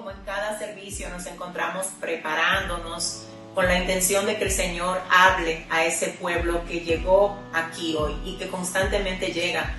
[0.00, 3.24] Como en cada servicio nos encontramos preparándonos
[3.54, 8.16] con la intención de que el Señor hable a ese pueblo que llegó aquí hoy
[8.24, 9.74] y que constantemente llega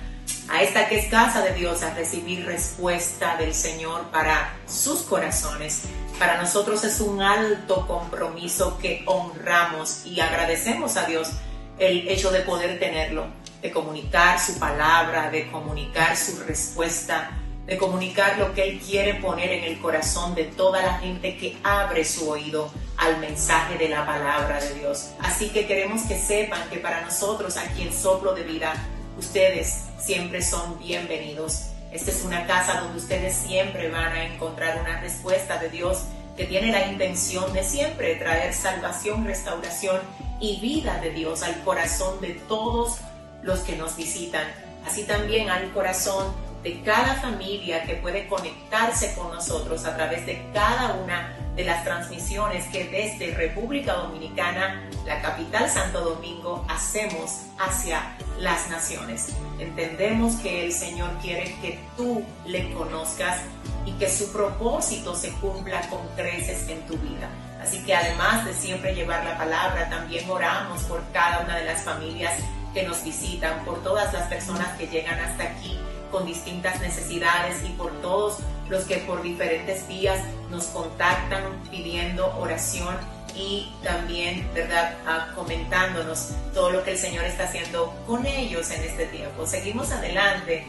[0.48, 5.86] a esta que es casa de Dios a recibir respuesta del Señor para sus corazones.
[6.20, 11.32] Para nosotros es un alto compromiso que honramos y agradecemos a Dios
[11.80, 13.26] el hecho de poder tenerlo,
[13.60, 19.52] de comunicar su palabra, de comunicar su respuesta, de comunicar lo que Él quiere poner
[19.52, 24.04] en el corazón de toda la gente que abre su oído al mensaje de la
[24.04, 25.10] palabra de Dios.
[25.20, 28.74] Así que queremos que sepan que para nosotros aquí en Soplo de Vida,
[29.16, 31.68] ustedes siempre son bienvenidos.
[31.92, 36.04] Esta es una casa donde ustedes siempre van a encontrar una respuesta de Dios
[36.36, 40.00] que tiene la intención de siempre traer salvación, restauración
[40.40, 42.98] y vida de Dios al corazón de todos
[43.42, 44.46] los que nos visitan.
[44.86, 46.32] Así también al corazón
[46.62, 51.84] de cada familia que puede conectarse con nosotros a través de cada una de las
[51.84, 59.34] transmisiones que desde República Dominicana, la capital Santo Domingo, hacemos hacia las naciones.
[59.58, 63.40] Entendemos que el Señor quiere que tú le conozcas
[63.84, 67.28] y que su propósito se cumpla con creces en tu vida.
[67.60, 71.82] Así que además de siempre llevar la palabra, también oramos por cada una de las
[71.82, 72.32] familias
[72.72, 75.78] que nos visitan, por todas las personas que llegan hasta aquí
[76.12, 78.38] con distintas necesidades y por todos
[78.68, 80.20] los que por diferentes vías
[80.50, 82.96] nos contactan pidiendo oración
[83.34, 88.82] y también, ¿verdad?, ah, comentándonos todo lo que el Señor está haciendo con ellos en
[88.84, 89.46] este tiempo.
[89.46, 90.66] Seguimos adelante.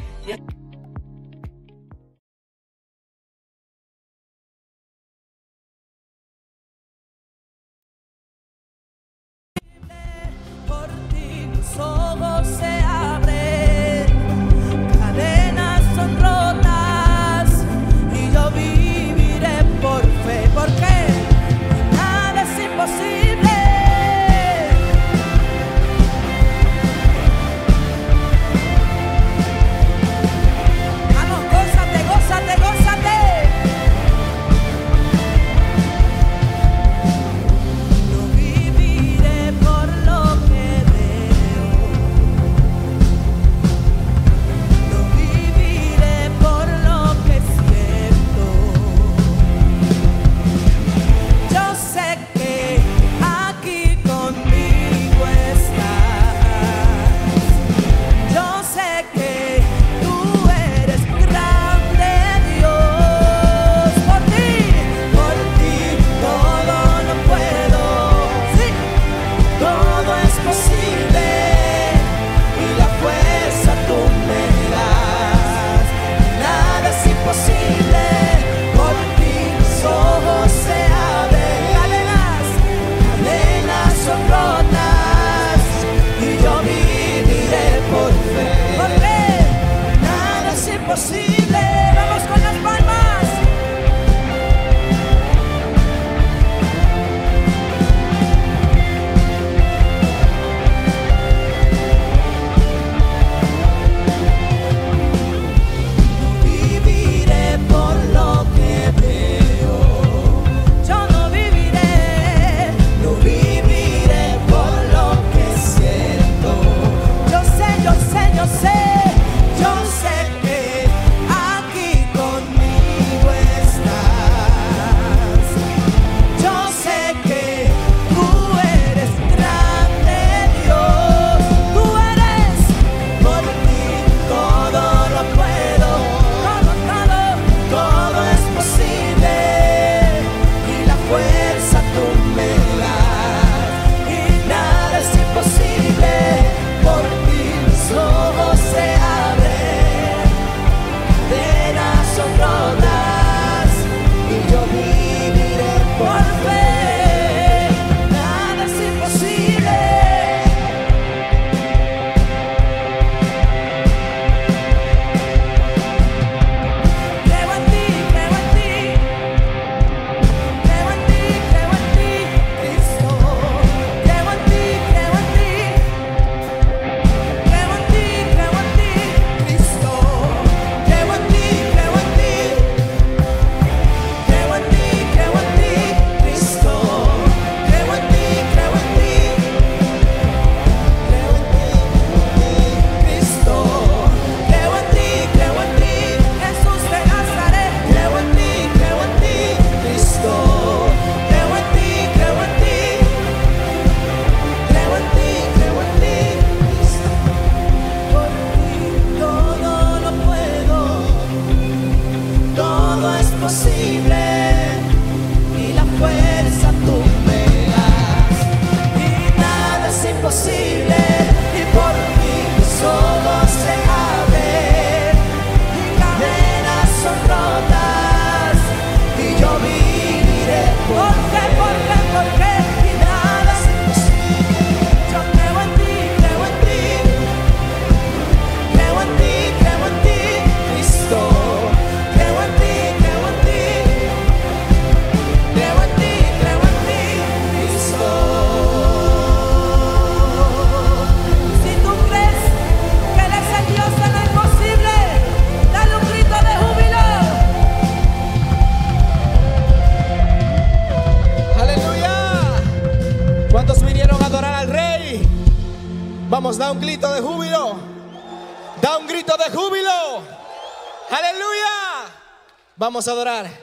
[273.05, 273.62] Vamos a adorar.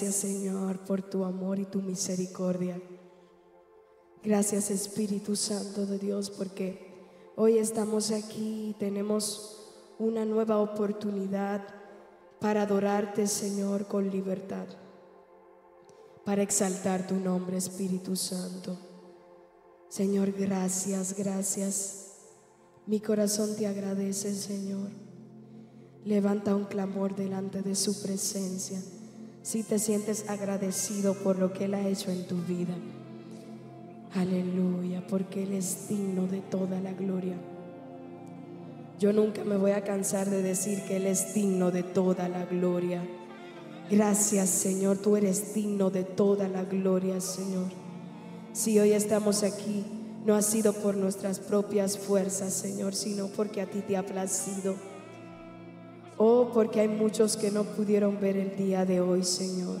[0.00, 2.80] Gracias Señor por tu amor y tu misericordia.
[4.24, 7.04] Gracias Espíritu Santo de Dios porque
[7.36, 11.62] hoy estamos aquí y tenemos una nueva oportunidad
[12.40, 14.64] para adorarte Señor con libertad,
[16.24, 18.78] para exaltar tu nombre Espíritu Santo.
[19.90, 22.06] Señor, gracias, gracias.
[22.86, 24.88] Mi corazón te agradece, Señor.
[26.06, 28.80] Levanta un clamor delante de su presencia
[29.50, 32.72] si te sientes agradecido por lo que Él ha hecho en tu vida.
[34.14, 37.34] Aleluya, porque Él es digno de toda la gloria.
[39.00, 42.44] Yo nunca me voy a cansar de decir que Él es digno de toda la
[42.44, 43.02] gloria.
[43.90, 47.72] Gracias Señor, tú eres digno de toda la gloria Señor.
[48.52, 49.84] Si hoy estamos aquí,
[50.24, 54.76] no ha sido por nuestras propias fuerzas Señor, sino porque a ti te ha placido.
[56.22, 59.78] Oh, porque hay muchos que no pudieron ver el día de hoy Señor.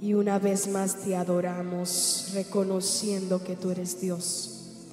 [0.00, 4.86] Y una vez más te adoramos, reconociendo que tú eres Dios,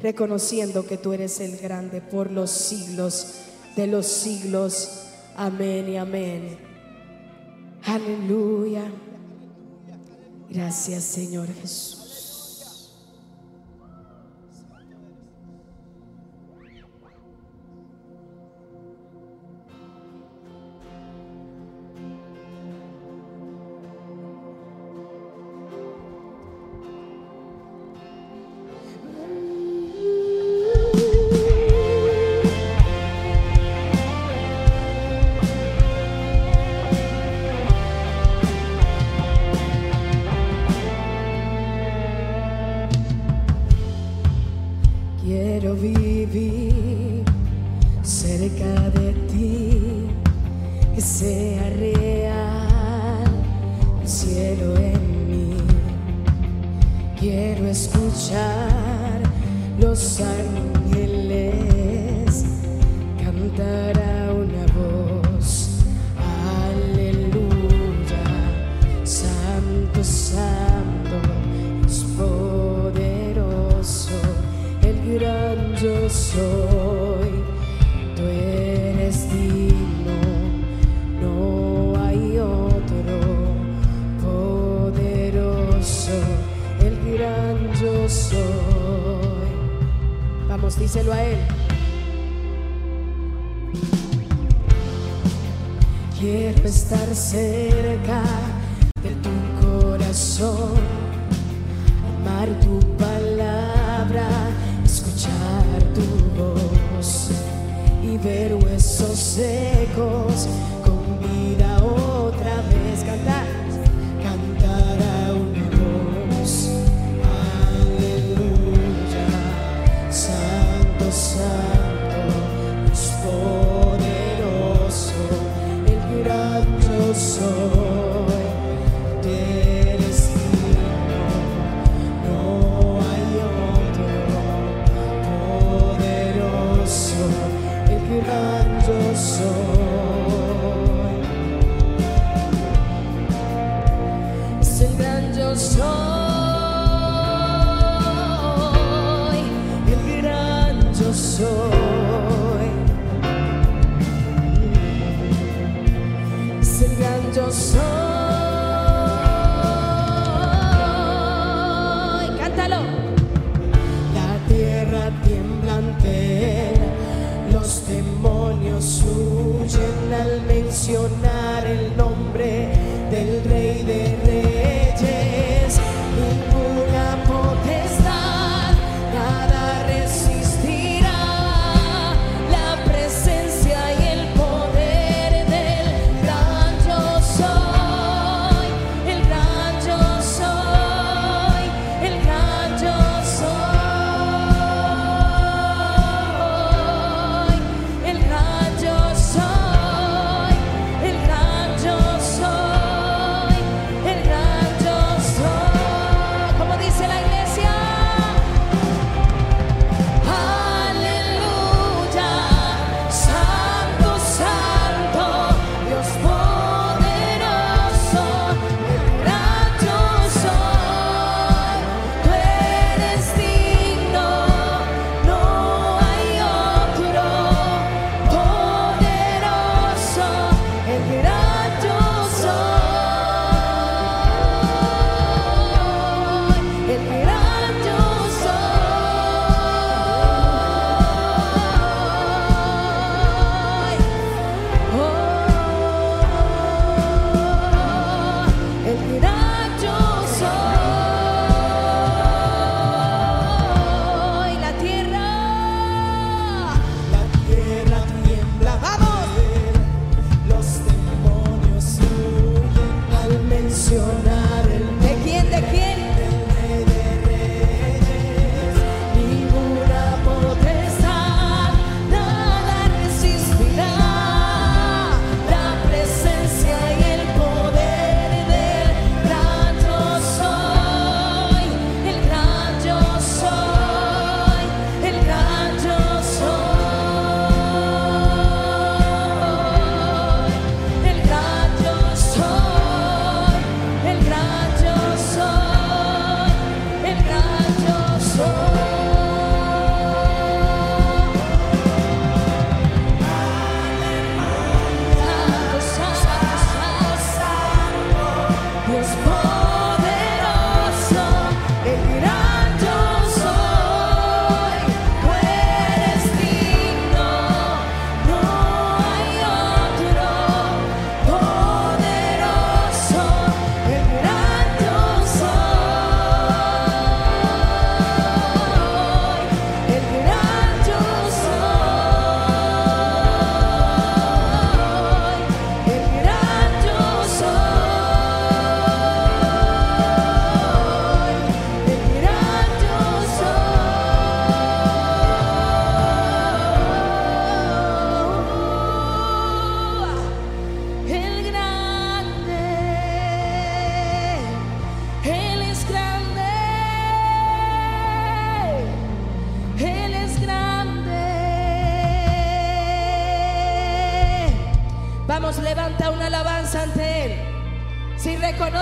[0.00, 3.34] reconociendo que tú eres el grande por los siglos
[3.74, 5.06] de los siglos.
[5.34, 6.58] Amén y amén.
[7.82, 8.84] Aleluya.
[10.48, 11.99] Gracias Señor Jesús.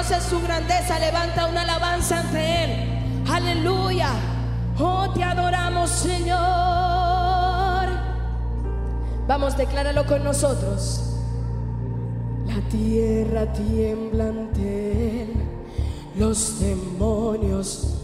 [0.09, 3.25] Reconoces su grandeza, levanta una alabanza ante Él.
[3.31, 4.11] Aleluya.
[4.79, 6.39] Oh, te adoramos, Señor.
[9.27, 11.03] Vamos, decláralo con nosotros.
[12.47, 15.33] La tierra tiembla ante Él.
[16.17, 17.98] Los demonios.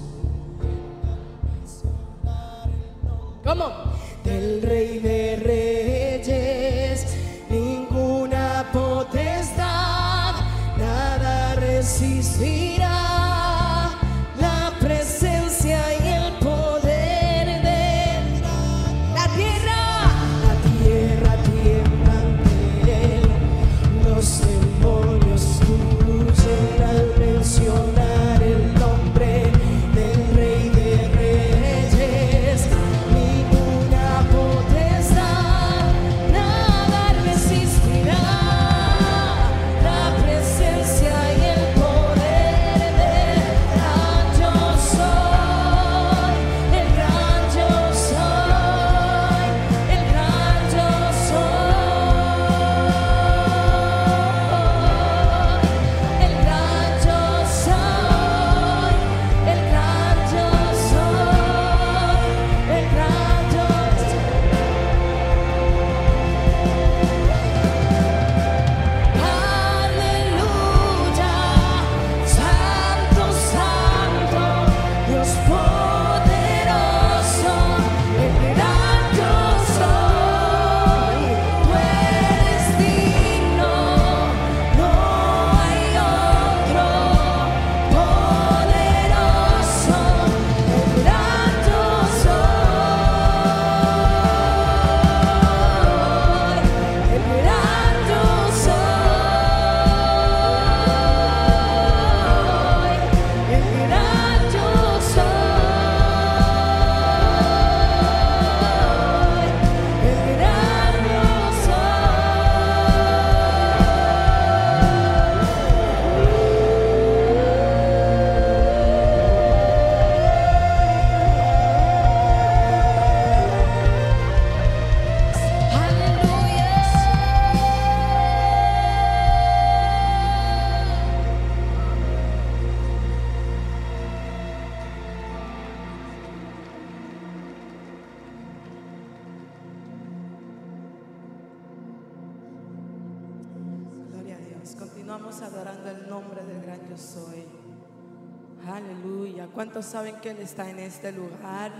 [149.84, 151.70] ¿Cuántos saben que Él está en este lugar?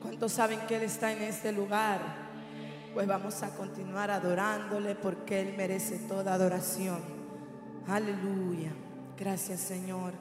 [0.00, 2.00] ¿Cuántos saben que Él está en este lugar?
[2.92, 6.98] Pues vamos a continuar adorándole porque Él merece toda adoración.
[7.86, 8.72] Aleluya.
[9.16, 10.14] Gracias Señor.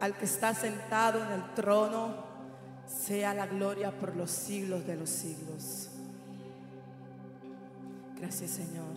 [0.00, 2.16] Al que está sentado en el trono,
[2.88, 5.90] sea la gloria por los siglos de los siglos.
[8.18, 8.96] Gracias Señor.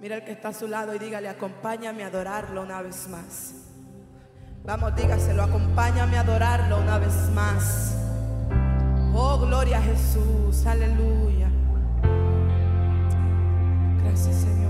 [0.00, 3.69] Mira el que está a su lado y dígale, acompáñame a adorarlo una vez más.
[4.64, 7.96] Vamos, dígaselo, acompáñame a adorarlo una vez más.
[9.14, 11.48] Oh, gloria a Jesús, aleluya.
[14.04, 14.69] Gracias, Señor.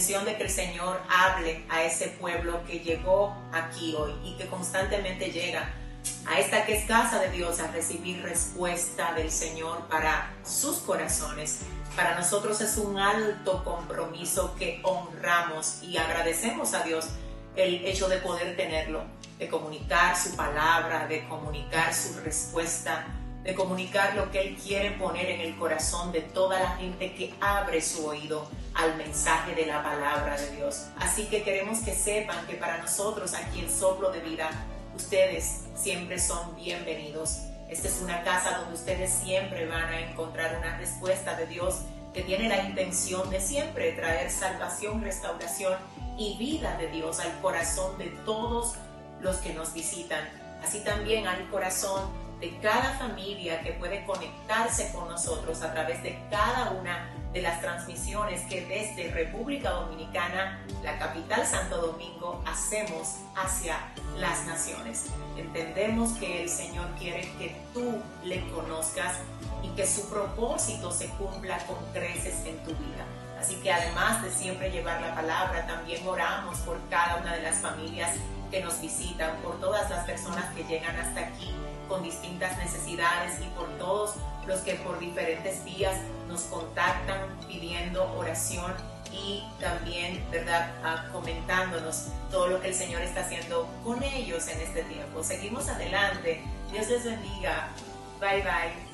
[0.00, 4.46] Intención de que el Señor hable a ese pueblo que llegó aquí hoy y que
[4.46, 5.74] constantemente llega
[6.26, 11.58] a esta que es casa de Dios a recibir respuesta del Señor para sus corazones.
[11.94, 17.10] Para nosotros es un alto compromiso que honramos y agradecemos a Dios
[17.54, 19.02] el hecho de poder tenerlo,
[19.38, 23.04] de comunicar su palabra, de comunicar su respuesta,
[23.42, 27.34] de comunicar lo que Él quiere poner en el corazón de toda la gente que
[27.38, 30.86] abre su oído al mensaje de la palabra de Dios.
[30.98, 34.50] Así que queremos que sepan que para nosotros aquí en Soplo de Vida,
[34.94, 37.40] ustedes siempre son bienvenidos.
[37.68, 42.22] Esta es una casa donde ustedes siempre van a encontrar una respuesta de Dios que
[42.22, 45.74] tiene la intención de siempre traer salvación, restauración
[46.18, 48.74] y vida de Dios al corazón de todos
[49.20, 50.28] los que nos visitan.
[50.62, 52.10] Así también al corazón
[52.40, 57.60] de cada familia que puede conectarse con nosotros a través de cada una de las
[57.60, 63.78] transmisiones que desde República Dominicana, la capital Santo Domingo, hacemos hacia
[64.18, 65.06] las naciones.
[65.36, 69.18] Entendemos que el Señor quiere que tú le conozcas
[69.62, 73.04] y que su propósito se cumpla con creces en tu vida.
[73.38, 77.58] Así que además de siempre llevar la palabra, también oramos por cada una de las
[77.58, 78.16] familias
[78.50, 81.54] que nos visitan, por todas las personas que llegan hasta aquí
[81.90, 84.14] con distintas necesidades y por todos
[84.46, 85.96] los que por diferentes vías
[86.28, 88.72] nos contactan pidiendo oración
[89.12, 94.60] y también, ¿verdad?, Ah, comentándonos todo lo que el Señor está haciendo con ellos en
[94.60, 95.22] este tiempo.
[95.22, 96.42] Seguimos adelante.
[96.70, 97.68] Dios les bendiga.
[98.20, 98.89] Bye bye.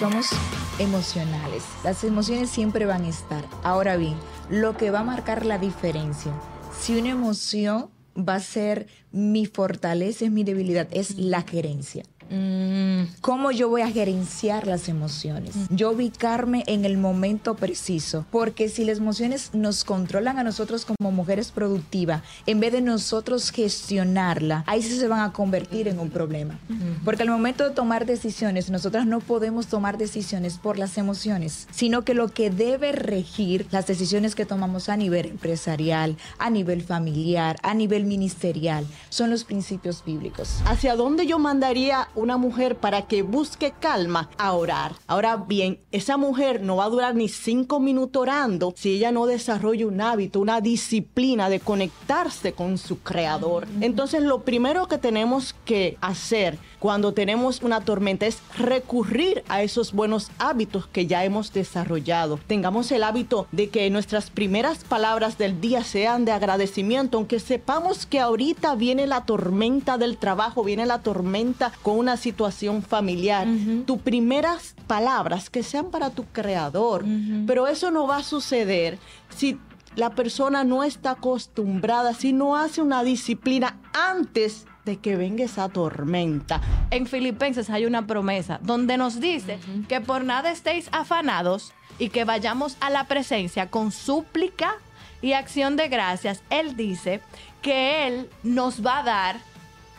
[0.00, 0.30] Somos
[0.78, 1.62] emocionales.
[1.84, 3.44] Las emociones siempre van a estar.
[3.62, 4.14] Ahora bien,
[4.48, 6.32] lo que va a marcar la diferencia,
[6.80, 12.04] si una emoción va a ser mi fortaleza, es mi debilidad, es la gerencia.
[12.30, 15.54] Mm, ¿Cómo yo voy a gerenciar las emociones?
[15.68, 18.24] Yo ubicarme en el momento preciso.
[18.30, 23.50] Porque si las emociones nos controlan a nosotros como mujeres productivas, en vez de nosotros
[23.50, 26.58] gestionarla, ahí sí se van a convertir en un problema.
[27.04, 32.04] Porque al momento de tomar decisiones, nosotras no podemos tomar decisiones por las emociones, sino
[32.04, 37.56] que lo que debe regir las decisiones que tomamos a nivel empresarial, a nivel familiar,
[37.62, 40.60] a nivel ministerial, son los principios bíblicos.
[40.66, 44.30] ¿Hacia dónde yo mandaría una mujer para que busque calma?
[44.38, 44.94] A orar.
[45.06, 49.26] Ahora bien, esa mujer no va a durar ni cinco minutos orando si ella no
[49.26, 53.66] desarrolla un hábito, una disciplina de conectarse con su creador.
[53.80, 59.92] Entonces, lo primero que tenemos que hacer cuando tenemos una tormenta es recurrir a esos
[59.92, 62.40] buenos hábitos que ya hemos desarrollado.
[62.46, 68.06] Tengamos el hábito de que nuestras primeras palabras del día sean de agradecimiento, aunque sepamos
[68.06, 73.46] que ahorita viene la tormenta del trabajo, viene la tormenta con una situación familiar.
[73.86, 77.04] Tus primeras palabras que sean para tu creador,
[77.46, 78.98] pero eso no va a suceder
[79.28, 79.58] si
[79.96, 85.68] la persona no está acostumbrada, si no hace una disciplina antes de que venga esa
[85.68, 86.60] tormenta.
[86.90, 89.58] En Filipenses hay una promesa donde nos dice
[89.88, 94.74] que por nada estéis afanados y que vayamos a la presencia con súplica
[95.22, 96.42] y acción de gracias.
[96.50, 97.20] Él dice
[97.62, 99.49] que Él nos va a dar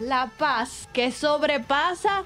[0.02, 2.24] la paz que sobrepasa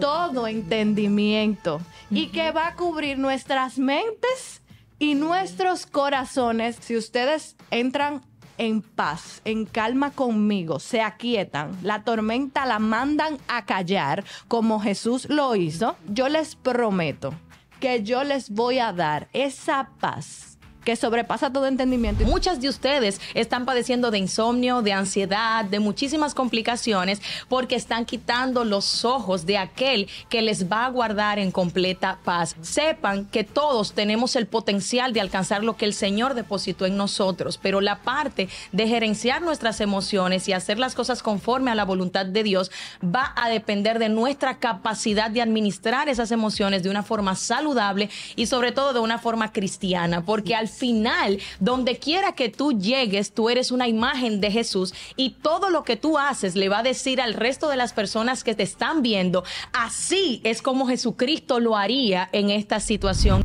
[0.00, 0.46] todo.
[0.46, 4.62] entendimiento y que va a cubrir nuestras mentes
[4.98, 6.76] y nuestros corazones.
[6.80, 8.22] Si ustedes entran
[8.56, 15.28] en paz, en calma conmigo, se aquietan, la tormenta la mandan a callar como Jesús
[15.28, 17.32] lo hizo, yo les prometo
[17.78, 20.47] que yo les voy a dar esa paz
[20.88, 22.24] que sobrepasa todo entendimiento.
[22.24, 27.20] Muchas de ustedes están padeciendo de insomnio, de ansiedad, de muchísimas complicaciones
[27.50, 32.56] porque están quitando los ojos de aquel que les va a guardar en completa paz.
[32.62, 37.58] Sepan que todos tenemos el potencial de alcanzar lo que el Señor depositó en nosotros,
[37.62, 42.24] pero la parte de gerenciar nuestras emociones y hacer las cosas conforme a la voluntad
[42.24, 42.70] de Dios
[43.04, 48.46] va a depender de nuestra capacidad de administrar esas emociones de una forma saludable y
[48.46, 53.50] sobre todo de una forma cristiana, porque al final, donde quiera que tú llegues, tú
[53.50, 57.20] eres una imagen de Jesús y todo lo que tú haces le va a decir
[57.20, 62.28] al resto de las personas que te están viendo, así es como Jesucristo lo haría
[62.32, 63.44] en esta situación.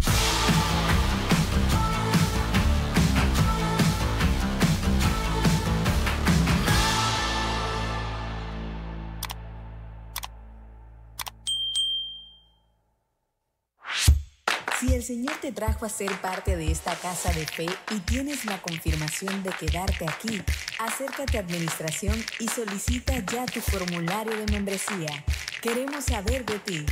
[15.03, 18.61] El Señor te trajo a ser parte de esta casa de fe y tienes la
[18.61, 20.41] confirmación de quedarte aquí,
[20.79, 25.25] acércate a Administración y solicita ya tu formulario de membresía.
[25.61, 26.85] Queremos saber de ti.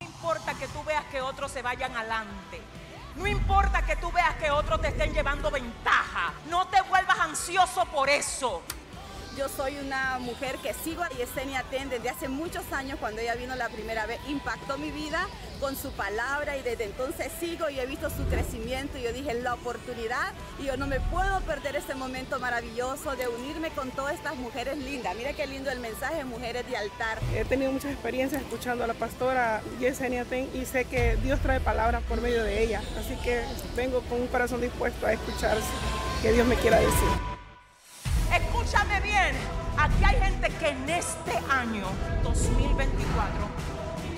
[0.00, 2.60] No importa que tú veas que otros se vayan adelante.
[3.16, 6.34] No importa que tú veas que otros te estén llevando ventaja.
[6.50, 8.62] No te vuelvas ansioso por eso.
[9.36, 13.36] Yo soy una mujer que sigo a Yesenia Ten desde hace muchos años cuando ella
[13.36, 14.18] vino la primera vez.
[14.28, 15.26] Impactó mi vida
[15.60, 18.98] con su palabra y desde entonces sigo y he visto su crecimiento.
[18.98, 23.28] Y yo dije, la oportunidad y yo no me puedo perder este momento maravilloso de
[23.28, 25.14] unirme con todas estas mujeres lindas.
[25.16, 27.18] Mira qué lindo el mensaje, mujeres de altar.
[27.34, 31.60] He tenido muchas experiencias escuchando a la pastora Yesenia Ten y sé que Dios trae
[31.60, 32.82] palabras por medio de ella.
[32.98, 33.42] Así que
[33.76, 35.56] vengo con un corazón dispuesto a escuchar
[36.20, 37.39] que Dios me quiera decir.
[38.32, 39.36] Escúchame bien,
[39.76, 41.86] aquí hay gente que en este año
[42.22, 43.48] 2024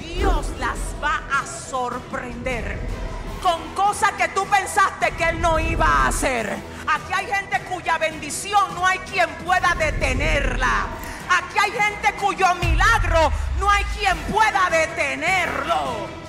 [0.01, 2.79] Dios las va a sorprender
[3.43, 6.55] con cosas que tú pensaste que Él no iba a hacer.
[6.87, 10.87] Aquí hay gente cuya bendición no hay quien pueda detenerla.
[11.31, 16.22] Aquí hay gente cuyo milagro no hay quien pueda detenerlo.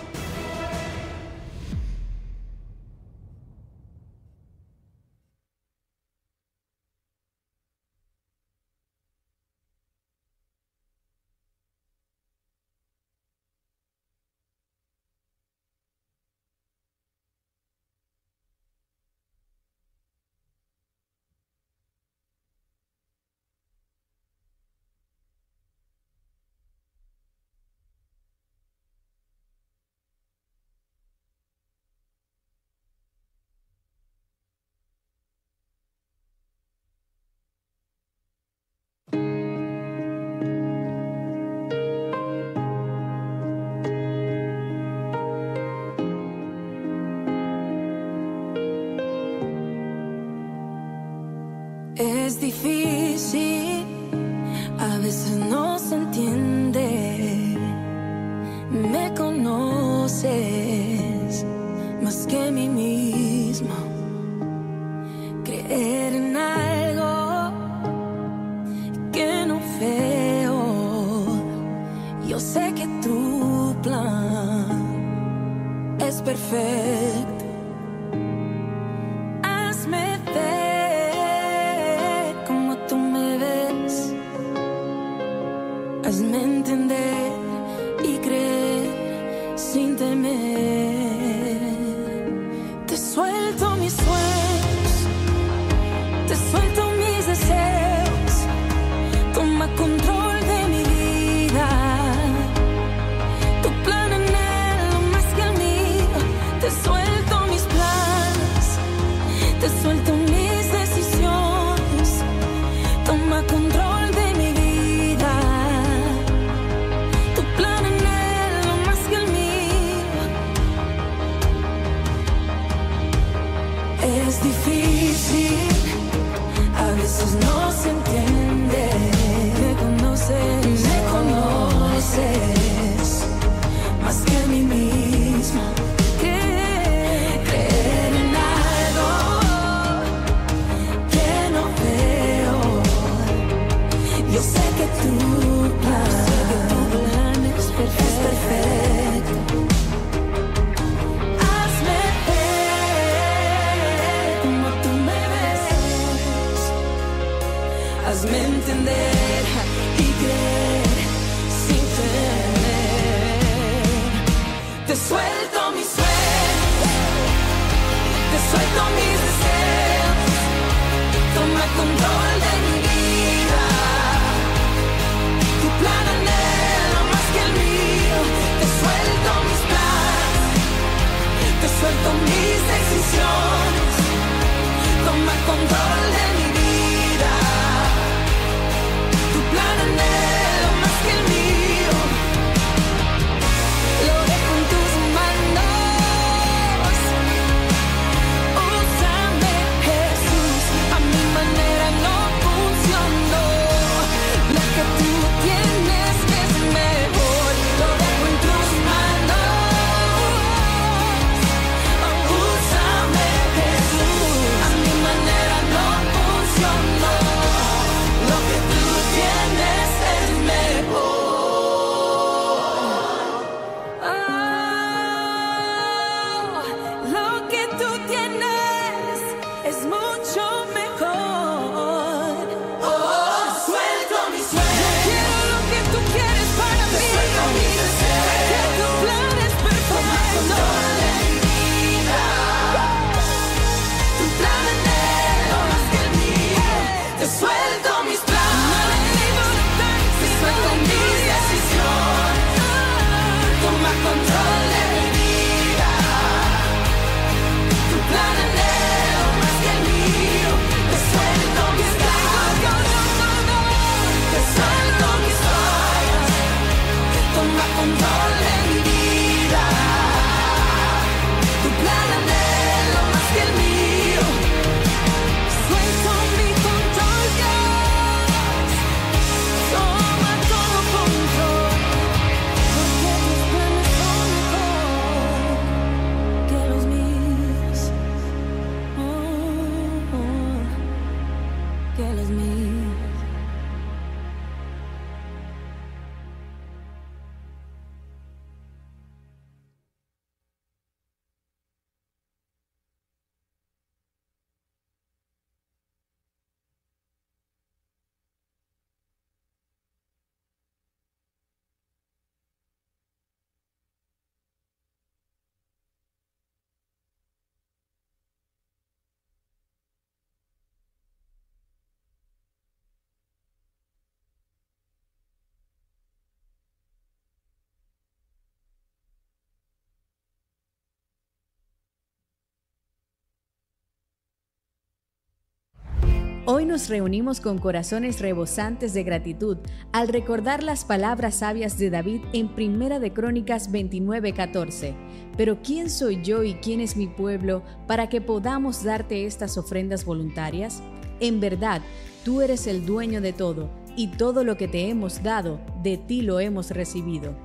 [336.73, 339.57] nos reunimos con corazones rebosantes de gratitud
[339.91, 344.95] al recordar las palabras sabias de David en Primera de Crónicas 29:14.
[345.37, 350.03] Pero ¿quién soy yo y quién es mi pueblo para que podamos darte estas ofrendas
[350.03, 350.81] voluntarias?
[351.19, 351.83] En verdad,
[352.25, 356.23] tú eres el dueño de todo, y todo lo que te hemos dado, de ti
[356.23, 357.35] lo hemos recibido.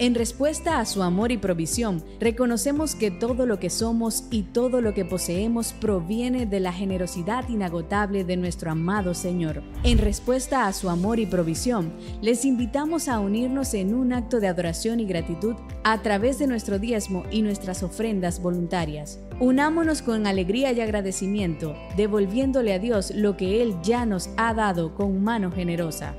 [0.00, 4.80] En respuesta a su amor y provisión, reconocemos que todo lo que somos y todo
[4.80, 9.62] lo que poseemos proviene de la generosidad inagotable de nuestro amado Señor.
[9.84, 14.48] En respuesta a su amor y provisión, les invitamos a unirnos en un acto de
[14.48, 19.20] adoración y gratitud a través de nuestro diezmo y nuestras ofrendas voluntarias.
[19.38, 24.96] Unámonos con alegría y agradecimiento, devolviéndole a Dios lo que Él ya nos ha dado
[24.96, 26.16] con mano generosa.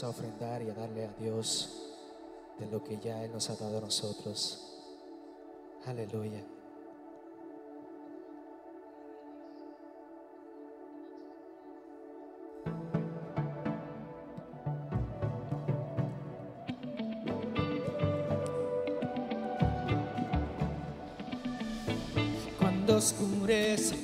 [0.00, 1.90] A ofrendar y a darle a Dios
[2.56, 4.62] de lo que ya Él nos ha dado a nosotros.
[5.86, 6.40] Aleluya.
[22.60, 23.96] Cuando oscurece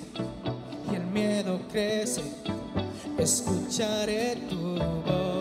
[0.90, 2.22] y el miedo crece,
[3.16, 5.33] escucharé tu voz.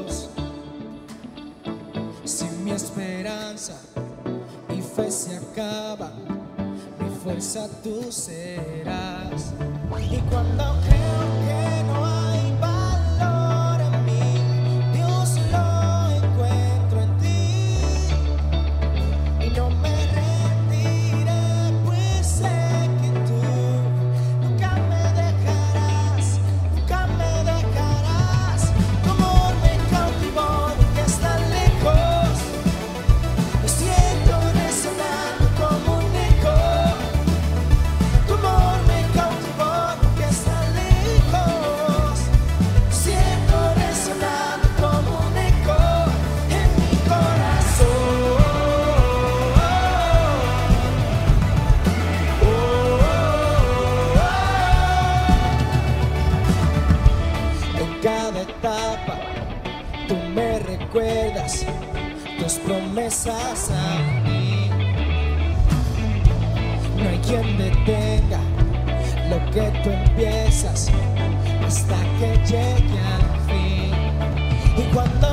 [2.73, 3.73] Mi esperanza
[4.75, 6.11] y fe se acaba,
[6.99, 9.53] mi fuerza tú serás.
[10.11, 12.12] Y cuando creo que no hay
[67.85, 68.39] detenga
[69.29, 70.89] lo que tú empiezas
[71.65, 73.91] hasta que llegue al fin.
[74.77, 75.32] Y cuando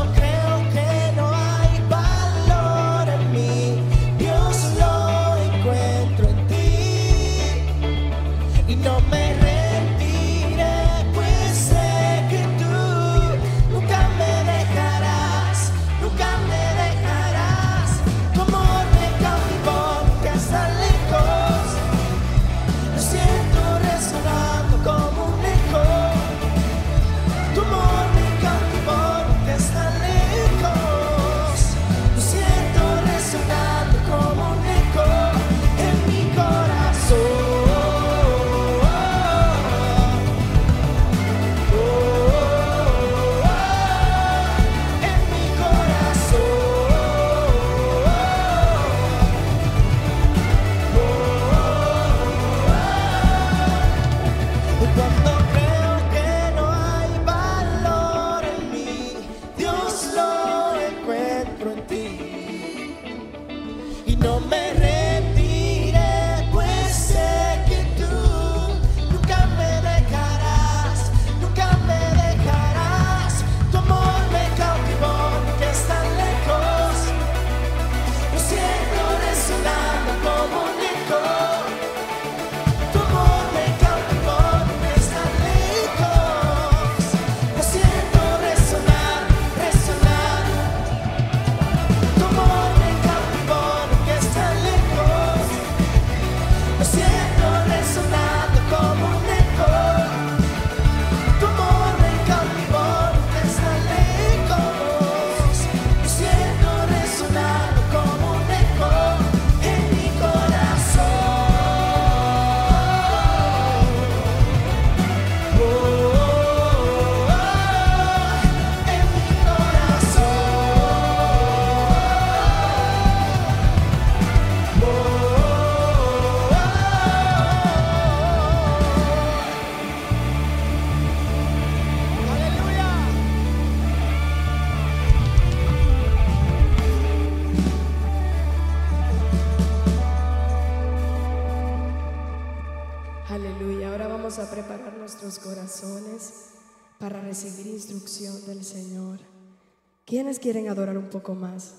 [150.10, 151.74] ¿Quiénes quieren adorar un poco más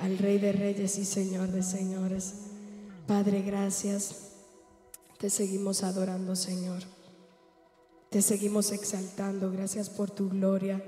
[0.00, 2.32] al Rey de Reyes y Señor de Señores?
[3.06, 4.30] Padre, gracias.
[5.18, 6.82] Te seguimos adorando, Señor.
[8.08, 9.52] Te seguimos exaltando.
[9.52, 10.82] Gracias por tu gloria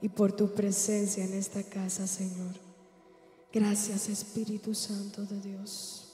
[0.00, 2.56] y por tu presencia en esta casa, Señor.
[3.52, 6.08] Gracias, Espíritu Santo de Dios.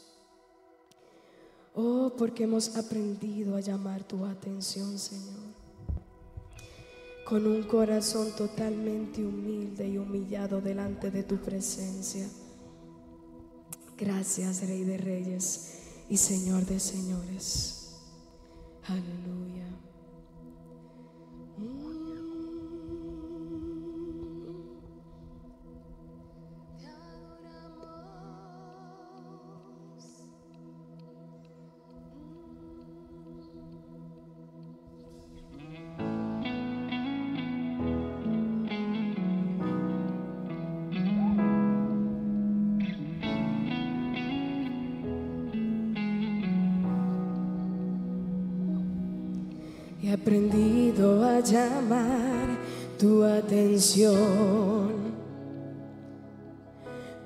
[1.74, 5.47] Oh, porque hemos aprendido a llamar tu atención, Señor.
[7.28, 12.26] Con un corazón totalmente humilde y humillado delante de tu presencia.
[13.98, 15.74] Gracias, Rey de Reyes
[16.08, 17.98] y Señor de Señores.
[18.86, 19.57] Aleluya.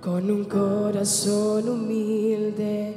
[0.00, 2.94] Con un corazón humilde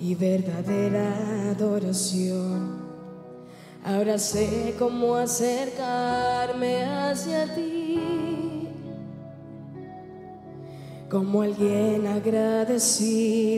[0.00, 2.82] y verdadera adoración.
[3.84, 8.00] Ahora sé cómo acercarme hacia ti
[11.08, 13.52] como alguien agradecido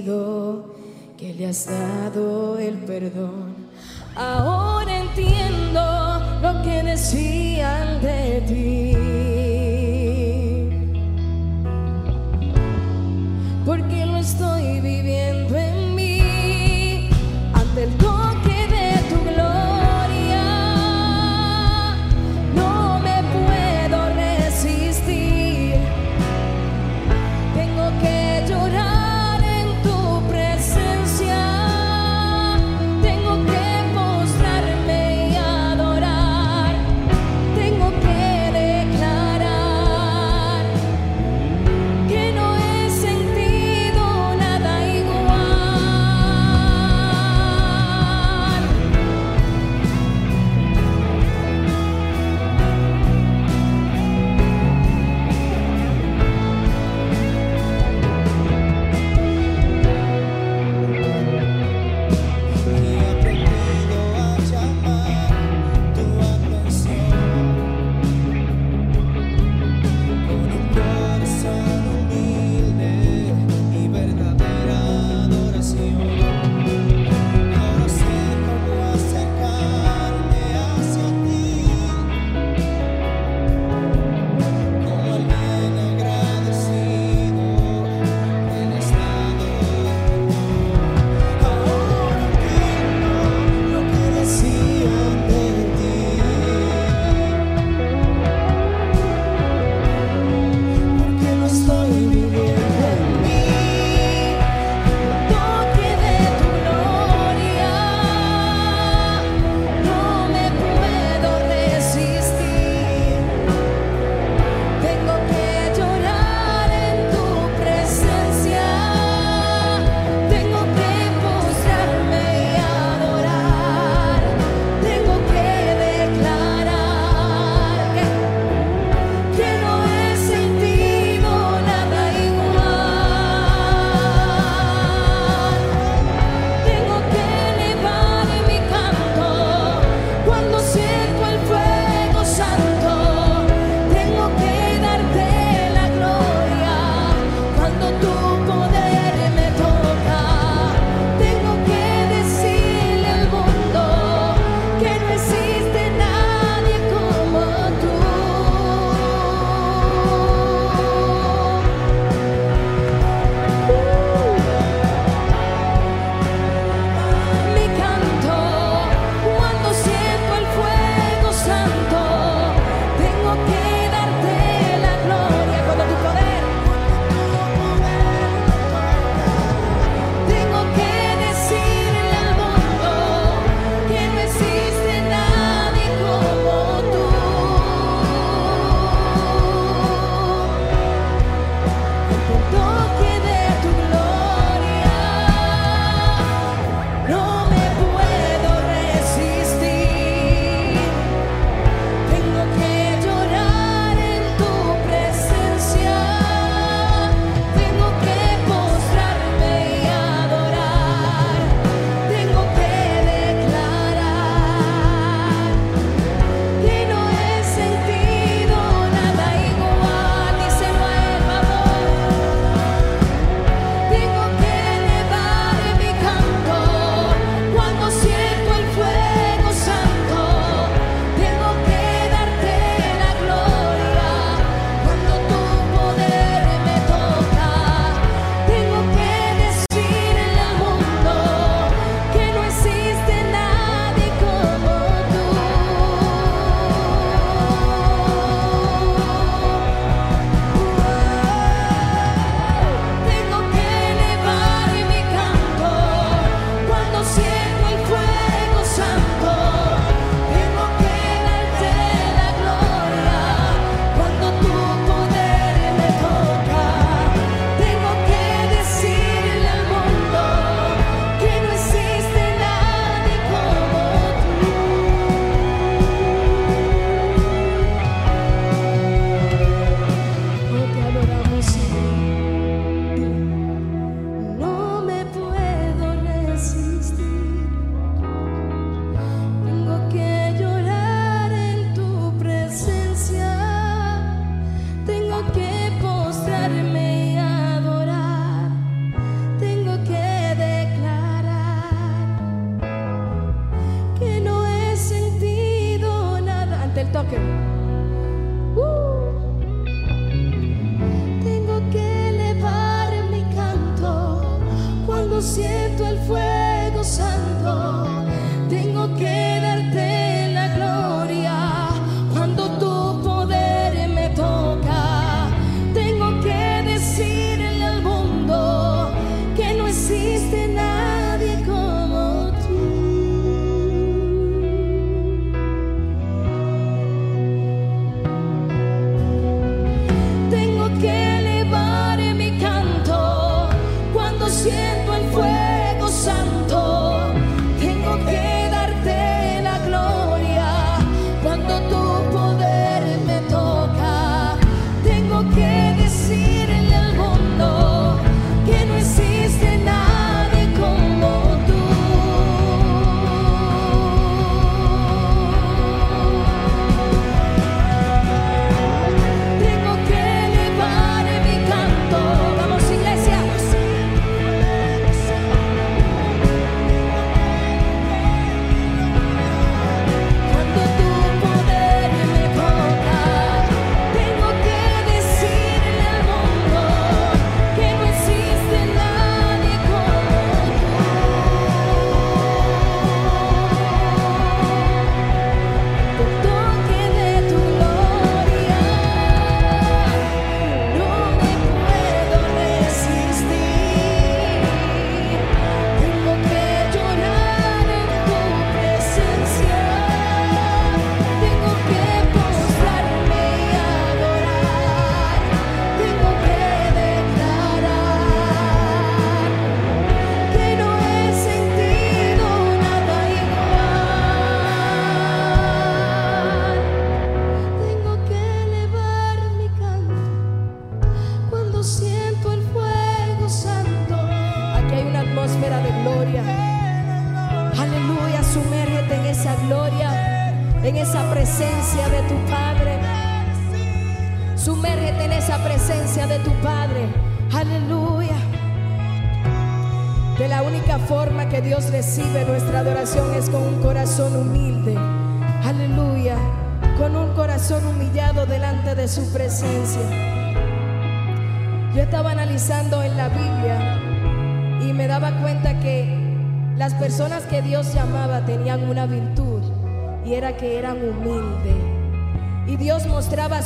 [1.17, 3.55] que le has dado el perdón.
[4.15, 5.81] Ahora entiendo
[6.43, 8.96] lo que decían de ti.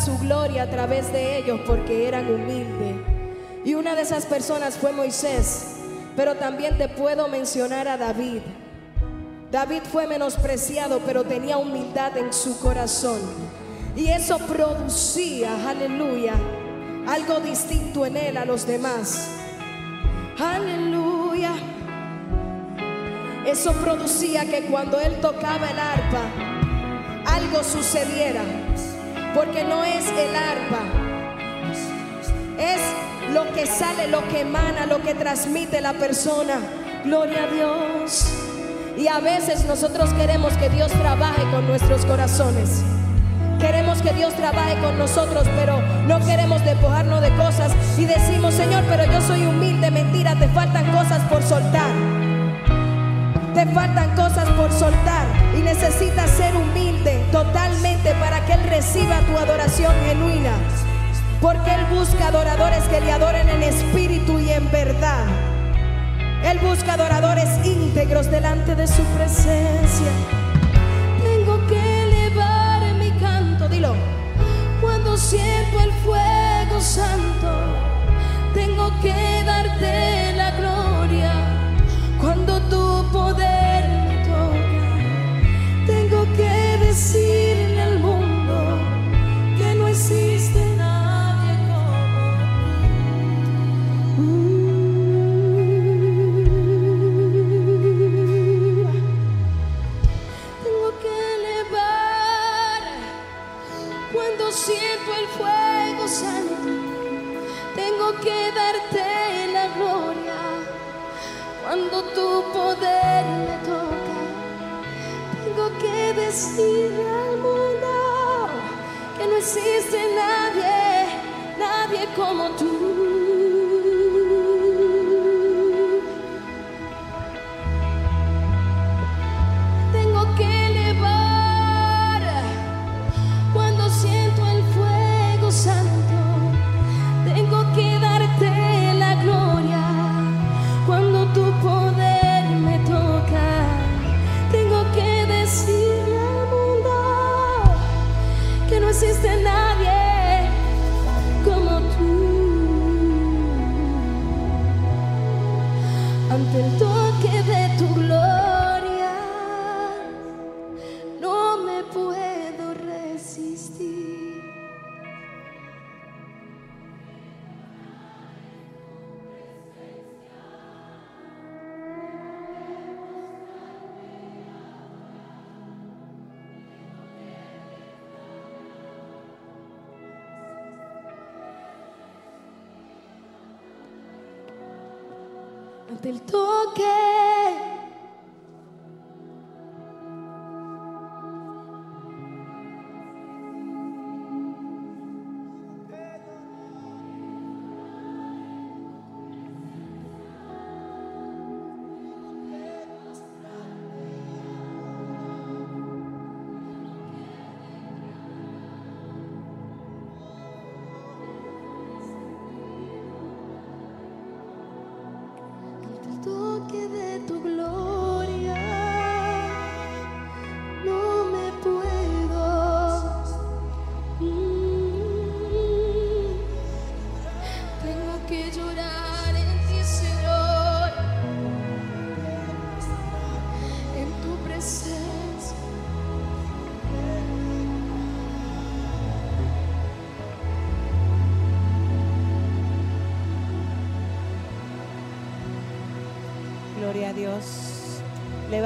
[0.04, 2.96] Su gloria a través de ellos porque eran humildes.
[3.64, 5.76] Y una de esas personas fue Moisés.
[6.16, 8.40] Pero también te puedo mencionar a David.
[9.50, 13.20] David fue menospreciado, pero tenía humildad en su corazón.
[13.96, 16.34] Y eso producía, aleluya,
[17.06, 19.28] algo distinto en él a los demás.
[20.38, 21.52] Aleluya.
[23.44, 26.22] Eso producía que cuando él tocaba el arpa,
[27.26, 28.42] algo sucediera.
[29.40, 30.82] Porque no es el arpa,
[32.58, 32.78] es
[33.32, 36.58] lo que sale, lo que emana, lo que transmite la persona.
[37.04, 38.26] Gloria a Dios.
[38.98, 42.82] Y a veces nosotros queremos que Dios trabaje con nuestros corazones.
[43.58, 48.84] Queremos que Dios trabaje con nosotros, pero no queremos despojarnos de cosas y decimos, Señor,
[48.90, 51.90] pero yo soy humilde, mentira, te faltan cosas por soltar.
[53.54, 55.26] Te faltan cosas por soltar
[55.56, 60.52] y necesitas ser humilde totalmente para que Él reciba tu adoración genuina.
[61.40, 65.24] Porque Él busca adoradores que le adoren en espíritu y en verdad.
[66.44, 70.39] Él busca adoradores íntegros delante de su presencia.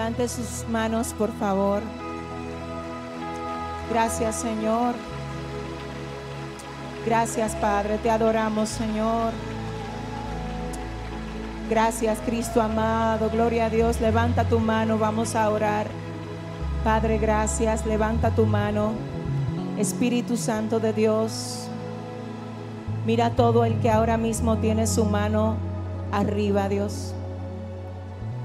[0.04, 1.80] Levante sus manos, por favor.
[3.90, 4.94] Gracias, Señor.
[7.06, 7.96] Gracias, Padre.
[7.96, 9.32] Te adoramos, Señor.
[11.70, 13.30] Gracias, Cristo amado.
[13.30, 13.98] Gloria a Dios.
[14.02, 14.98] Levanta tu mano.
[14.98, 15.86] Vamos a orar.
[16.84, 17.86] Padre, gracias.
[17.86, 18.92] Levanta tu mano.
[19.78, 21.66] Espíritu Santo de Dios.
[23.06, 25.56] Mira todo el que ahora mismo tiene su mano
[26.12, 27.13] arriba, Dios.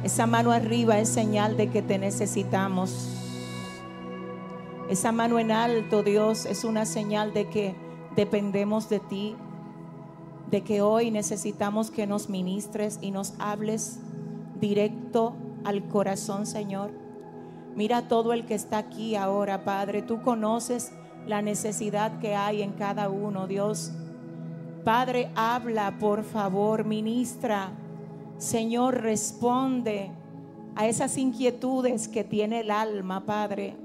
[0.04, 3.10] Esa mano arriba es señal de que te necesitamos.
[4.90, 7.76] Esa mano en alto, Dios, es una señal de que
[8.16, 9.36] dependemos de ti,
[10.50, 14.00] de que hoy necesitamos que nos ministres y nos hables
[14.60, 15.36] directo
[15.66, 16.92] al corazón, Señor.
[17.76, 20.02] Mira todo el que está aquí ahora, Padre.
[20.02, 20.94] Tú conoces
[21.28, 23.92] la necesidad que hay en cada uno, Dios.
[24.86, 27.74] Padre, habla, por favor, ministra.
[28.40, 30.12] Señor, responde
[30.76, 33.76] a esas inquietudes que tiene el alma, Padre.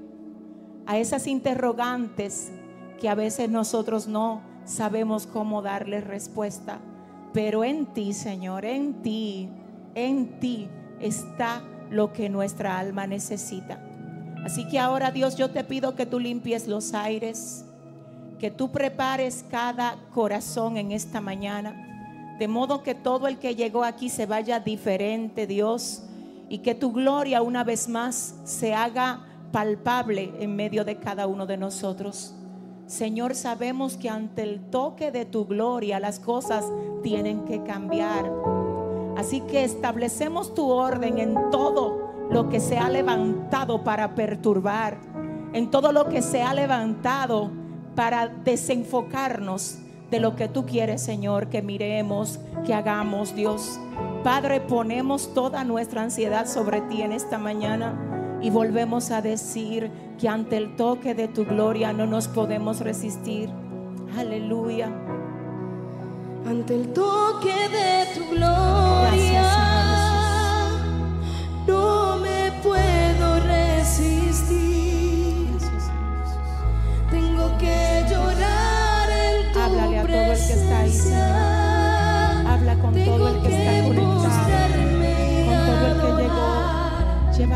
[0.85, 2.51] A esas interrogantes
[2.99, 6.79] que a veces nosotros no sabemos cómo darle respuesta.
[7.33, 9.49] Pero en ti, Señor, en ti,
[9.93, 10.69] en ti
[11.01, 13.77] está lo que nuestra alma necesita.
[14.45, 17.65] Así que ahora, Dios, yo te pido que tú limpies los aires,
[18.39, 21.94] que tú prepares cada corazón en esta mañana,
[22.39, 26.03] de modo que todo el que llegó aquí se vaya diferente, Dios,
[26.49, 31.45] y que tu gloria una vez más se haga palpable en medio de cada uno
[31.45, 32.35] de nosotros.
[32.87, 36.65] Señor, sabemos que ante el toque de tu gloria las cosas
[37.01, 38.31] tienen que cambiar.
[39.17, 44.97] Así que establecemos tu orden en todo lo que se ha levantado para perturbar,
[45.53, 47.49] en todo lo que se ha levantado
[47.95, 49.79] para desenfocarnos
[50.15, 53.77] de lo que tú quieres, Señor, que miremos, que hagamos, Dios.
[54.23, 60.29] Padre, ponemos toda nuestra ansiedad sobre ti en esta mañana y volvemos a decir que
[60.29, 63.49] ante el toque de tu gloria no nos podemos resistir.
[64.17, 64.89] Aleluya.
[66.47, 68.64] Ante el toque de tu gloria,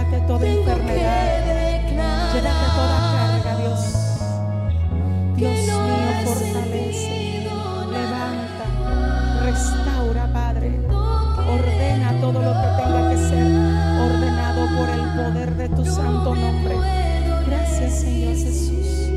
[0.10, 1.46] Llévate toda enfermedad.
[2.34, 3.80] Llévate toda carga, Dios.
[5.36, 7.46] Dios mío, fortalece,
[7.92, 8.66] levanta,
[9.46, 10.80] restaura, Padre.
[11.48, 13.46] Ordena todo lo que tenga que ser
[14.02, 16.76] ordenado por el poder de tu santo nombre.
[17.46, 19.12] Gracias, Señor Jesús.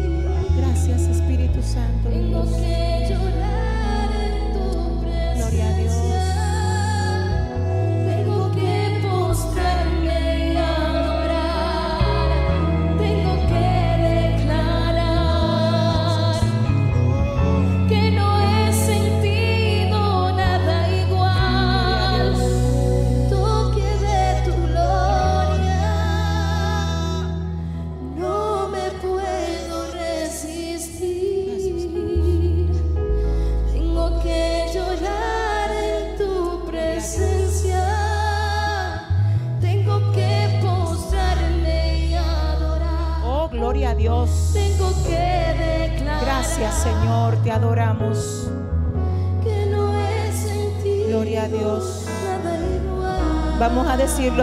[0.58, 2.10] Gracias, Espíritu Santo.
[2.10, 3.41] Dios.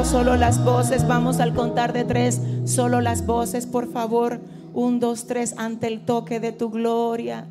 [0.10, 1.08] Solo las voces.
[1.08, 2.42] Vamos al contar de tres.
[2.66, 4.40] Solo las voces, por favor.
[4.74, 5.54] Un, dos, tres.
[5.58, 7.46] Ante el toque de tu gloria.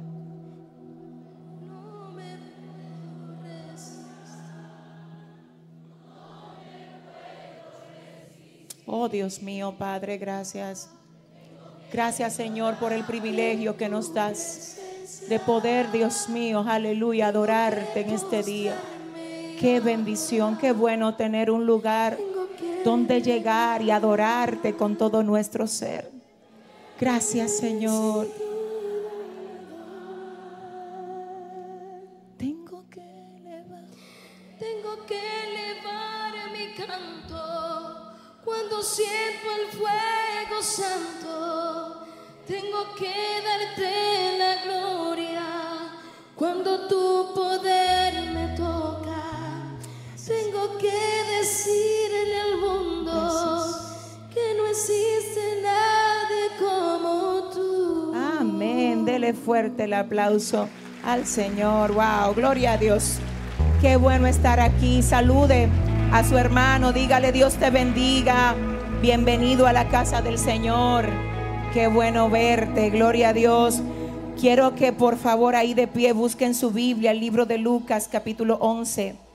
[8.87, 10.91] Oh Dios mío, Padre, gracias.
[11.93, 14.79] Gracias, Señor, por el privilegio que nos das
[15.29, 18.75] de poder, Dios mío, aleluya, adorarte en este día.
[19.61, 22.17] Qué bendición, qué bueno tener un lugar
[22.85, 26.11] donde llegar y adorarte con todo nuestro ser.
[27.01, 28.27] Gracias, Señor.
[34.59, 38.13] Tengo que elevar mi canto
[38.45, 42.07] cuando siento el fuego santo.
[42.45, 43.15] Tengo que
[43.45, 45.45] darte la gloria
[46.35, 47.98] cuando tu poder.
[50.59, 50.91] Tengo que
[51.39, 53.65] decirle al mundo
[54.35, 58.13] que no existe nadie como tú.
[58.41, 59.05] Amén.
[59.05, 60.69] Dele fuerte el aplauso
[61.05, 61.93] al Señor.
[61.93, 63.19] Wow, gloria a Dios.
[63.81, 65.01] Qué bueno estar aquí.
[65.01, 65.69] Salude
[66.11, 66.93] a su hermano.
[66.93, 68.57] Dígale Dios te bendiga.
[69.01, 71.07] Bienvenido a la casa del Señor.
[71.73, 72.91] Qué bueno verte.
[72.91, 73.81] Gloria a Dios.
[74.41, 78.57] Quiero que por favor ahí de pie busquen su Biblia, el libro de Lucas capítulo
[78.57, 79.28] 11.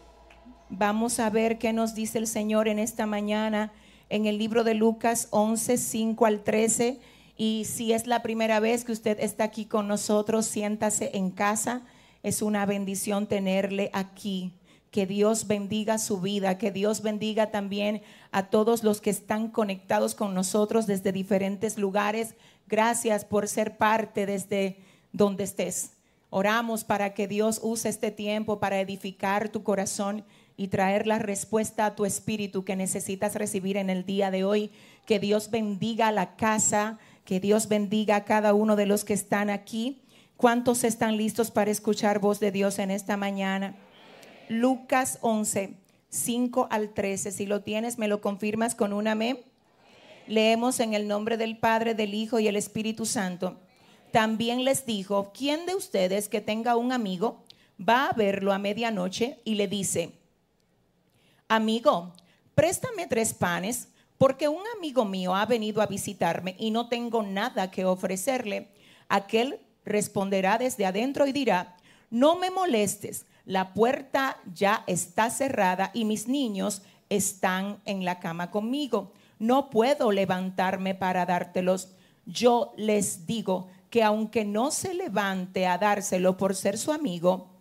[0.69, 3.72] Vamos a ver qué nos dice el Señor en esta mañana
[4.10, 6.99] en el libro de Lucas 11, 5 al 13.
[7.38, 11.81] Y si es la primera vez que usted está aquí con nosotros, siéntase en casa.
[12.22, 14.53] Es una bendición tenerle aquí.
[14.91, 20.14] Que Dios bendiga su vida, que Dios bendiga también a todos los que están conectados
[20.14, 22.35] con nosotros desde diferentes lugares.
[22.68, 24.77] Gracias por ser parte desde
[25.11, 25.94] donde estés.
[26.30, 30.23] Oramos para que Dios use este tiempo para edificar tu corazón
[30.55, 34.71] y traer la respuesta a tu espíritu que necesitas recibir en el día de hoy.
[35.05, 39.49] Que Dios bendiga la casa, que Dios bendiga a cada uno de los que están
[39.49, 40.01] aquí.
[40.38, 43.75] ¿Cuántos están listos para escuchar voz de Dios en esta mañana?
[44.49, 45.73] Lucas 11,
[46.09, 47.31] 5 al 13.
[47.31, 49.39] Si lo tienes, me lo confirmas con un amén.
[50.27, 53.59] Leemos en el nombre del Padre, del Hijo y el Espíritu Santo.
[54.11, 57.43] También les dijo, ¿quién de ustedes que tenga un amigo
[57.77, 60.13] va a verlo a medianoche y le dice,
[61.48, 62.14] amigo,
[62.56, 67.72] préstame tres panes porque un amigo mío ha venido a visitarme y no tengo nada
[67.72, 68.70] que ofrecerle?
[69.10, 71.76] Aquel responderá desde adentro y dirá,
[72.10, 78.52] no me molestes, la puerta ya está cerrada y mis niños están en la cama
[78.52, 79.11] conmigo.
[79.40, 81.90] No puedo levantarme para dártelos.
[82.26, 87.52] Yo les digo que aunque no se levante a dárselo por ser su amigo,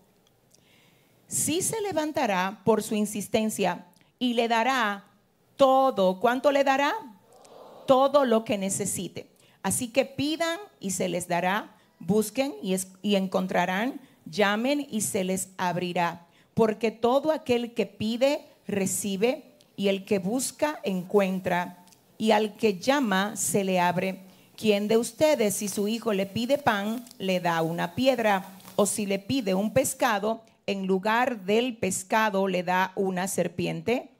[1.33, 3.87] sí se levantará por su insistencia
[4.19, 5.05] y le dará
[5.57, 6.21] todo.
[6.21, 6.93] ¿Cuánto le dará?
[7.87, 9.29] Todo lo que necesite.
[9.63, 15.25] Así que pidan y se les dará, busquen y, es- y encontrarán, llamen y se
[15.25, 16.27] les abrirá.
[16.55, 19.45] Porque todo aquel que pide, recibe,
[19.75, 21.79] y el que busca, encuentra,
[22.19, 24.21] y al que llama, se le abre.
[24.57, 28.51] ¿Quién de ustedes, si su hijo le pide pan, le da una piedra?
[28.77, 34.11] O si le pide un pescado, en lugar del pescado le da una serpiente?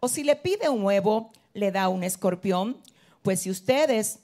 [0.00, 2.76] O si le pide un huevo, le da un escorpión.
[3.22, 4.20] Pues si ustedes,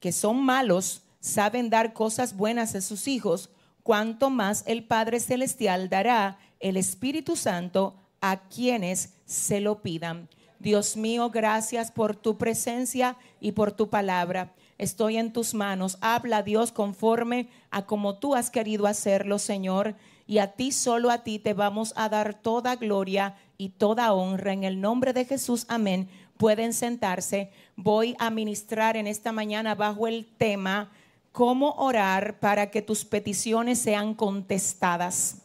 [0.00, 3.50] que son malos, saben dar cosas buenas a sus hijos,
[3.82, 10.28] cuánto más el Padre Celestial dará el Espíritu Santo a quienes se lo pidan.
[10.58, 14.54] Dios mío, gracias por tu presencia y por tu palabra.
[14.76, 15.98] Estoy en tus manos.
[16.00, 19.96] Habla Dios conforme a como tú has querido hacerlo, Señor.
[20.28, 24.52] Y a ti, solo a ti, te vamos a dar toda gloria y toda honra.
[24.52, 26.10] En el nombre de Jesús, amén.
[26.36, 27.50] Pueden sentarse.
[27.76, 30.90] Voy a ministrar en esta mañana bajo el tema
[31.32, 35.38] cómo orar para que tus peticiones sean contestadas.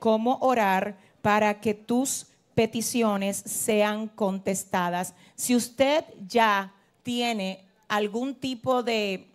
[0.00, 2.26] Cómo orar para que tus
[2.56, 5.14] peticiones sean contestadas.
[5.36, 6.74] Si usted ya
[7.04, 9.28] tiene algún tipo de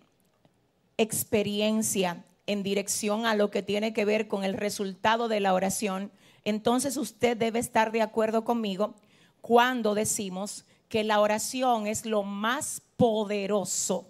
[0.98, 6.10] experiencia en dirección a lo que tiene que ver con el resultado de la oración,
[6.44, 8.94] entonces usted debe estar de acuerdo conmigo
[9.40, 14.08] cuando decimos que la oración es lo más poderoso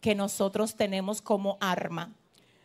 [0.00, 2.12] que nosotros tenemos como arma.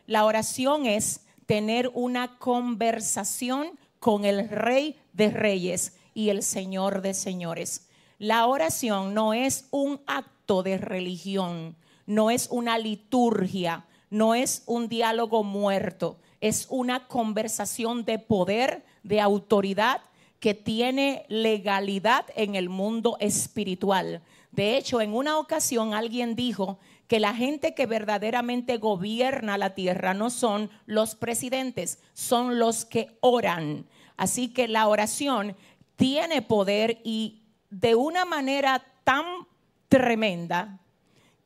[0.06, 7.14] La oración es tener una conversación con el Rey de Reyes y el Señor de
[7.14, 7.88] Señores.
[8.18, 11.76] La oración no es un acto de religión,
[12.06, 19.22] no es una liturgia, no es un diálogo muerto, es una conversación de poder, de
[19.22, 20.02] autoridad
[20.38, 24.20] que tiene legalidad en el mundo espiritual.
[24.50, 26.78] De hecho, en una ocasión alguien dijo
[27.08, 33.16] que la gente que verdaderamente gobierna la tierra no son los presidentes, son los que
[33.20, 33.86] oran.
[34.18, 35.56] Así que la oración
[35.96, 39.24] tiene poder y de una manera tan
[39.88, 40.81] tremenda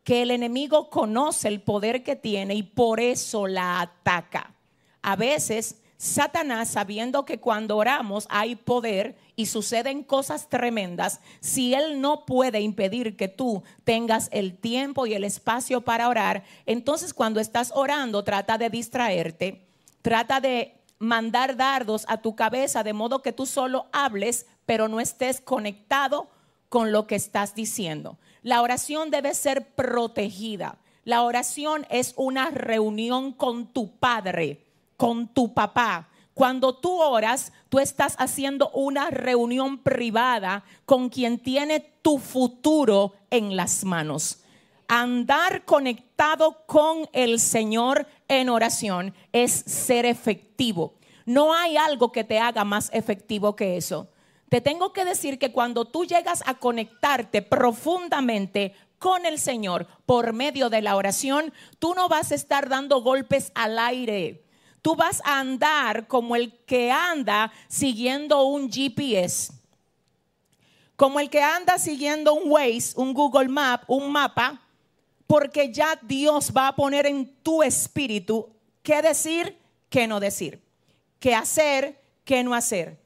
[0.07, 4.55] que el enemigo conoce el poder que tiene y por eso la ataca.
[5.03, 12.01] A veces Satanás, sabiendo que cuando oramos hay poder y suceden cosas tremendas, si él
[12.01, 17.41] no puede impedir que tú tengas el tiempo y el espacio para orar, entonces cuando
[17.41, 19.67] estás orando trata de distraerte,
[20.03, 25.01] trata de mandar dardos a tu cabeza de modo que tú solo hables, pero no
[25.01, 26.29] estés conectado
[26.69, 28.19] con lo que estás diciendo.
[28.43, 30.79] La oración debe ser protegida.
[31.05, 34.65] La oración es una reunión con tu padre,
[34.97, 36.09] con tu papá.
[36.35, 43.57] Cuando tú oras, tú estás haciendo una reunión privada con quien tiene tu futuro en
[43.57, 44.41] las manos.
[44.89, 50.95] Andar conectado con el Señor en oración es ser efectivo.
[51.25, 54.09] No hay algo que te haga más efectivo que eso.
[54.49, 60.33] Te tengo que decir que cuando tú llegas a conectarte profundamente con el Señor por
[60.33, 64.45] medio de la oración, tú no vas a estar dando golpes al aire.
[64.83, 69.53] Tú vas a andar como el que anda siguiendo un GPS.
[70.95, 74.63] Como el que anda siguiendo un Waze, un Google Map, un mapa,
[75.27, 78.49] porque ya Dios va a poner en tu espíritu
[78.83, 79.59] qué decir,
[79.91, 80.63] qué no decir,
[81.19, 82.97] qué hacer, qué no hacer,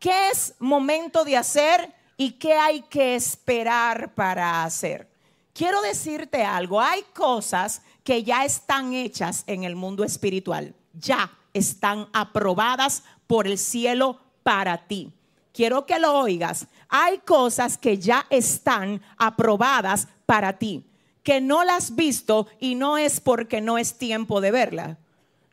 [0.00, 5.08] qué es momento de hacer y qué hay que esperar para hacer.
[5.52, 12.08] Quiero decirte algo, hay cosas que ya están hechas en el mundo espiritual, ya están
[12.12, 15.12] aprobadas por el cielo para ti.
[15.52, 16.66] Quiero que lo oigas.
[16.88, 20.86] Hay cosas que ya están aprobadas para ti,
[21.22, 24.98] que no las has visto y no es porque no es tiempo de verla.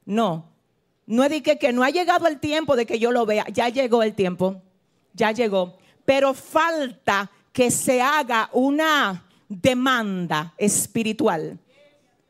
[0.05, 0.45] No,
[1.07, 3.69] no es que, que no ha llegado el tiempo de que yo lo vea, ya
[3.69, 4.61] llegó el tiempo,
[5.13, 11.57] ya llegó, pero falta que se haga una demanda espiritual,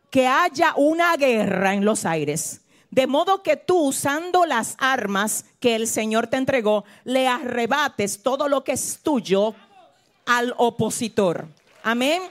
[0.09, 2.61] que haya una guerra en los aires.
[2.89, 8.47] De modo que tú, usando las armas que el Señor te entregó, le arrebates todo
[8.47, 9.53] lo que es tuyo
[10.25, 11.47] al opositor.
[11.83, 12.21] Amén.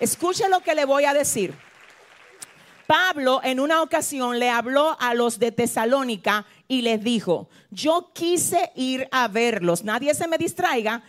[0.00, 1.54] Escuche lo que le voy a decir.
[2.86, 8.72] Pablo en una ocasión le habló a los de Tesalónica y les dijo, yo quise
[8.74, 11.02] ir a verlos, nadie se me distraiga.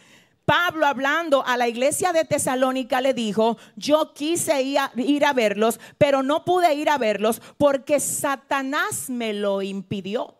[0.45, 6.22] Pablo hablando a la iglesia de Tesalónica le dijo, yo quise ir a, verlos, pero
[6.22, 10.35] no pude ir a verlos porque Satanás me lo impidió.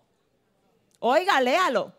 [1.00, 1.92] Oiga, léalo.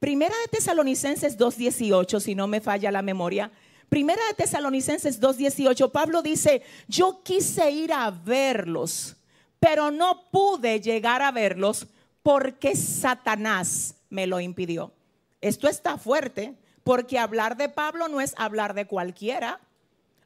[0.00, 3.52] Primera de Tesalonicenses 2.18, si no me falla la memoria.
[3.92, 9.16] Primera de Tesalonicenses 2.18, Pablo dice, yo quise ir a verlos,
[9.60, 11.86] pero no pude llegar a verlos
[12.22, 14.94] porque Satanás me lo impidió.
[15.42, 16.54] Esto está fuerte,
[16.84, 19.60] porque hablar de Pablo no es hablar de cualquiera.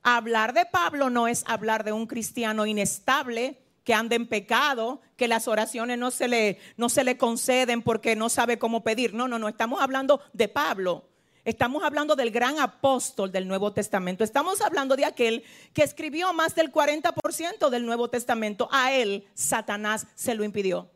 [0.05, 5.27] Hablar de Pablo no es hablar de un cristiano inestable que anda en pecado, que
[5.27, 9.13] las oraciones no se le, no se le conceden porque no sabe cómo pedir.
[9.13, 11.03] No, no, no, estamos hablando de Pablo.
[11.47, 14.25] Estamos hablando del gran apóstol del Nuevo Testamento.
[14.25, 18.69] Estamos hablando de aquel que escribió más del 40% del Nuevo Testamento.
[18.73, 20.91] A él Satanás se lo impidió.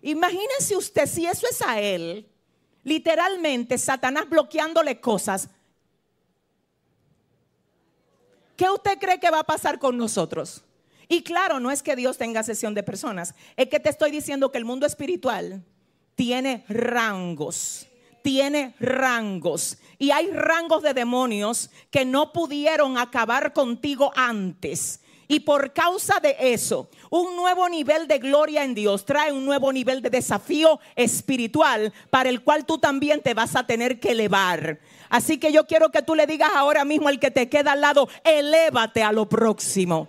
[0.00, 2.26] Imagínese usted si eso es a él,
[2.82, 5.50] literalmente Satanás bloqueándole cosas.
[8.56, 10.64] ¿Qué usted cree que va a pasar con nosotros?
[11.08, 14.50] Y claro, no es que Dios tenga sesión de personas, es que te estoy diciendo
[14.50, 15.62] que el mundo espiritual
[16.14, 17.89] tiene rangos
[18.22, 19.78] tiene rangos.
[19.98, 25.00] Y hay rangos de demonios que no pudieron acabar contigo antes.
[25.30, 29.72] Y por causa de eso, un nuevo nivel de gloria en Dios trae un nuevo
[29.72, 34.80] nivel de desafío espiritual para el cual tú también te vas a tener que elevar.
[35.08, 37.80] Así que yo quiero que tú le digas ahora mismo al que te queda al
[37.80, 40.08] lado, elévate a lo próximo.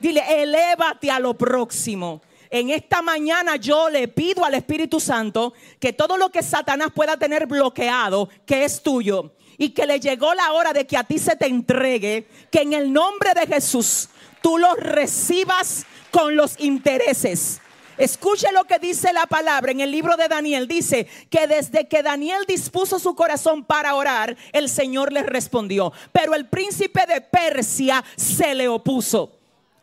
[0.00, 2.22] Dile, elévate a lo próximo.
[2.52, 7.16] En esta mañana yo le pido al Espíritu Santo que todo lo que Satanás pueda
[7.16, 11.18] tener bloqueado, que es tuyo, y que le llegó la hora de que a ti
[11.18, 14.10] se te entregue, que en el nombre de Jesús
[14.42, 17.62] tú lo recibas con los intereses.
[17.96, 20.68] Escuche lo que dice la palabra en el libro de Daniel.
[20.68, 25.90] Dice que desde que Daniel dispuso su corazón para orar, el Señor le respondió.
[26.12, 29.38] Pero el príncipe de Persia se le opuso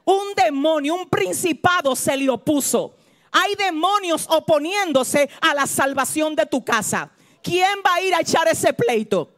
[0.09, 2.95] un demonio, un principado se le opuso.
[3.31, 7.11] Hay demonios oponiéndose a la salvación de tu casa.
[7.43, 9.31] ¿Quién va a ir a echar ese pleito?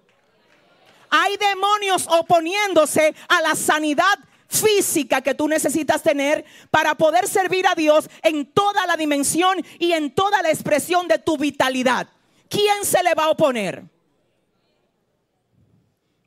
[1.10, 4.18] Hay demonios oponiéndose a la sanidad
[4.48, 9.92] física que tú necesitas tener para poder servir a Dios en toda la dimensión y
[9.92, 12.08] en toda la expresión de tu vitalidad.
[12.50, 13.84] ¿Quién se le va a oponer?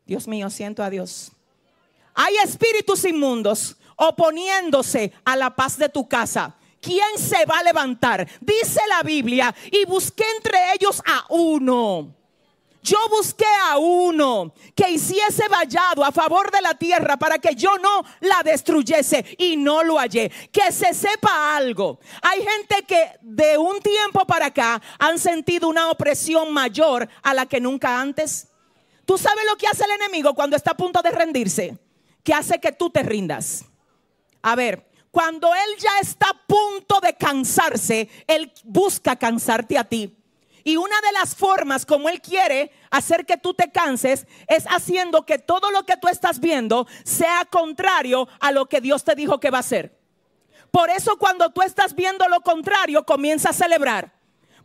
[0.04, 1.32] Dios mío, siento a Dios.
[2.14, 6.56] Hay espíritus inmundos oponiéndose a la paz de tu casa.
[6.80, 8.28] ¿Quién se va a levantar?
[8.40, 12.14] Dice la Biblia, y busqué entre ellos a uno.
[12.84, 17.78] Yo busqué a uno que hiciese vallado a favor de la tierra para que yo
[17.78, 20.30] no la destruyese y no lo hallé.
[20.52, 21.98] Que se sepa algo.
[22.20, 27.46] Hay gente que de un tiempo para acá han sentido una opresión mayor a la
[27.46, 28.48] que nunca antes.
[29.06, 31.78] ¿Tú sabes lo que hace el enemigo cuando está a punto de rendirse?
[32.22, 33.64] Que hace que tú te rindas.
[34.46, 40.14] A ver, cuando Él ya está a punto de cansarse, Él busca cansarte a ti.
[40.62, 45.24] Y una de las formas como Él quiere hacer que tú te canses es haciendo
[45.24, 49.40] que todo lo que tú estás viendo sea contrario a lo que Dios te dijo
[49.40, 49.98] que va a hacer.
[50.70, 54.12] Por eso cuando tú estás viendo lo contrario, comienza a celebrar.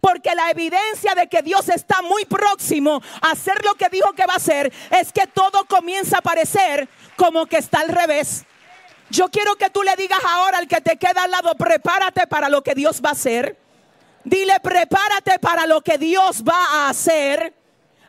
[0.01, 4.25] Porque la evidencia de que Dios está muy próximo a hacer lo que dijo que
[4.25, 8.45] va a hacer es que todo comienza a parecer como que está al revés.
[9.09, 12.49] Yo quiero que tú le digas ahora al que te queda al lado, prepárate para
[12.49, 13.57] lo que Dios va a hacer.
[14.23, 17.53] Dile, prepárate para lo que Dios va a hacer.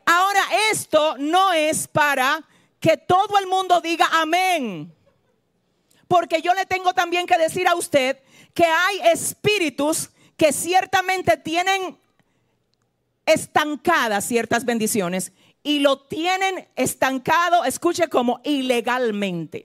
[0.04, 2.42] Ahora, esto no es para
[2.78, 4.94] que todo el mundo diga amén.
[6.08, 8.18] Porque yo le tengo también que decir a usted
[8.52, 11.98] que hay espíritus que ciertamente tienen
[13.24, 15.32] estancadas ciertas bendiciones
[15.62, 19.64] y lo tienen estancado, escuche como ilegalmente.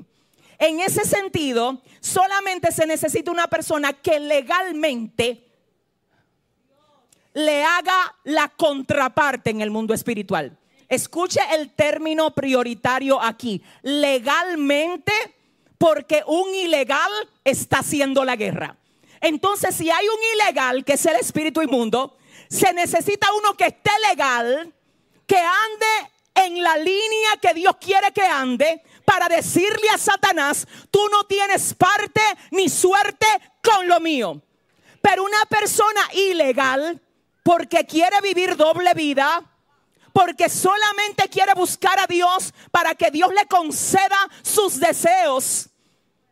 [0.57, 5.45] En ese sentido, solamente se necesita una persona que legalmente
[7.33, 10.57] le haga la contraparte en el mundo espiritual.
[10.87, 13.61] Escuche el término prioritario aquí.
[13.81, 15.11] Legalmente,
[15.77, 17.11] porque un ilegal
[17.43, 18.77] está haciendo la guerra.
[19.19, 22.17] Entonces, si hay un ilegal, que es el espíritu inmundo,
[22.47, 24.73] se necesita uno que esté legal,
[25.25, 30.99] que ande en la línea que Dios quiere que ande, para decirle a Satanás, tú
[31.11, 32.21] no tienes parte
[32.51, 33.27] ni suerte
[33.63, 34.41] con lo mío.
[35.01, 36.99] Pero una persona ilegal,
[37.43, 39.43] porque quiere vivir doble vida,
[40.11, 45.69] porque solamente quiere buscar a Dios para que Dios le conceda sus deseos.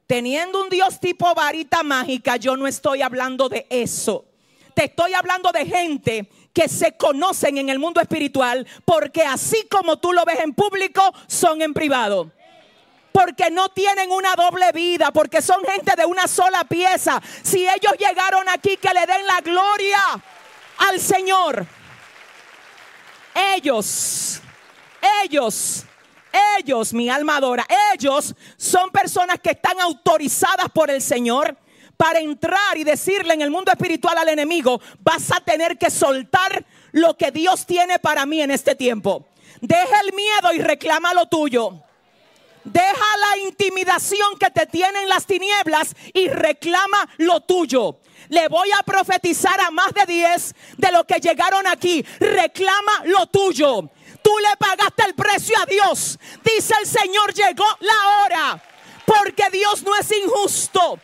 [0.07, 4.25] Teniendo un Dios tipo varita mágica, yo no estoy hablando de eso.
[4.73, 9.97] Te estoy hablando de gente que se conocen en el mundo espiritual porque así como
[9.99, 12.31] tú lo ves en público, son en privado
[13.13, 17.21] porque no tienen una doble vida, porque son gente de una sola pieza.
[17.43, 20.01] Si ellos llegaron aquí, que le den la gloria
[20.79, 21.65] al Señor.
[23.55, 24.41] Ellos,
[25.23, 25.85] ellos,
[26.57, 31.55] ellos, mi alma adora, ellos son personas que están autorizadas por el Señor
[31.95, 36.65] para entrar y decirle en el mundo espiritual al enemigo, vas a tener que soltar
[36.91, 39.27] lo que Dios tiene para mí en este tiempo.
[39.61, 41.83] Deja el miedo y reclama lo tuyo.
[42.63, 47.99] Deja la intimidación que te tiene en las tinieblas y reclama lo tuyo.
[48.29, 52.05] Le voy a profetizar a más de 10 de los que llegaron aquí.
[52.19, 53.89] Reclama lo tuyo.
[54.21, 56.17] Tú le pagaste el precio a Dios.
[56.43, 58.63] Dice el Señor, llegó la hora.
[59.05, 60.99] Porque Dios no es injusto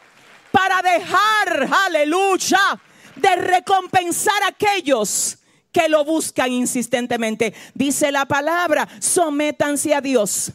[0.52, 2.80] para dejar, aleluya,
[3.18, 5.38] de recompensar a aquellos
[5.73, 7.53] que lo buscan insistentemente.
[7.73, 10.53] Dice la palabra, sométanse a Dios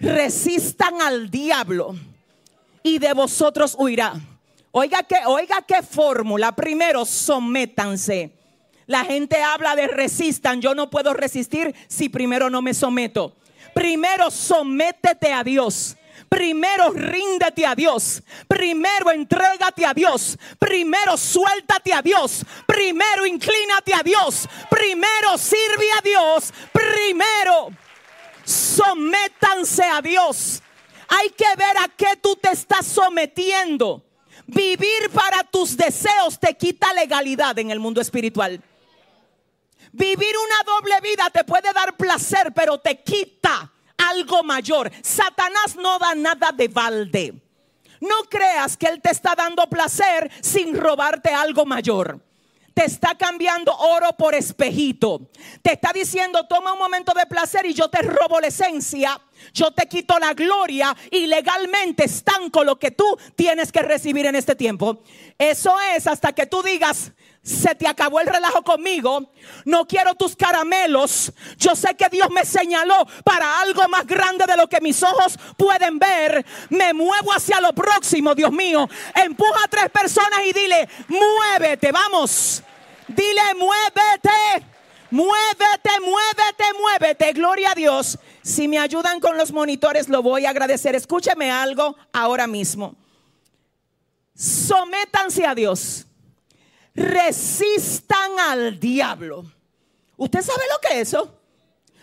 [0.00, 1.94] resistan al diablo
[2.82, 4.14] y de vosotros huirá.
[4.72, 6.52] Oiga que, oiga qué fórmula.
[6.52, 8.32] Primero, sométanse.
[8.86, 10.60] La gente habla de resistan.
[10.60, 13.36] Yo no puedo resistir si primero no me someto.
[13.74, 15.96] Primero, sométete a Dios.
[16.28, 18.22] Primero ríndete a Dios.
[18.46, 20.38] Primero entrégate a Dios.
[20.58, 22.44] Primero suéltate a Dios.
[22.66, 24.48] Primero inclínate a Dios.
[24.70, 26.52] Primero sirve a Dios.
[26.72, 27.70] Primero
[28.50, 30.62] sométanse a Dios.
[31.08, 34.04] Hay que ver a qué tú te estás sometiendo.
[34.46, 38.60] Vivir para tus deseos te quita legalidad en el mundo espiritual.
[39.92, 44.90] Vivir una doble vida te puede dar placer, pero te quita algo mayor.
[45.02, 47.34] Satanás no da nada de balde.
[48.00, 52.29] No creas que Él te está dando placer sin robarte algo mayor
[52.74, 55.30] te está cambiando oro por espejito.
[55.62, 59.20] Te está diciendo, toma un momento de placer y yo te robo la esencia.
[59.52, 64.36] Yo te quito la gloria y legalmente estanco lo que tú tienes que recibir en
[64.36, 65.02] este tiempo.
[65.38, 69.32] Eso es hasta que tú digas, se te acabó el relajo conmigo,
[69.64, 74.56] no quiero tus caramelos, yo sé que Dios me señaló para algo más grande de
[74.56, 79.68] lo que mis ojos pueden ver, me muevo hacia lo próximo, Dios mío, empuja a
[79.68, 82.62] tres personas y dile, muévete, vamos,
[83.08, 84.66] dile, muévete,
[85.10, 88.18] muévete, muévete, muévete, gloria a Dios.
[88.42, 90.94] Si me ayudan con los monitores, lo voy a agradecer.
[90.94, 92.94] Escúcheme algo ahora mismo.
[94.34, 96.06] Sométanse a Dios
[96.94, 99.44] resistan al diablo.
[100.16, 101.40] ¿Usted sabe lo que es eso?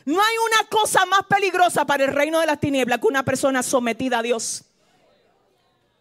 [0.05, 3.61] No hay una cosa más peligrosa para el reino de las tinieblas que una persona
[3.61, 4.63] sometida a Dios.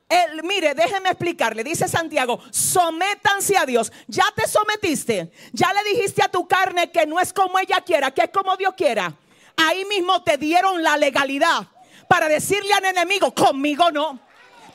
[0.08, 3.92] El, mire, déjeme explicarle, dice Santiago, sométanse a Dios.
[4.06, 8.12] Ya te sometiste, ya le dijiste a tu carne que no es como ella quiera,
[8.12, 9.12] que es como Dios quiera.
[9.56, 11.66] Ahí mismo te dieron la legalidad
[12.08, 14.20] para decirle al enemigo, conmigo no.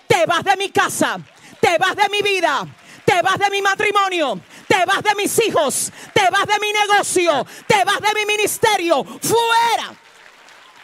[0.07, 1.17] Te vas de mi casa,
[1.61, 2.67] te vas de mi vida,
[3.05, 7.45] te vas de mi matrimonio, te vas de mis hijos, te vas de mi negocio,
[7.67, 9.95] te vas de mi ministerio, fuera.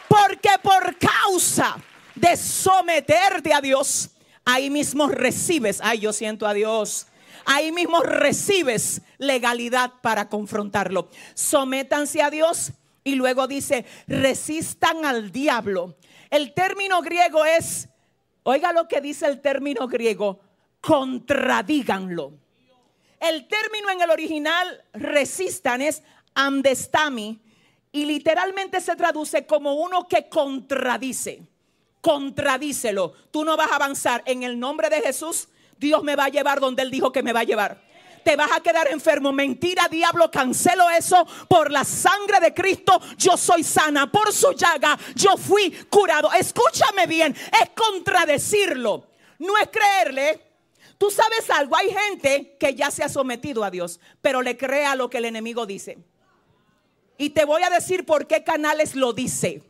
[0.08, 1.76] Porque por causa
[2.14, 4.10] de someterte a Dios,
[4.44, 7.06] ahí mismo recibes, ay, yo siento a Dios.
[7.44, 11.08] ahí mismo recibes legalidad para confrontarlo.
[11.34, 12.72] Sométanse a Dios
[13.04, 15.96] y luego dice, resistan al diablo.
[16.30, 17.88] El término griego es,
[18.42, 20.40] oiga lo que dice el término griego,
[20.80, 22.32] contradíganlo.
[23.20, 26.02] El término en el original resistan es
[26.34, 27.40] amdestami
[27.90, 31.42] y literalmente se traduce como uno que contradice.
[32.00, 33.12] Contradícelo.
[33.30, 35.48] Tú no vas a avanzar en el nombre de Jesús.
[35.78, 37.88] Dios me va a llevar donde Él dijo que me va a llevar.
[38.24, 39.32] Te vas a quedar enfermo.
[39.32, 41.26] Mentira, diablo, cancelo eso.
[41.48, 44.10] Por la sangre de Cristo yo soy sana.
[44.10, 46.30] Por su llaga yo fui curado.
[46.32, 47.34] Escúchame bien.
[47.34, 49.06] Es contradecirlo.
[49.38, 50.47] No es creerle.
[50.98, 51.76] Tú sabes algo.
[51.76, 55.18] Hay gente que ya se ha sometido a Dios, pero le cree a lo que
[55.18, 55.98] el enemigo dice.
[57.16, 59.62] Y te voy a decir por qué canales lo dice.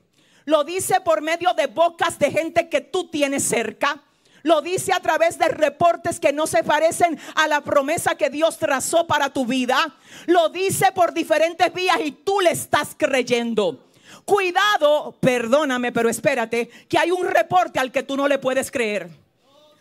[0.46, 4.02] Lo dice por medio de bocas de gente que tú tienes cerca.
[4.42, 8.56] Lo dice a través de reportes que no se parecen a la promesa que Dios
[8.56, 9.94] trazó para tu vida.
[10.26, 13.84] Lo dice por diferentes vías y tú le estás creyendo.
[14.24, 19.27] Cuidado, perdóname, pero espérate, que hay un reporte al que tú no le puedes creer.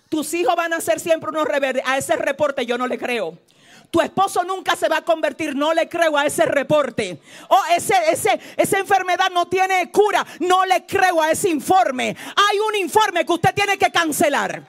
[0.10, 1.84] Tus hijos van a ser siempre unos rebeldes.
[1.86, 3.38] A ese reporte yo no le creo.
[3.92, 7.22] Tu esposo nunca se va a convertir, no le creo a ese reporte.
[7.48, 12.16] O ese, ese, esa enfermedad no tiene cura, no le creo a ese informe.
[12.36, 14.62] Hay un informe que usted tiene que cancelar.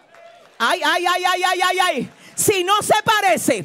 [0.59, 2.11] Ay, ay, ay, ay, ay, ay, ay.
[2.35, 3.65] Si no se parece,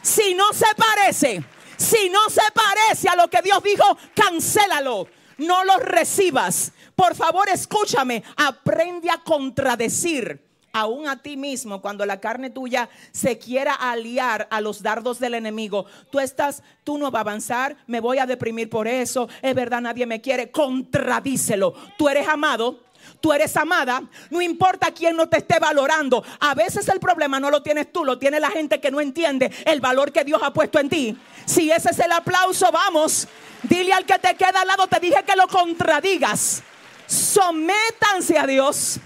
[0.00, 1.44] si no se parece,
[1.76, 3.84] si no se parece a lo que Dios dijo,
[4.14, 5.08] cancélalo.
[5.36, 6.72] No lo recibas.
[6.94, 8.22] Por favor, escúchame.
[8.36, 10.43] Aprende a contradecir
[10.74, 15.34] aún a ti mismo, cuando la carne tuya se quiera aliar a los dardos del
[15.34, 19.54] enemigo, tú estás, tú no vas a avanzar, me voy a deprimir por eso, es
[19.54, 21.74] verdad, nadie me quiere, contradícelo.
[21.96, 22.80] Tú eres amado,
[23.20, 26.24] tú eres amada, no importa quién no te esté valorando.
[26.40, 29.52] A veces el problema no lo tienes tú, lo tiene la gente que no entiende
[29.66, 31.16] el valor que Dios ha puesto en ti.
[31.44, 33.28] Si ese es el aplauso, vamos,
[33.62, 36.64] dile al que te queda al lado, te dije que lo contradigas.
[37.06, 38.98] Sométanse a Dios.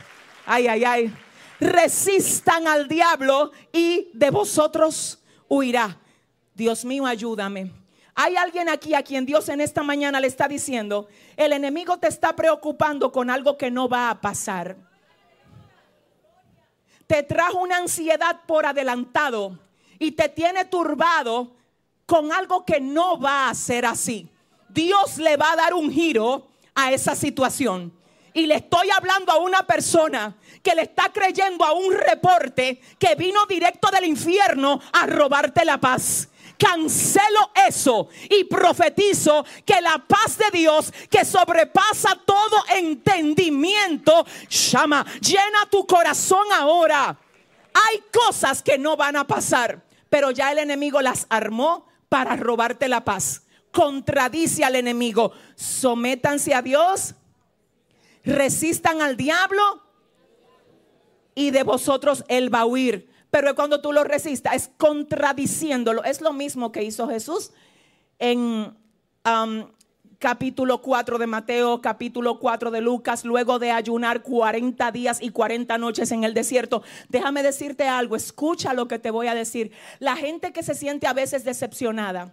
[0.46, 1.14] Ay, ay, ay
[1.60, 5.18] resistan al diablo y de vosotros
[5.48, 5.98] huirá.
[6.54, 7.72] Dios mío, ayúdame.
[8.14, 11.06] Hay alguien aquí a quien Dios en esta mañana le está diciendo,
[11.36, 14.76] el enemigo te está preocupando con algo que no va a pasar.
[17.06, 19.58] Te trajo una ansiedad por adelantado
[20.00, 21.52] y te tiene turbado
[22.06, 24.28] con algo que no va a ser así.
[24.68, 27.92] Dios le va a dar un giro a esa situación.
[28.38, 33.16] Y le estoy hablando a una persona que le está creyendo a un reporte que
[33.16, 36.28] vino directo del infierno a robarte la paz.
[36.56, 45.66] Cancelo eso y profetizo que la paz de Dios que sobrepasa todo entendimiento, llama, llena
[45.68, 47.18] tu corazón ahora.
[47.74, 52.86] Hay cosas que no van a pasar, pero ya el enemigo las armó para robarte
[52.86, 53.42] la paz.
[53.72, 55.32] Contradice al enemigo.
[55.56, 57.14] Sométanse a Dios,
[58.28, 59.82] resistan al diablo
[61.34, 63.08] y de vosotros él va a huir.
[63.30, 66.04] Pero cuando tú lo resistas, es contradiciéndolo.
[66.04, 67.52] Es lo mismo que hizo Jesús
[68.18, 68.74] en
[69.24, 69.64] um,
[70.18, 75.78] capítulo 4 de Mateo, capítulo 4 de Lucas, luego de ayunar 40 días y 40
[75.78, 76.82] noches en el desierto.
[77.08, 79.72] Déjame decirte algo, escucha lo que te voy a decir.
[79.98, 82.32] La gente que se siente a veces decepcionada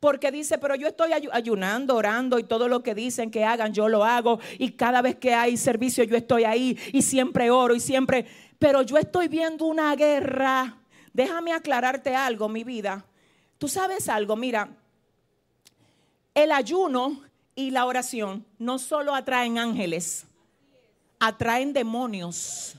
[0.00, 3.88] porque dice, pero yo estoy ayunando, orando y todo lo que dicen que hagan, yo
[3.88, 7.80] lo hago y cada vez que hay servicio yo estoy ahí y siempre oro y
[7.80, 8.26] siempre,
[8.58, 10.78] pero yo estoy viendo una guerra.
[11.12, 13.04] Déjame aclararte algo, mi vida.
[13.58, 14.68] Tú sabes algo, mira,
[16.34, 17.22] el ayuno
[17.54, 20.26] y la oración no solo atraen ángeles,
[21.18, 22.76] atraen demonios.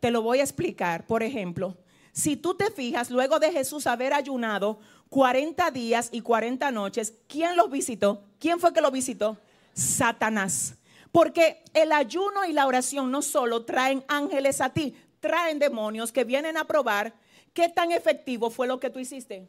[0.00, 1.06] Te lo voy a explicar.
[1.06, 1.74] Por ejemplo,
[2.12, 4.78] si tú te fijas, luego de Jesús haber ayunado
[5.14, 8.24] 40 días y 40 noches, ¿quién los visitó?
[8.40, 9.38] ¿Quién fue que los visitó?
[9.72, 10.74] Satanás.
[11.12, 16.24] Porque el ayuno y la oración no solo traen ángeles a ti, traen demonios que
[16.24, 17.14] vienen a probar
[17.52, 19.46] qué tan efectivo fue lo que tú hiciste.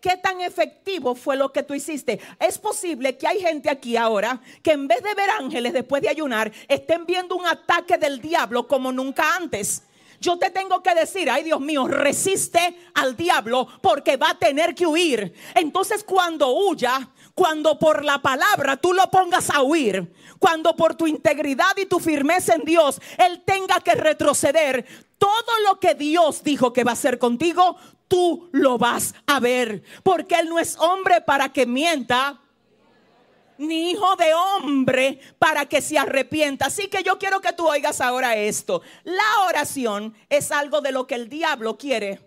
[0.00, 2.18] ¿Qué tan efectivo fue lo que tú hiciste?
[2.40, 6.08] Es posible que hay gente aquí ahora que en vez de ver ángeles después de
[6.08, 9.84] ayunar, estén viendo un ataque del diablo como nunca antes.
[10.20, 14.74] Yo te tengo que decir, ay Dios mío, resiste al diablo porque va a tener
[14.74, 15.32] que huir.
[15.54, 21.06] Entonces cuando huya, cuando por la palabra tú lo pongas a huir, cuando por tu
[21.06, 24.86] integridad y tu firmeza en Dios Él tenga que retroceder,
[25.18, 27.76] todo lo que Dios dijo que va a hacer contigo,
[28.08, 29.82] tú lo vas a ver.
[30.02, 32.40] Porque Él no es hombre para que mienta,
[33.58, 36.66] ni hijo de hombre para que se arrepienta.
[36.66, 38.82] Así que yo quiero que tú oigas ahora esto.
[39.04, 42.20] La oración es algo de lo que el diablo quiere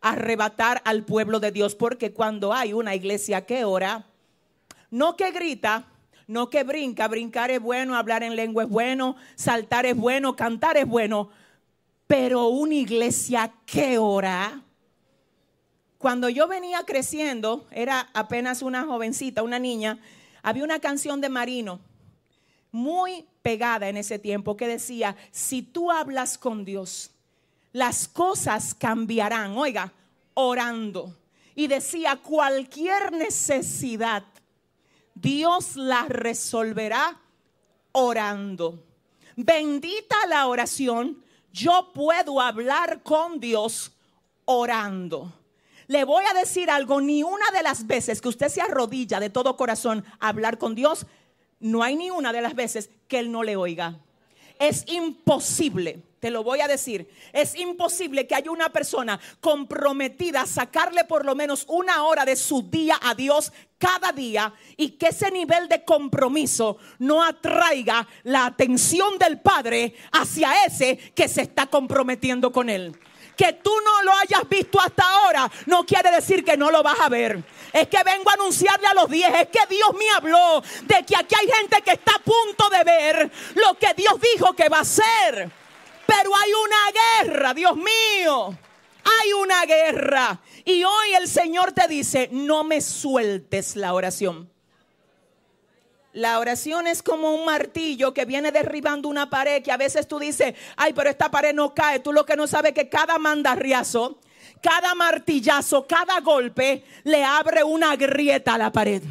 [0.00, 4.06] arrebatar al pueblo de Dios, porque cuando hay una iglesia que ora,
[4.90, 5.86] no que grita,
[6.26, 10.76] no que brinca, brincar es bueno, hablar en lengua es bueno, saltar es bueno, cantar
[10.76, 11.30] es bueno,
[12.06, 14.62] pero una iglesia que ora.
[15.98, 19.98] Cuando yo venía creciendo, era apenas una jovencita, una niña,
[20.46, 21.80] había una canción de Marino
[22.70, 27.10] muy pegada en ese tiempo que decía, si tú hablas con Dios,
[27.72, 29.56] las cosas cambiarán.
[29.56, 29.92] Oiga,
[30.34, 31.18] orando.
[31.56, 34.22] Y decía, cualquier necesidad,
[35.16, 37.20] Dios la resolverá
[37.90, 38.84] orando.
[39.34, 43.90] Bendita la oración, yo puedo hablar con Dios
[44.44, 45.32] orando.
[45.88, 49.30] Le voy a decir algo, ni una de las veces que usted se arrodilla de
[49.30, 51.06] todo corazón a hablar con Dios,
[51.60, 53.98] no hay ni una de las veces que Él no le oiga.
[54.58, 60.46] Es imposible, te lo voy a decir, es imposible que haya una persona comprometida a
[60.46, 65.08] sacarle por lo menos una hora de su día a Dios cada día y que
[65.08, 71.66] ese nivel de compromiso no atraiga la atención del Padre hacia ese que se está
[71.66, 72.98] comprometiendo con Él.
[73.36, 76.98] Que tú no lo hayas visto hasta ahora no quiere decir que no lo vas
[77.00, 77.42] a ver.
[77.72, 81.16] Es que vengo a anunciarle a los 10, es que Dios me habló de que
[81.16, 84.78] aquí hay gente que está a punto de ver lo que Dios dijo que va
[84.78, 85.50] a hacer.
[86.06, 88.56] Pero hay una guerra, Dios mío.
[89.04, 90.40] Hay una guerra.
[90.64, 94.50] Y hoy el Señor te dice, no me sueltes la oración.
[96.16, 100.18] La oración es como un martillo que viene derribando una pared que a veces tú
[100.18, 102.00] dices, ay, pero esta pared no cae.
[102.00, 104.18] Tú lo que no sabes es que cada mandarriazo,
[104.62, 109.02] cada martillazo, cada golpe le abre una grieta a la pared.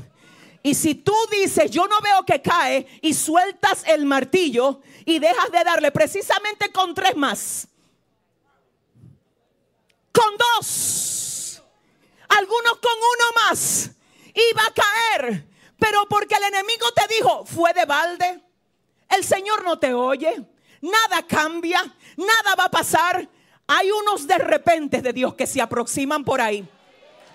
[0.64, 5.52] Y si tú dices, yo no veo que cae y sueltas el martillo y dejas
[5.52, 7.68] de darle precisamente con tres más,
[10.12, 11.62] con dos,
[12.30, 13.92] algunos con uno más,
[14.34, 15.55] iba a caer.
[15.80, 18.42] Pero porque el enemigo te dijo, fue de balde,
[19.10, 20.36] el Señor no te oye,
[20.82, 21.82] nada cambia,
[22.16, 23.28] nada va a pasar.
[23.68, 26.68] Hay unos de repente de Dios que se aproximan por ahí.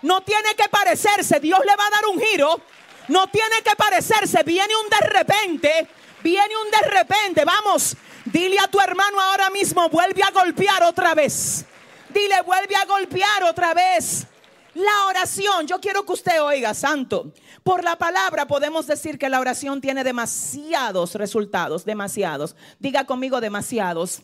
[0.03, 2.61] No tiene que parecerse, Dios le va a dar un giro.
[3.09, 5.89] No tiene que parecerse, viene un de repente,
[6.23, 7.45] viene un de repente.
[7.45, 11.65] Vamos, dile a tu hermano ahora mismo, vuelve a golpear otra vez.
[12.09, 14.27] Dile, vuelve a golpear otra vez.
[14.75, 17.33] La oración, yo quiero que usted oiga, santo.
[17.65, 22.55] Por la palabra podemos decir que la oración tiene demasiados resultados, demasiados.
[22.79, 24.23] Diga conmigo demasiados.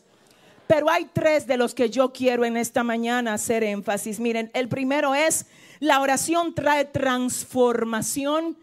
[0.68, 4.20] Pero hay tres de los que yo quiero en esta mañana hacer énfasis.
[4.20, 5.46] Miren, el primero es,
[5.80, 8.56] la oración trae transformación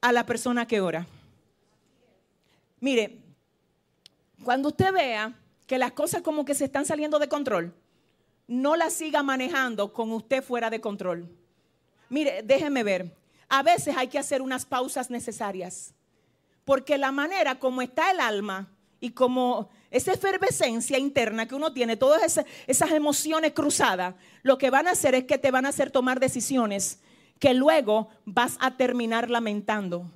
[0.00, 1.06] a la persona que ora.
[2.80, 3.18] Mire,
[4.44, 5.34] cuando usted vea
[5.66, 7.74] que las cosas como que se están saliendo de control,
[8.46, 11.28] no la siga manejando con usted fuera de control.
[12.08, 13.16] Mire, déjeme ver.
[13.48, 15.94] A veces hay que hacer unas pausas necesarias.
[16.64, 18.70] Porque la manera como está el alma
[19.00, 24.70] y como esa efervescencia interna que uno tiene, todas esas, esas emociones cruzadas, lo que
[24.70, 27.00] van a hacer es que te van a hacer tomar decisiones
[27.38, 30.10] que luego vas a terminar lamentando.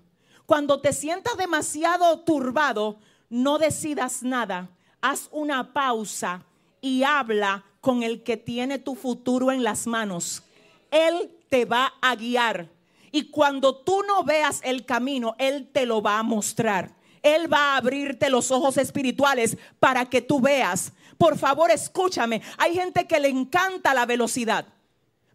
[0.47, 4.71] Cuando te sientas demasiado turbado, no decidas nada.
[5.01, 6.45] Haz una pausa
[6.87, 10.45] y habla con el que tiene tu futuro en las manos.
[10.93, 12.69] Él te va a guiar.
[13.11, 16.95] Y cuando tú no veas el camino, Él te lo va a mostrar.
[17.23, 20.93] Él va a abrirte los ojos espirituales para que tú veas.
[21.19, 22.41] Por favor, escúchame.
[22.57, 24.65] Hay gente que le encanta la velocidad.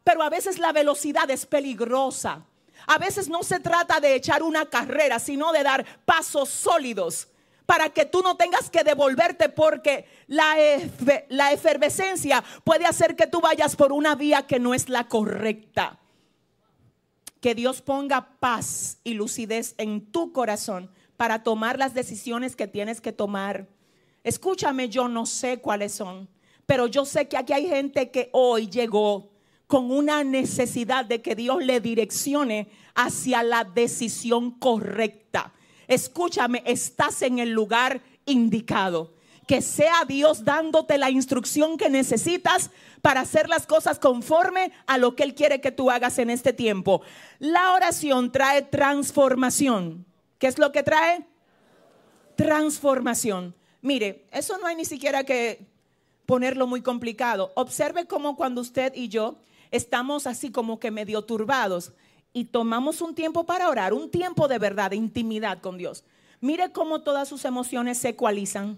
[0.05, 2.45] Pero a veces la velocidad es peligrosa.
[2.87, 7.27] A veces no se trata de echar una carrera, sino de dar pasos sólidos
[7.71, 10.57] para que tú no tengas que devolverte porque la,
[11.53, 15.97] efervescencia puede hacer que tú vayas por una vía que no es la correcta.
[17.39, 22.99] Que Dios ponga paz y lucidez en tu corazón para tomar las decisiones que tienes
[22.99, 23.69] que tomar.
[24.25, 26.27] Escúchame, yo no sé cuáles son,
[26.65, 29.31] pero yo sé que aquí hay gente que hoy llegó
[29.67, 35.53] con una necesidad de que Dios le direccione hacia la decisión correcta.
[35.91, 39.13] Escúchame, estás en el lugar indicado.
[39.45, 45.17] Que sea Dios dándote la instrucción que necesitas para hacer las cosas conforme a lo
[45.17, 47.01] que Él quiere que tú hagas en este tiempo.
[47.39, 50.05] La oración trae transformación.
[50.39, 51.25] ¿Qué es lo que trae?
[52.37, 53.53] Transformación.
[53.81, 55.67] Mire, eso no hay ni siquiera que
[56.25, 57.51] ponerlo muy complicado.
[57.55, 59.39] Observe cómo cuando usted y yo
[59.71, 61.91] estamos así como que medio turbados
[62.33, 66.03] y tomamos un tiempo para orar, un tiempo de verdad, de intimidad con Dios.
[66.39, 68.77] Mire cómo todas sus emociones se ecualizan.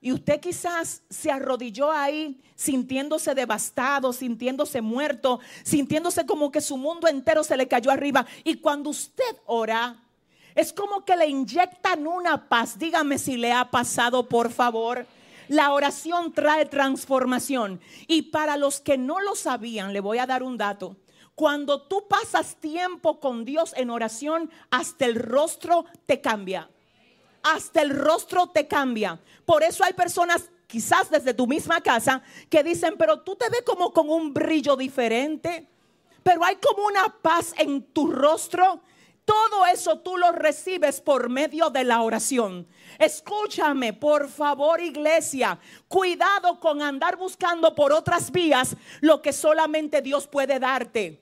[0.00, 7.06] Y usted quizás se arrodilló ahí sintiéndose devastado, sintiéndose muerto, sintiéndose como que su mundo
[7.06, 8.26] entero se le cayó arriba.
[8.42, 10.02] Y cuando usted ora,
[10.54, 12.78] es como que le inyectan una paz.
[12.78, 15.06] Dígame si le ha pasado, por favor.
[15.48, 17.80] La oración trae transformación.
[18.06, 20.96] Y para los que no lo sabían, le voy a dar un dato.
[21.34, 26.68] Cuando tú pasas tiempo con Dios en oración, hasta el rostro te cambia.
[27.42, 29.18] Hasta el rostro te cambia.
[29.44, 33.62] Por eso hay personas, quizás desde tu misma casa, que dicen, pero tú te ves
[33.62, 35.66] como con un brillo diferente.
[36.22, 38.80] Pero hay como una paz en tu rostro.
[39.24, 42.66] Todo eso tú lo recibes por medio de la oración.
[42.98, 45.58] Escúchame, por favor, iglesia.
[45.86, 51.20] Cuidado con andar buscando por otras vías lo que solamente Dios puede darte.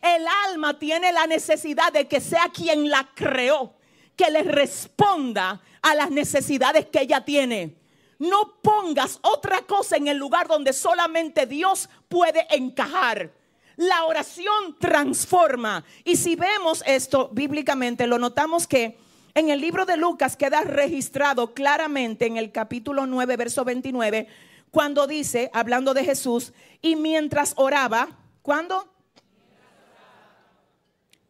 [0.00, 3.74] El alma tiene la necesidad de que sea quien la creó,
[4.16, 7.76] que le responda a las necesidades que ella tiene.
[8.18, 13.32] No pongas otra cosa en el lugar donde solamente Dios puede encajar.
[13.76, 15.84] La oración transforma.
[16.04, 18.98] Y si vemos esto bíblicamente, lo notamos que
[19.34, 24.28] en el libro de Lucas queda registrado claramente en el capítulo 9, verso 29,
[24.70, 28.08] cuando dice, hablando de Jesús, y mientras oraba,
[28.42, 28.92] ¿cuándo?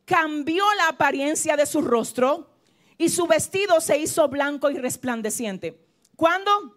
[0.05, 2.51] Cambió la apariencia de su rostro
[2.99, 5.81] y su vestido se hizo blanco y resplandeciente.
[6.15, 6.77] ¿Cuándo?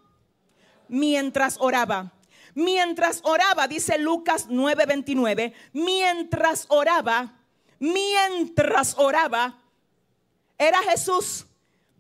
[0.87, 2.13] Mientras oraba.
[2.57, 7.35] Mientras oraba, dice Lucas 9:29, mientras oraba,
[7.77, 9.59] mientras oraba,
[10.57, 11.45] era Jesús.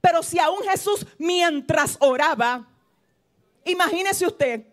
[0.01, 2.67] Pero si aún Jesús mientras oraba,
[3.65, 4.65] imagínese usted,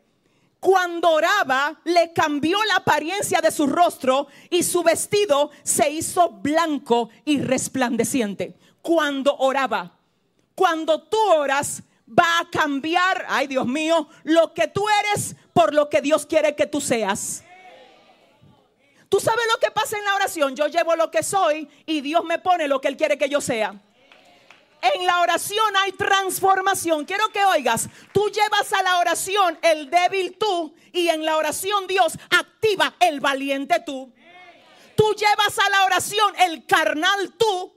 [0.59, 7.11] cuando oraba le cambió la apariencia de su rostro y su vestido se hizo blanco
[7.27, 8.57] y resplandeciente.
[8.81, 9.99] Cuando oraba,
[10.55, 15.89] cuando tú oras, va a cambiar, ay Dios mío, lo que tú eres por lo
[15.89, 17.43] que Dios quiere que tú seas.
[19.09, 20.57] Tú sabes lo que pasa en la oración.
[20.57, 23.41] Yo llevo lo que soy y Dios me pone lo que Él quiere que yo
[23.41, 23.81] sea.
[24.83, 27.07] En la oración hay transformación.
[27.07, 31.87] Quiero que oigas, tú llevas a la oración el débil tú y en la oración
[31.87, 34.13] Dios activa el valiente tú.
[34.97, 37.73] Tú llevas a la oración el carnal tú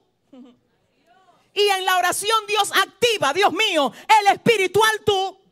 [1.54, 3.91] y en la oración Dios activa, Dios mío,
[4.22, 5.47] el espiritual tú.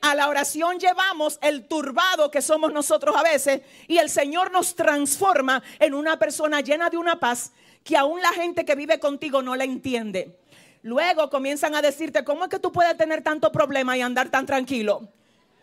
[0.00, 4.74] A la oración llevamos el turbado que somos nosotros a veces y el Señor nos
[4.74, 7.52] transforma en una persona llena de una paz
[7.82, 10.38] que aún la gente que vive contigo no la entiende.
[10.82, 14.46] Luego comienzan a decirte, ¿cómo es que tú puedes tener tanto problema y andar tan
[14.46, 15.08] tranquilo?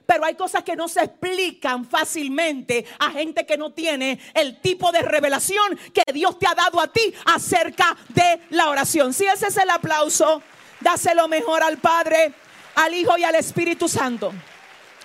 [0.06, 4.92] Pero hay cosas que no se explican fácilmente a gente que no tiene el tipo
[4.92, 9.14] de revelación que Dios te ha dado a ti acerca de la oración.
[9.14, 10.44] Si ese es el aplauso,
[10.82, 12.34] dáselo mejor al Padre,
[12.76, 14.32] al Hijo y al Espíritu Santo.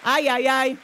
[0.02, 0.78] Ay, ay, ay.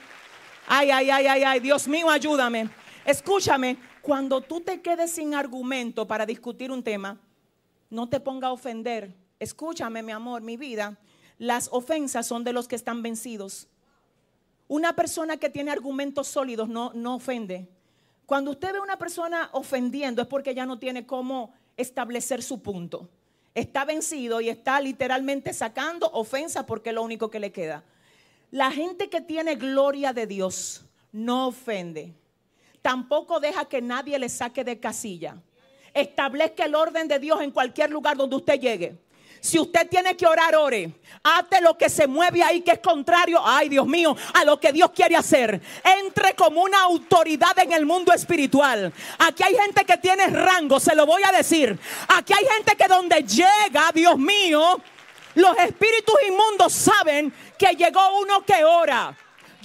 [0.66, 1.60] Ay, ay, ay, ay, ay.
[1.60, 2.68] Dios mío, ayúdame.
[3.04, 7.18] Escúchame, cuando tú te quedes sin argumento para discutir un tema,
[7.90, 9.14] no te ponga a ofender.
[9.38, 10.96] Escúchame, mi amor, mi vida.
[11.38, 13.68] Las ofensas son de los que están vencidos.
[14.68, 17.68] Una persona que tiene argumentos sólidos no, no ofende.
[18.26, 22.60] Cuando usted ve a una persona ofendiendo es porque ya no tiene cómo establecer su
[22.60, 23.08] punto.
[23.56, 27.82] Está vencido y está literalmente sacando ofensa porque es lo único que le queda.
[28.50, 32.12] La gente que tiene gloria de Dios no ofende.
[32.82, 35.40] Tampoco deja que nadie le saque de casilla.
[35.94, 38.98] Establezca el orden de Dios en cualquier lugar donde usted llegue.
[39.46, 40.90] Si usted tiene que orar, ore.
[41.22, 44.72] Ate lo que se mueve ahí que es contrario, ay Dios mío, a lo que
[44.72, 45.60] Dios quiere hacer.
[45.84, 48.92] Entre como una autoridad en el mundo espiritual.
[49.20, 51.78] Aquí hay gente que tiene rango, se lo voy a decir.
[52.08, 54.80] Aquí hay gente que donde llega, Dios mío,
[55.36, 59.16] los espíritus inmundos saben que llegó uno que ora.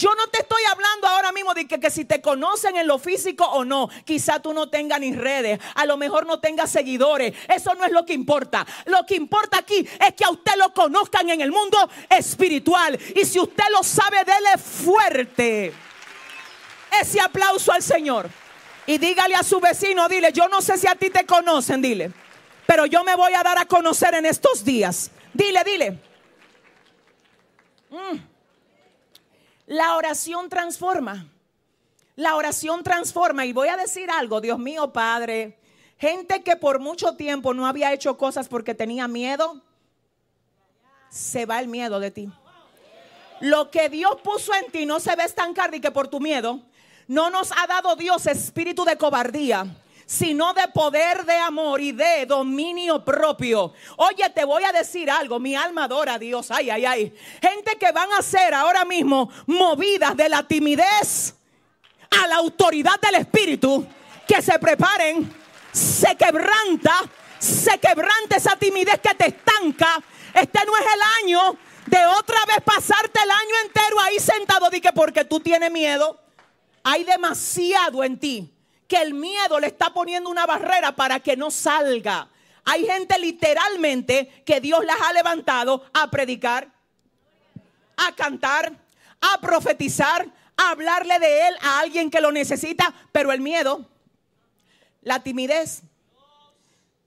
[0.02, 3.46] Yo no te estoy hablando ahora mismo de que, si te conocen en lo físico
[3.46, 7.36] o no, quizá tú no tengas ni redes, a lo mejor no tengas seguidores.
[7.48, 8.66] Eso no es lo que importa.
[8.86, 11.78] Lo que importa aquí es que a usted lo conozcan en el mundo
[12.10, 13.00] espiritual.
[13.16, 15.72] Y si usted lo sabe, dele fuerte
[17.00, 18.28] ese aplauso al Señor.
[18.88, 22.12] Y dígale a su vecino, dile, yo no sé si a ti te conocen, dile,
[22.66, 25.12] pero yo me voy a dar a conocer en estos días.
[25.32, 25.92] Dile, dile.
[27.92, 28.31] Mm.
[29.72, 31.28] La oración transforma.
[32.18, 33.46] La oración transforma.
[33.46, 35.58] Y voy a decir algo, Dios mío, Padre.
[35.98, 39.62] Gente que por mucho tiempo no había hecho cosas porque tenía miedo,
[41.10, 42.30] se va el miedo de ti.
[43.40, 46.60] Lo que Dios puso en ti no se ve estancar y que por tu miedo.
[47.08, 49.66] No nos ha dado Dios espíritu de cobardía,
[50.12, 53.74] sino de poder de amor y de dominio propio.
[53.96, 57.16] Oye, te voy a decir algo, mi alma adora a Dios, ay, ay, ay.
[57.42, 61.34] Gente que van a ser ahora mismo movidas de la timidez
[62.10, 63.88] a la autoridad del Espíritu,
[64.28, 65.34] que se preparen,
[65.72, 66.94] se quebranta,
[67.40, 70.04] se quebranta esa timidez que te estanca.
[70.34, 74.82] Este no es el año de otra vez pasarte el año entero ahí sentado, di
[74.82, 76.20] que porque tú tienes miedo.
[76.84, 78.51] Hay demasiado en ti
[78.92, 82.28] que el miedo le está poniendo una barrera para que no salga.
[82.66, 86.70] Hay gente literalmente que Dios las ha levantado a predicar,
[87.96, 88.74] a cantar,
[89.22, 90.28] a profetizar,
[90.58, 93.88] a hablarle de Él a alguien que lo necesita, pero el miedo,
[95.04, 95.84] la timidez.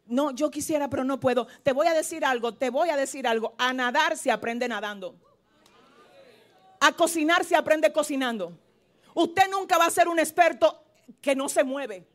[0.06, 1.46] No, yo quisiera, pero no puedo.
[1.62, 3.54] Te voy a decir algo, te voy a decir algo.
[3.58, 5.16] A nadar se aprende nadando.
[6.80, 8.58] A cocinar se aprende cocinando.
[9.12, 10.83] Usted nunca va a ser un experto
[11.20, 12.06] que no se mueve.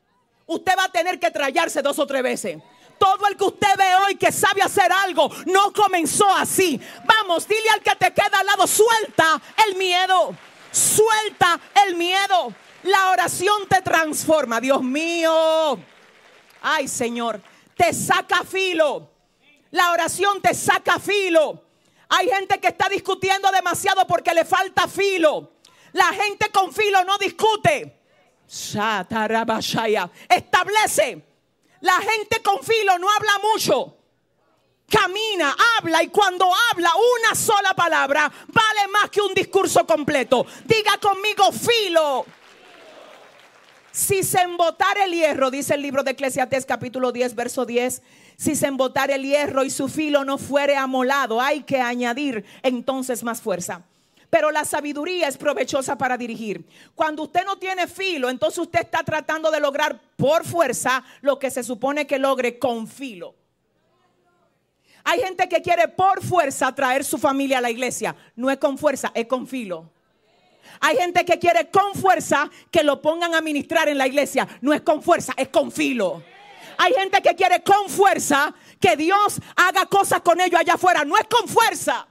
[0.46, 2.58] Usted va a tener que trallarse dos o tres veces.
[2.98, 6.80] Todo el que usted ve hoy que sabe hacer algo no comenzó así.
[7.06, 10.36] Vamos, dile al que te queda al lado, suelta el miedo.
[10.72, 12.54] Suelta el miedo.
[12.84, 15.80] La oración te transforma, Dios mío.
[16.62, 17.42] Ay, Señor,
[17.76, 19.10] te saca filo.
[19.72, 21.64] La oración te saca filo.
[22.10, 25.52] Hay gente que está discutiendo demasiado porque le falta filo.
[25.94, 27.99] La gente con filo no discute.
[30.28, 31.24] Establece.
[31.82, 33.96] La gente con filo no habla mucho.
[34.90, 40.46] Camina, habla y cuando habla una sola palabra vale más que un discurso completo.
[40.66, 42.26] Diga conmigo filo.
[43.92, 48.02] Si se embotara el hierro, dice el libro de Eclesiastés capítulo 10, verso 10,
[48.36, 53.24] si se embotara el hierro y su filo no fuere amolado, hay que añadir entonces
[53.24, 53.84] más fuerza.
[54.30, 56.66] Pero la sabiduría es provechosa para dirigir.
[56.94, 61.50] Cuando usted no tiene filo, entonces usted está tratando de lograr por fuerza lo que
[61.50, 63.36] se supone que logre con filo.
[65.04, 68.16] Hay gente que quiere por fuerza traer su familia a la iglesia.
[68.36, 69.90] No es con fuerza, es con filo.
[70.80, 74.48] Hay gente que quiere con fuerza que lo pongan a ministrar en la iglesia.
[74.62, 76.22] No es con fuerza, es con filo.
[76.78, 81.04] Hay gente que quiere con fuerza que Dios haga cosas con ellos allá afuera.
[81.04, 82.08] No es con fuerza.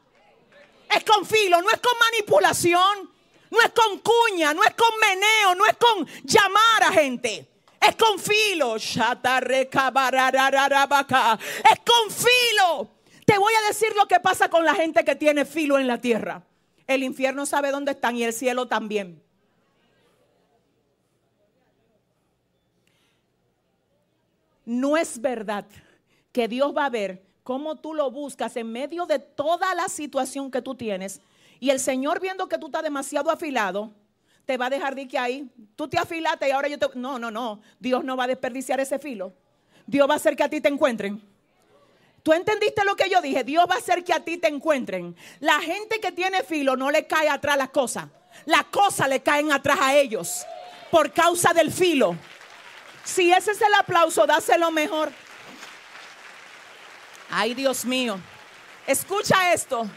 [0.95, 3.11] Es con filo, no es con manipulación,
[3.51, 7.49] no es con cuña, no es con meneo, no es con llamar a gente.
[7.81, 8.77] Es con filo.
[8.77, 8.95] Es
[11.85, 12.91] con filo.
[13.25, 16.01] Te voy a decir lo que pasa con la gente que tiene filo en la
[16.01, 16.43] tierra.
[16.87, 19.23] El infierno sabe dónde están y el cielo también.
[24.65, 25.67] No es verdad
[26.33, 30.51] que Dios va a ver cómo tú lo buscas en medio de toda la situación
[30.51, 31.23] que tú tienes.
[31.59, 33.91] Y el Señor viendo que tú estás demasiado afilado,
[34.45, 36.89] te va a dejar de que ahí, tú te afilaste y ahora yo te...
[36.95, 39.33] No, no, no, Dios no va a desperdiciar ese filo.
[39.87, 41.23] Dios va a hacer que a ti te encuentren.
[42.23, 43.43] ¿Tú entendiste lo que yo dije?
[43.45, 45.17] Dios va a hacer que a ti te encuentren.
[45.41, 48.09] La gente que tiene filo no le cae atrás las cosas.
[48.45, 50.45] Las cosas le caen atrás a ellos
[50.91, 52.15] por causa del filo.
[53.05, 55.11] Si ese es el aplauso, dáselo mejor.
[57.31, 58.19] Ay, Dios mío.
[58.87, 59.89] Escucha esto.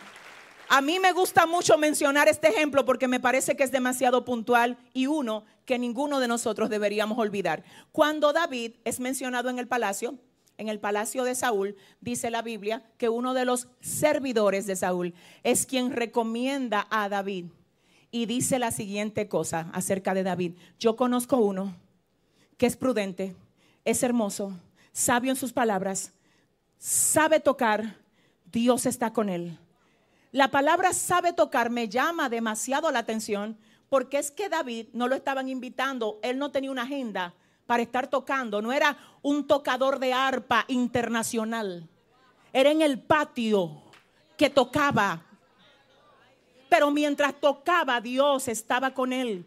[0.67, 4.77] A mí me gusta mucho mencionar este ejemplo porque me parece que es demasiado puntual
[4.93, 7.63] y uno que ninguno de nosotros deberíamos olvidar.
[7.91, 10.17] Cuando David es mencionado en el palacio,
[10.57, 15.13] en el palacio de Saúl, dice la Biblia que uno de los servidores de Saúl
[15.43, 17.45] es quien recomienda a David
[18.11, 20.53] y dice la siguiente cosa acerca de David.
[20.79, 21.75] Yo conozco uno
[22.57, 23.35] que es prudente,
[23.85, 24.53] es hermoso,
[24.91, 26.13] sabio en sus palabras,
[26.81, 27.95] sabe tocar,
[28.51, 29.59] Dios está con él.
[30.31, 33.55] La palabra sabe tocar me llama demasiado la atención
[33.87, 37.35] porque es que David no lo estaban invitando, él no tenía una agenda
[37.67, 41.87] para estar tocando, no era un tocador de arpa internacional,
[42.51, 43.83] era en el patio
[44.35, 45.23] que tocaba.
[46.67, 49.45] Pero mientras tocaba, Dios estaba con él.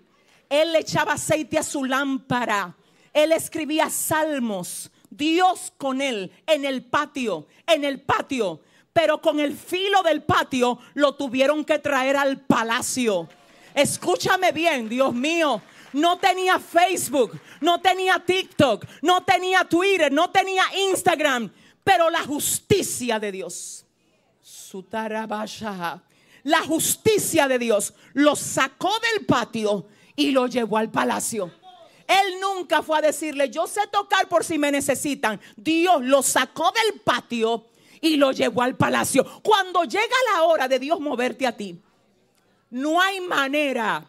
[0.48, 2.76] Él le echaba aceite a su lámpara.
[3.12, 4.90] Él escribía salmos.
[5.16, 8.60] Dios con él en el patio, en el patio.
[8.92, 13.28] Pero con el filo del patio lo tuvieron que traer al palacio.
[13.74, 15.60] Escúchame bien, Dios mío.
[15.92, 21.52] No tenía Facebook, no tenía TikTok, no tenía Twitter, no tenía Instagram.
[21.82, 23.84] Pero la justicia de Dios,
[26.42, 29.86] la justicia de Dios lo sacó del patio
[30.16, 31.50] y lo llevó al palacio.
[32.06, 35.40] Él nunca fue a decirle, yo sé tocar por si me necesitan.
[35.56, 37.66] Dios lo sacó del patio
[38.00, 39.24] y lo llevó al palacio.
[39.42, 41.80] Cuando llega la hora de Dios moverte a ti,
[42.70, 44.06] no hay manera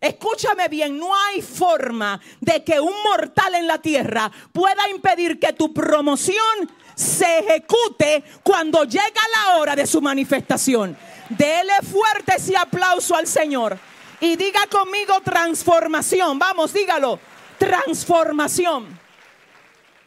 [0.00, 5.52] Escúchame bien, no hay forma de que un mortal en la tierra pueda impedir que
[5.52, 10.96] tu promoción se ejecute cuando llega la hora de su manifestación.
[11.30, 13.78] Dele fuerte ese aplauso al Señor
[14.20, 16.38] y diga conmigo transformación.
[16.38, 17.18] Vamos, dígalo,
[17.58, 18.98] transformación.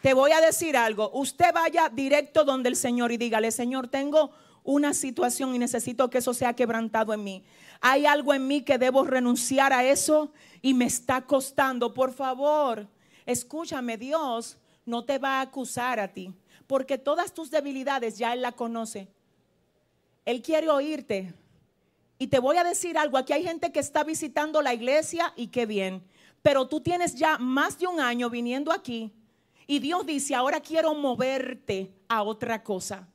[0.01, 1.11] Te voy a decir algo.
[1.13, 4.31] Usted vaya directo donde el Señor y dígale, Señor, tengo
[4.63, 7.43] una situación y necesito que eso sea quebrantado en mí.
[7.81, 10.31] Hay algo en mí que debo renunciar a eso
[10.61, 11.93] y me está costando.
[11.93, 12.87] Por favor,
[13.25, 16.33] escúchame, Dios no te va a acusar a ti,
[16.65, 19.07] porque todas tus debilidades ya Él la conoce.
[20.25, 21.33] Él quiere oírte.
[22.21, 25.47] Y te voy a decir algo, aquí hay gente que está visitando la iglesia y
[25.47, 26.03] qué bien,
[26.41, 29.13] pero tú tienes ya más de un año viniendo aquí
[29.65, 33.07] y Dios dice, ahora quiero moverte a otra cosa.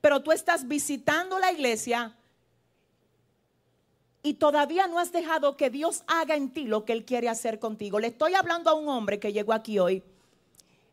[0.00, 2.16] Pero tú estás visitando la iglesia
[4.22, 7.58] y todavía no has dejado que Dios haga en ti lo que Él quiere hacer
[7.58, 8.00] contigo.
[8.00, 10.02] Le estoy hablando a un hombre que llegó aquí hoy,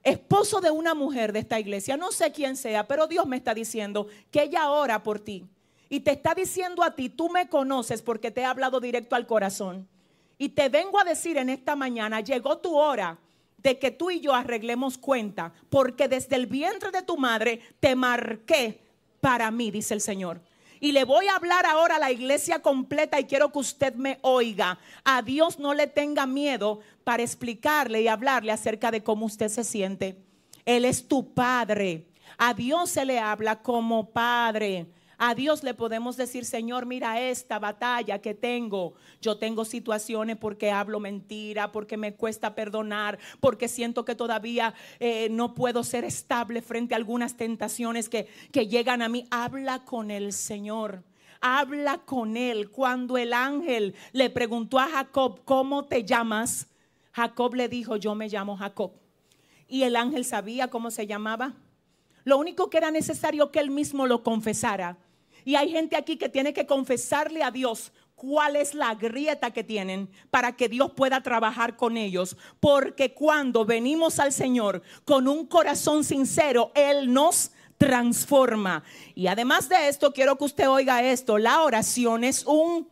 [0.04, 3.54] esposo de una mujer de esta iglesia, no sé quién sea, pero Dios me está
[3.54, 5.48] diciendo que ella ora por ti.
[5.90, 9.28] Y te está diciendo a ti, tú me conoces porque te he hablado directo al
[9.28, 9.88] corazón.
[10.38, 13.18] Y te vengo a decir en esta mañana, llegó tu hora
[13.58, 17.96] de que tú y yo arreglemos cuenta, porque desde el vientre de tu madre te
[17.96, 18.82] marqué
[19.20, 20.42] para mí, dice el Señor.
[20.80, 24.20] Y le voy a hablar ahora a la iglesia completa y quiero que usted me
[24.22, 24.78] oiga.
[25.04, 29.64] A Dios no le tenga miedo para explicarle y hablarle acerca de cómo usted se
[29.64, 30.18] siente.
[30.66, 32.06] Él es tu padre.
[32.38, 34.86] A Dios se le habla como padre.
[35.20, 38.94] A Dios le podemos decir, Señor, mira esta batalla que tengo.
[39.20, 45.30] Yo tengo situaciones porque hablo mentira, porque me cuesta perdonar, porque siento que todavía eh,
[45.32, 49.26] no puedo ser estable frente a algunas tentaciones que, que llegan a mí.
[49.32, 51.04] Habla con el Señor.
[51.42, 52.70] Habla con él.
[52.70, 56.68] Cuando el ángel le preguntó a Jacob, ¿cómo te llamas?
[57.12, 58.92] Jacob le dijo, yo me llamo Jacob.
[59.68, 61.56] Y el ángel sabía cómo se llamaba.
[62.24, 64.98] Lo único que era necesario que él mismo lo confesara.
[65.48, 69.64] Y hay gente aquí que tiene que confesarle a Dios cuál es la grieta que
[69.64, 72.36] tienen para que Dios pueda trabajar con ellos.
[72.60, 78.84] Porque cuando venimos al Señor con un corazón sincero, Él nos transforma.
[79.16, 81.38] Y además de esto, quiero que usted oiga esto.
[81.38, 82.90] La oración es un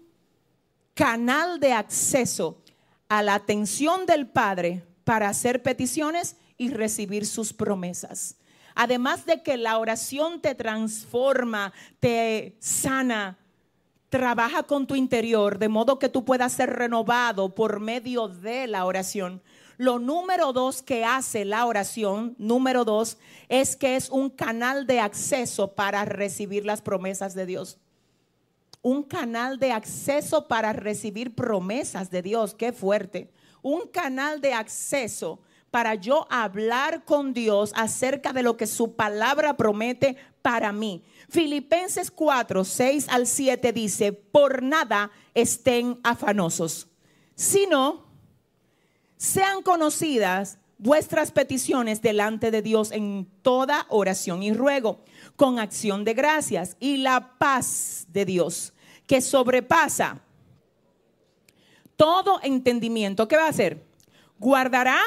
[0.94, 2.62] canal de acceso
[3.10, 8.38] a la atención del Padre para hacer peticiones y recibir sus promesas.
[8.76, 13.38] Además de que la oración te transforma, te sana,
[14.10, 18.86] trabaja con tu interior, de modo que tú puedas ser renovado por medio de la
[18.86, 19.42] oración.
[19.78, 23.18] Lo número dos que hace la oración, número dos,
[23.50, 27.78] es que es un canal de acceso para recibir las promesas de Dios.
[28.82, 32.54] Un canal de acceso para recibir promesas de Dios.
[32.54, 33.32] Qué fuerte.
[33.62, 35.40] Un canal de acceso
[35.76, 41.04] para yo hablar con Dios acerca de lo que su palabra promete para mí.
[41.28, 46.88] Filipenses 4, 6 al 7 dice, por nada estén afanosos,
[47.36, 48.06] sino
[49.18, 55.04] sean conocidas vuestras peticiones delante de Dios en toda oración y ruego,
[55.36, 58.72] con acción de gracias y la paz de Dios,
[59.08, 60.22] que sobrepasa
[61.98, 63.28] todo entendimiento.
[63.28, 63.86] ¿Qué va a hacer?
[64.40, 65.02] Guardará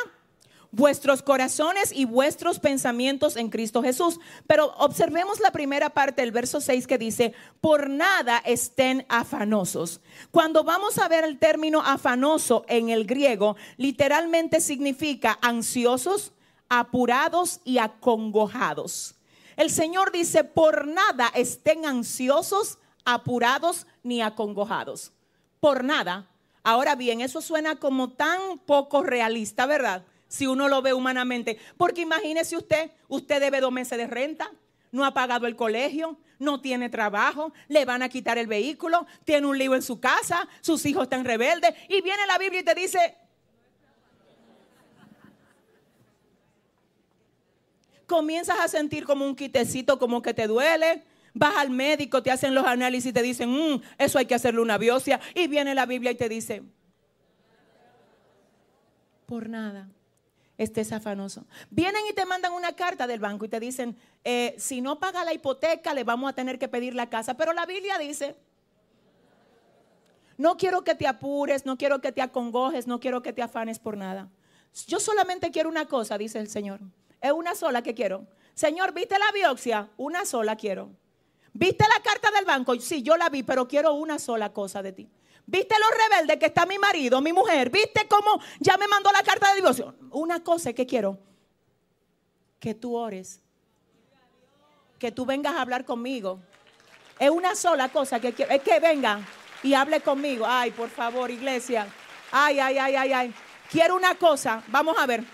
[0.70, 4.20] vuestros corazones y vuestros pensamientos en Cristo Jesús.
[4.47, 10.01] Pero observemos la primera parte del verso 6 que dice, por nada estén afanosos.
[10.31, 16.32] Cuando vamos a ver el término afanoso en el griego, literalmente significa ansiosos,
[16.69, 19.15] apurados y acongojados.
[19.57, 25.12] El Señor dice, por nada estén ansiosos, apurados ni acongojados.
[25.61, 26.28] Por nada.
[26.62, 30.05] Ahora bien, eso suena como tan poco realista, ¿verdad?
[30.29, 31.59] Si uno lo ve humanamente.
[31.77, 34.53] Porque imagínese usted, usted debe dos meses de renta,
[34.93, 39.47] no ha pagado el colegio, no tiene trabajo, le van a quitar el vehículo, tiene
[39.47, 42.75] un lío en su casa, sus hijos están rebeldes y viene la Biblia y te
[42.75, 43.17] dice,
[48.07, 51.05] comienzas a sentir como un quitecito, como que te duele.
[51.35, 54.61] Vas al médico, te hacen los análisis y te dicen, mm, eso hay que hacerle
[54.61, 55.21] una biopsia.
[55.35, 56.63] Y viene la Biblia y te dice,
[59.27, 59.89] por nada
[60.59, 61.47] estés afanoso.
[61.70, 65.24] Vienen y te mandan una carta del banco y te dicen, eh, si no paga
[65.24, 67.35] la hipoteca, le vamos a tener que pedir la casa.
[67.35, 68.36] Pero la Biblia dice,
[70.36, 73.78] no quiero que te apures, no quiero que te acongojes, no quiero que te afanes
[73.78, 74.28] por nada.
[74.86, 76.80] Yo solamente quiero una cosa, dice el Señor.
[77.20, 78.26] Es una sola que quiero.
[78.55, 79.89] Señor, ¿viste la biopsia?
[79.97, 80.90] Una sola quiero.
[81.52, 82.78] ¿Viste la carta del banco?
[82.80, 85.09] Sí, yo la vi, pero quiero una sola cosa de ti.
[85.51, 87.70] ¿Viste lo rebelde que está mi marido, mi mujer?
[87.70, 89.95] ¿Viste cómo ya me mandó la carta de divorcio?
[90.11, 91.19] Una cosa que quiero,
[92.61, 93.41] que tú ores,
[94.99, 96.39] que tú vengas a hablar conmigo.
[97.19, 99.27] Es una sola cosa que quiero, es que venga
[99.62, 100.45] y hable conmigo.
[100.47, 101.89] Ay, por favor, iglesia.
[102.31, 103.35] Ay, ay, ay, ay, ay.
[103.70, 105.25] Quiero una cosa, vamos a ver.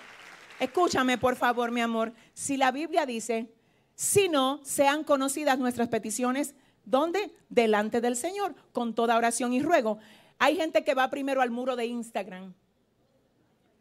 [0.60, 2.12] Escúchame, por favor, mi amor.
[2.34, 3.52] Si la Biblia dice,
[3.96, 6.54] si no sean conocidas nuestras peticiones,
[6.84, 7.34] ¿dónde?
[7.48, 9.98] Delante del Señor, con toda oración y ruego.
[10.38, 12.54] Hay gente que va primero al muro de Instagram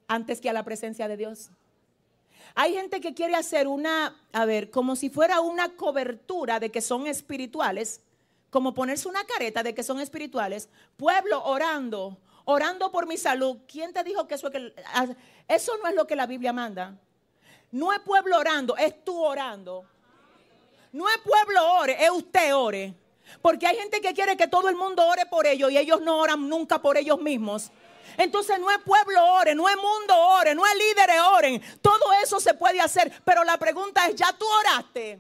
[0.08, 1.50] antes que a la presencia de Dios.
[2.56, 6.82] Hay gente que quiere hacer una, a ver, como si fuera una cobertura de que
[6.82, 8.02] son espirituales,
[8.50, 10.70] como ponerse una careta de que son espirituales.
[10.98, 13.58] Pueblo orando, orando por mi salud.
[13.68, 14.74] ¿Quién te dijo que eso, es que,
[15.48, 16.96] eso no es lo que la Biblia manda?
[17.72, 19.86] No es pueblo orando, es tú orando.
[20.94, 22.94] No es pueblo ore, es usted ore.
[23.42, 26.20] Porque hay gente que quiere que todo el mundo ore por ellos y ellos no
[26.20, 27.72] oran nunca por ellos mismos.
[28.16, 31.62] Entonces no es pueblo ore, no es mundo ore, no es líderes oren.
[31.82, 35.20] Todo eso se puede hacer, pero la pregunta es, ¿ya tú oraste?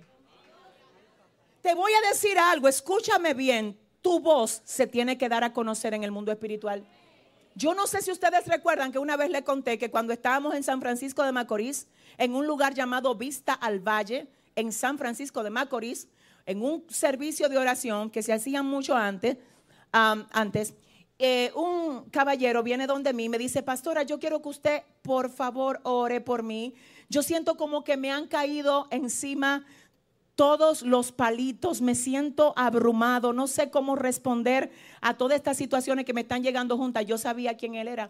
[1.64, 5.96] Te voy a decir algo, escúchame bien, tu voz se tiene que dar a conocer
[5.96, 6.86] en el mundo espiritual.
[7.56, 10.64] Yo no sé si ustedes recuerdan que una vez le conté que cuando estábamos en
[10.64, 11.88] San Francisco de Macorís,
[12.18, 16.08] en un lugar llamado Vista al Valle, en San Francisco de Macorís,
[16.46, 19.38] en un servicio de oración que se hacía mucho antes,
[19.92, 20.74] antes
[21.20, 25.80] eh, un caballero viene donde mí me dice, pastora, yo quiero que usted por favor
[25.84, 26.74] ore por mí.
[27.08, 29.66] Yo siento como que me han caído encima
[30.36, 36.14] todos los palitos, me siento abrumado, no sé cómo responder a todas estas situaciones que
[36.14, 37.06] me están llegando juntas.
[37.06, 38.10] Yo sabía quién él era.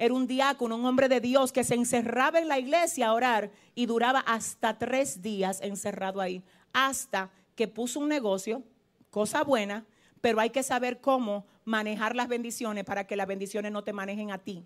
[0.00, 3.50] Era un diácono, un hombre de Dios que se encerraba en la iglesia a orar
[3.74, 8.62] y duraba hasta tres días encerrado ahí, hasta que puso un negocio,
[9.10, 9.84] cosa buena,
[10.22, 14.30] pero hay que saber cómo manejar las bendiciones para que las bendiciones no te manejen
[14.30, 14.64] a ti.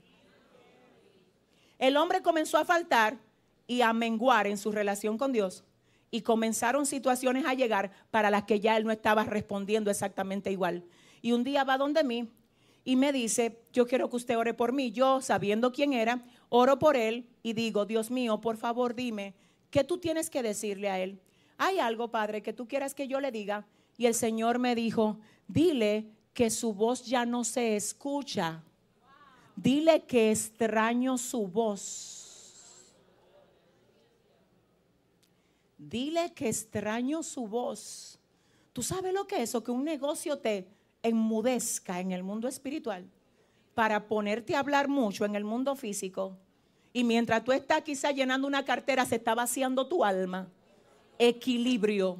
[1.80, 3.18] El hombre comenzó a faltar
[3.66, 5.64] y a menguar en su relación con Dios
[6.12, 10.84] y comenzaron situaciones a llegar para las que ya él no estaba respondiendo exactamente igual.
[11.22, 12.30] Y un día va donde mí
[12.84, 14.92] y me dice, yo quiero que usted ore por mí.
[14.92, 19.34] Yo, sabiendo quién era, oro por él y digo, Dios mío, por favor dime,
[19.70, 21.18] ¿qué tú tienes que decirle a él?
[21.56, 23.66] ¿Hay algo, Padre, que tú quieras que yo le diga?
[23.96, 28.62] Y el Señor me dijo, dile que su voz ya no se escucha.
[29.56, 32.92] Dile que extraño su voz.
[35.78, 38.18] Dile que extraño su voz.
[38.72, 39.62] ¿Tú sabes lo que es eso?
[39.62, 40.73] Que un negocio te
[41.04, 43.08] enmudezca en el mundo espiritual
[43.74, 46.36] para ponerte a hablar mucho en el mundo físico.
[46.92, 50.48] Y mientras tú estás quizá llenando una cartera, se está vaciando tu alma.
[51.18, 52.18] Equilibrio.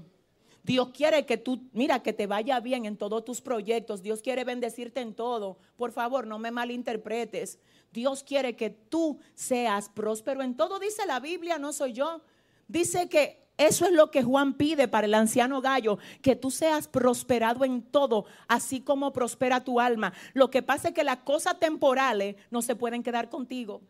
[0.65, 4.03] Dios quiere que tú, mira, que te vaya bien en todos tus proyectos.
[4.03, 5.59] Dios quiere bendecirte en todo.
[5.77, 7.59] Por favor, no me malinterpretes.
[7.93, 10.79] Dios quiere que tú seas próspero en todo.
[10.79, 12.23] Dice la Biblia, no soy yo.
[12.67, 16.89] Dice que eso es lo que Juan pide para el anciano gallo, que tú seas
[16.89, 20.13] prosperado en todo, así como prospera tu alma.
[20.33, 23.81] Lo que pasa es que las cosas temporales no se pueden quedar contigo.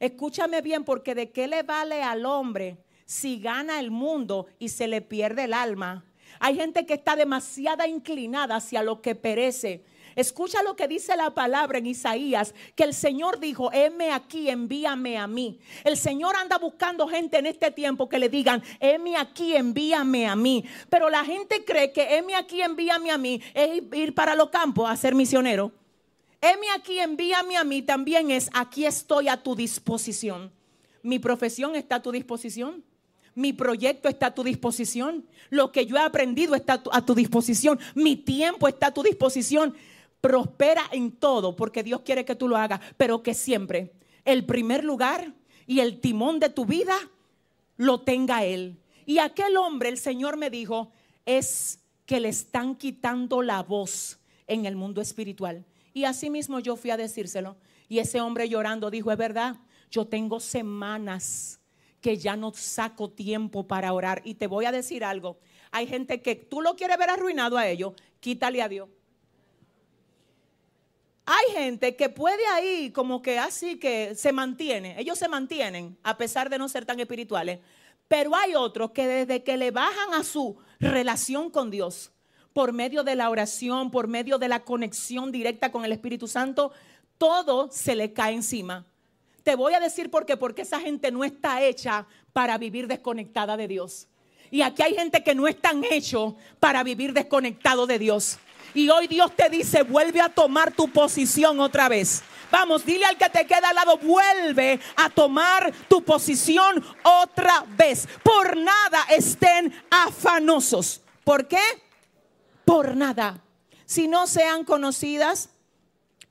[0.00, 4.88] Escúchame bien, porque de qué le vale al hombre si gana el mundo y se
[4.88, 6.04] le pierde el alma.
[6.40, 9.84] Hay gente que está demasiada inclinada hacia lo que perece.
[10.16, 15.18] Escucha lo que dice la palabra en Isaías, que el Señor dijo, heme aquí, envíame
[15.18, 15.60] a mí.
[15.84, 20.34] El Señor anda buscando gente en este tiempo que le digan, heme aquí, envíame a
[20.34, 20.64] mí.
[20.88, 24.88] Pero la gente cree que heme aquí, envíame a mí es ir para los campos
[24.88, 25.70] a ser misionero.
[26.40, 30.50] Heme aquí, envíame a mí también es, aquí estoy a tu disposición.
[31.02, 32.82] Mi profesión está a tu disposición.
[33.34, 35.26] Mi proyecto está a tu disposición.
[35.50, 37.78] Lo que yo he aprendido está a tu disposición.
[37.94, 39.76] Mi tiempo está a tu disposición.
[40.20, 43.92] Prospera en todo porque Dios quiere que tú lo hagas, pero que siempre
[44.24, 45.32] el primer lugar
[45.66, 46.96] y el timón de tu vida
[47.76, 48.78] lo tenga Él.
[49.06, 50.90] Y aquel hombre, el Señor me dijo,
[51.24, 55.64] es que le están quitando la voz en el mundo espiritual.
[55.94, 57.56] Y así mismo yo fui a decírselo.
[57.88, 59.56] Y ese hombre llorando dijo, es verdad,
[59.90, 61.60] yo tengo semanas
[62.00, 64.22] que ya no saco tiempo para orar.
[64.24, 65.38] Y te voy a decir algo.
[65.70, 68.88] Hay gente que tú lo quieres ver arruinado a ellos, quítale a Dios.
[71.28, 76.16] Hay gente que puede ahí como que así que se mantiene, ellos se mantienen a
[76.16, 77.58] pesar de no ser tan espirituales,
[78.06, 82.12] pero hay otros que desde que le bajan a su relación con Dios,
[82.52, 86.70] por medio de la oración, por medio de la conexión directa con el Espíritu Santo,
[87.18, 88.86] todo se le cae encima.
[89.42, 93.56] Te voy a decir por qué, porque esa gente no está hecha para vivir desconectada
[93.56, 94.06] de Dios.
[94.50, 98.38] Y aquí hay gente que no están hecho para vivir desconectado de Dios.
[98.76, 102.22] Y hoy Dios te dice, vuelve a tomar tu posición otra vez.
[102.50, 108.06] Vamos, dile al que te queda al lado, vuelve a tomar tu posición otra vez.
[108.22, 111.00] Por nada estén afanosos.
[111.24, 111.62] ¿Por qué?
[112.66, 113.42] Por nada.
[113.86, 115.48] Si no sean conocidas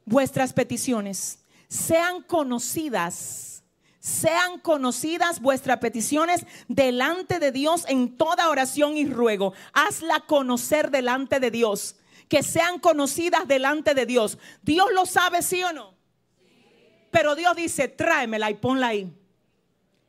[0.05, 3.63] vuestras peticiones, sean conocidas,
[3.99, 9.53] sean conocidas vuestras peticiones delante de Dios en toda oración y ruego.
[9.73, 11.95] Hazla conocer delante de Dios.
[12.27, 14.37] Que sean conocidas delante de Dios.
[14.61, 15.95] Dios lo sabe, sí o no.
[17.11, 19.11] Pero Dios dice, tráemela y ponla ahí.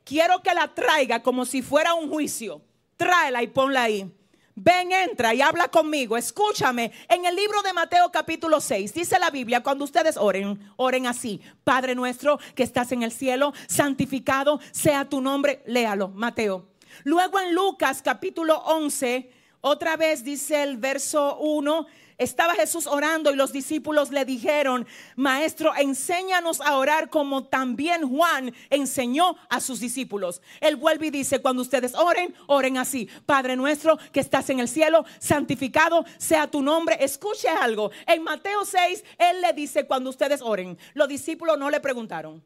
[0.03, 2.61] Quiero que la traiga como si fuera un juicio.
[2.95, 4.11] Tráela y ponla ahí.
[4.55, 6.17] Ven, entra y habla conmigo.
[6.17, 6.91] Escúchame.
[7.07, 11.39] En el libro de Mateo capítulo 6 dice la Biblia, cuando ustedes oren, oren así.
[11.63, 15.61] Padre nuestro que estás en el cielo, santificado sea tu nombre.
[15.67, 16.69] Léalo, Mateo.
[17.03, 19.29] Luego en Lucas capítulo 11,
[19.61, 21.85] otra vez dice el verso 1.
[22.17, 28.55] Estaba Jesús orando y los discípulos le dijeron, Maestro, enséñanos a orar como también Juan
[28.71, 30.41] enseñó a sus discípulos.
[30.59, 33.07] Él vuelve y dice, cuando ustedes oren, oren así.
[33.27, 36.97] Padre nuestro que estás en el cielo, santificado sea tu nombre.
[36.99, 37.91] Escuche algo.
[38.07, 42.43] En Mateo 6, Él le dice, cuando ustedes oren, los discípulos no le preguntaron.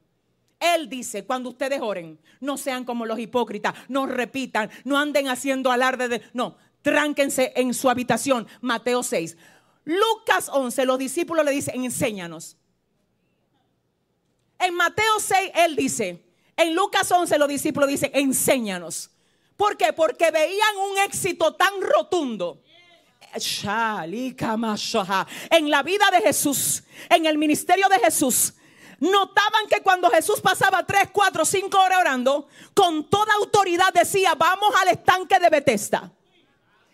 [0.60, 5.72] Él dice, cuando ustedes oren, no sean como los hipócritas, no repitan, no anden haciendo
[5.72, 6.22] alarde de...
[6.34, 8.48] No, tránquense en su habitación.
[8.60, 9.38] Mateo 6.
[9.84, 12.58] Lucas 11, los discípulos le dicen, enséñanos.
[14.60, 16.24] En Mateo 6, él dice,
[16.56, 19.10] en Lucas 11 los discípulos dicen, enséñanos.
[19.58, 19.94] ¿Por qué?
[19.94, 22.62] Porque veían un éxito tan rotundo.
[25.50, 28.54] En la vida de Jesús, en el ministerio de Jesús,
[29.00, 34.74] notaban que cuando Jesús pasaba 3, 4, 5 horas orando, con toda autoridad decía, vamos
[34.80, 36.12] al estanque de Bethesda.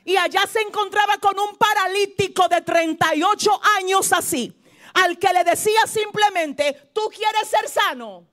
[0.08, 4.58] Y allá se encontraba con un paralítico de 38 años así,
[4.94, 8.26] al que le decía simplemente, tú quieres ser sano.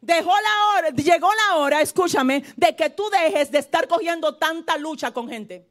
[0.00, 4.78] Dejó la hora, llegó la hora, escúchame, de que tú dejes de estar cogiendo tanta
[4.78, 5.68] lucha con gente.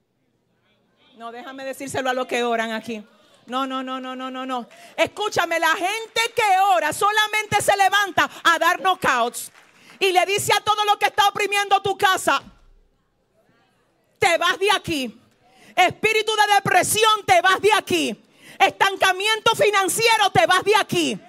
[1.17, 3.03] No, déjame decírselo a los que oran aquí.
[3.47, 4.69] No, no, no, no, no, no, no.
[4.95, 9.51] Escúchame, la gente que ora solamente se levanta a dar knockouts
[9.97, 12.43] y le dice a todo lo que está oprimiendo tu casa,
[14.23, 15.21] te vas de aquí.
[15.75, 18.23] Espíritu de depresión, te vas de aquí.
[18.57, 21.19] Estancamiento financiero, te vas de aquí.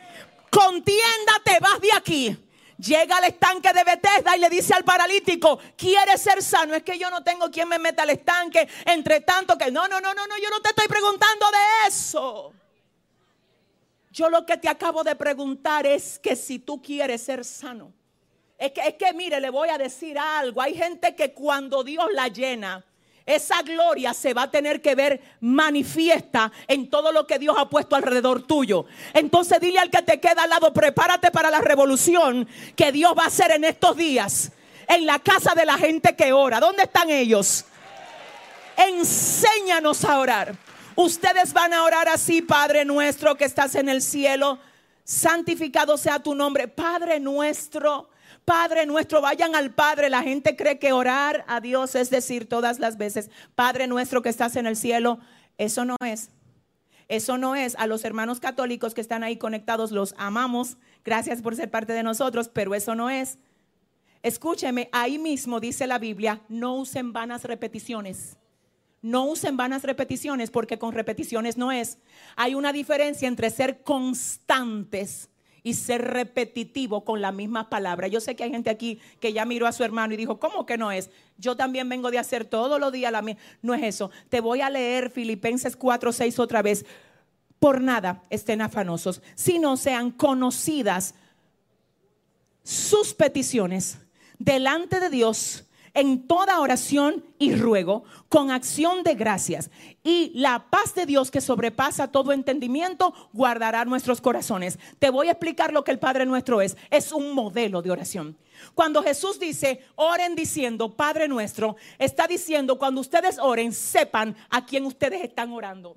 [0.51, 2.39] Contienda, te vas de aquí.
[2.79, 6.75] Llega al estanque de Bethesda y le dice al paralítico, ¿quieres ser sano?
[6.75, 8.69] Es que yo no tengo quien me meta al estanque.
[8.85, 12.53] Entre tanto que no, no, no, no, no, yo no te estoy preguntando de eso.
[14.11, 17.93] Yo lo que te acabo de preguntar es que si tú quieres ser sano.
[18.59, 20.61] Es que, es que mire, le voy a decir algo.
[20.61, 22.85] Hay gente que cuando Dios la llena,
[23.27, 27.71] esa gloria se va a tener que ver manifiesta en todo lo que Dios ha
[27.71, 28.85] puesto alrededor tuyo.
[29.15, 33.25] Entonces dile al que te queda al lado, prepárate para la revolución que Dios va
[33.25, 34.53] a hacer en estos días.
[34.87, 36.61] En la casa de la gente que ora.
[36.61, 37.65] ¿Dónde están ellos?
[38.77, 40.55] Enséñanos a orar.
[40.95, 44.59] Ustedes van a orar así, Padre nuestro que estás en el cielo.
[45.03, 46.69] Santificado sea tu nombre.
[46.69, 48.11] Padre nuestro
[48.45, 50.11] Padre nuestro, vayan al Padre.
[50.11, 54.29] La gente cree que orar a Dios es decir todas las veces, Padre nuestro que
[54.29, 55.19] estás en el cielo.
[55.59, 56.31] Eso no es.
[57.09, 57.75] Eso no es.
[57.77, 60.77] A los hermanos católicos que están ahí conectados los amamos.
[61.05, 63.39] Gracias por ser parte de nosotros, pero eso no es.
[64.23, 68.39] Escúcheme, ahí mismo dice la Biblia, no usen vanas repeticiones.
[69.03, 71.99] No usen vanas repeticiones porque con repeticiones no es.
[72.37, 75.29] Hay una diferencia entre ser constantes
[75.67, 78.11] y ser repetitivo con las mismas palabras.
[78.11, 80.67] Yo sé que hay gente aquí que ya miró a su hermano y dijo, ¿cómo
[80.67, 81.11] que no es?
[81.39, 83.41] Yo también vengo de hacer todos los días la misma.
[83.63, 84.11] No es eso.
[84.29, 86.85] Te voy a leer Filipenses 4, 6 otra vez.
[87.59, 91.15] Por nada estén afanosos, sino sean conocidas
[92.63, 93.99] sus peticiones
[94.39, 95.64] delante de Dios
[95.95, 99.71] en toda oración y ruego, con acción de gracias.
[100.03, 104.79] Y la paz de Dios que sobrepasa todo entendimiento, guardará nuestros corazones.
[104.99, 106.77] Te voy a explicar lo que el Padre nuestro es.
[106.91, 108.37] Es un modelo de oración.
[108.75, 114.85] Cuando Jesús dice, oren diciendo, Padre nuestro, está diciendo, cuando ustedes oren, sepan a quién
[114.87, 115.97] ustedes están orando.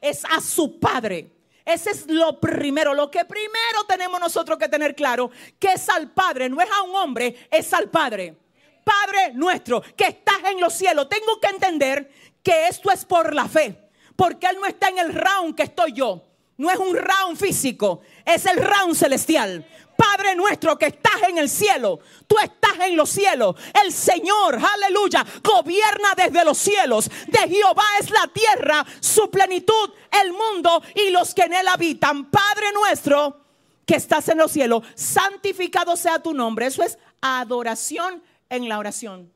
[0.00, 1.30] Es a su Padre.
[1.64, 5.30] Ese es lo primero, lo que primero tenemos nosotros que tener claro,
[5.60, 8.36] que es al Padre, no es a un hombre, es al Padre.
[8.84, 11.08] Padre nuestro que estás en los cielos.
[11.08, 12.10] Tengo que entender
[12.42, 15.92] que esto es por la fe, porque Él no está en el round que estoy
[15.92, 16.22] yo.
[16.56, 19.66] No es un round físico, es el round celestial.
[19.96, 23.56] Padre nuestro que estás en el cielo, tú estás en los cielos.
[23.84, 27.10] El Señor, aleluya, gobierna desde los cielos.
[27.28, 29.90] De Jehová es la tierra, su plenitud,
[30.22, 32.30] el mundo y los que en él habitan.
[32.30, 33.40] Padre nuestro
[33.86, 36.66] que estás en los cielos, santificado sea tu nombre.
[36.66, 38.22] Eso es adoración
[38.52, 39.32] en la oración.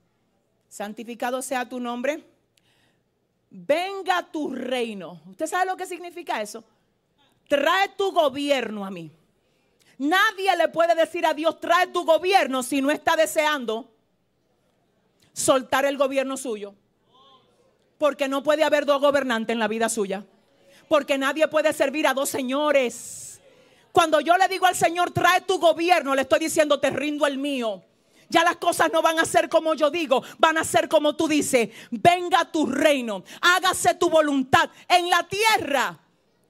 [0.68, 2.22] Santificado sea tu nombre.
[3.50, 5.22] Venga tu reino.
[5.30, 6.62] ¿Usted sabe lo que significa eso?
[7.48, 9.10] Trae tu gobierno a mí.
[9.98, 13.90] Nadie le puede decir a Dios, trae tu gobierno si no está deseando
[15.32, 16.74] soltar el gobierno suyo.
[17.96, 20.26] Porque no puede haber dos gobernantes en la vida suya.
[20.88, 23.40] Porque nadie puede servir a dos señores.
[23.92, 27.38] Cuando yo le digo al Señor, trae tu gobierno, le estoy diciendo, te rindo el
[27.38, 27.82] mío.
[28.28, 31.28] Ya las cosas no van a ser como yo digo, van a ser como tú
[31.28, 31.70] dices.
[31.90, 35.98] Venga tu reino, hágase tu voluntad en la tierra.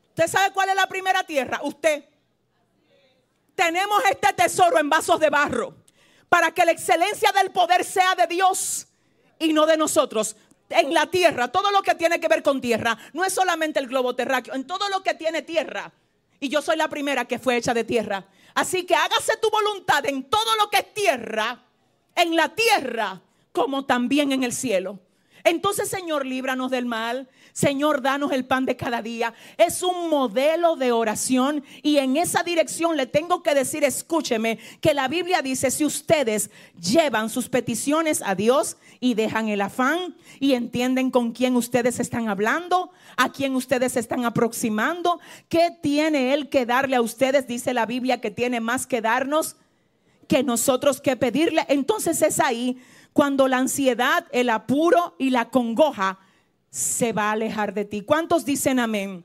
[0.09, 1.61] ¿Usted sabe cuál es la primera tierra?
[1.63, 2.05] Usted.
[3.55, 5.75] Tenemos este tesoro en vasos de barro
[6.29, 8.87] para que la excelencia del poder sea de Dios
[9.39, 10.37] y no de nosotros.
[10.69, 13.87] En la tierra, todo lo que tiene que ver con tierra, no es solamente el
[13.87, 15.93] globo terráqueo, en todo lo que tiene tierra.
[16.41, 18.27] Y yo soy la primera que fue hecha de tierra.
[18.55, 21.63] Así que hágase tu voluntad en todo lo que es tierra,
[22.17, 23.23] en la tierra
[23.53, 24.99] como también en el cielo.
[25.47, 27.29] Entonces, Señor, líbranos del mal.
[27.53, 29.33] Señor, danos el pan de cada día.
[29.57, 34.93] Es un modelo de oración y en esa dirección le tengo que decir, escúcheme, que
[34.93, 40.55] la Biblia dice, si ustedes llevan sus peticiones a Dios y dejan el afán y
[40.55, 46.67] entienden con quién ustedes están hablando, a quién ustedes están aproximando, qué tiene Él que
[46.67, 49.57] darle a ustedes, dice la Biblia que tiene más que darnos
[50.29, 51.65] que nosotros que pedirle.
[51.69, 52.79] Entonces es ahí
[53.13, 56.19] cuando la ansiedad, el apuro y la congoja
[56.71, 58.03] se va a alejar de ti.
[58.03, 59.25] ¿Cuántos dicen amén?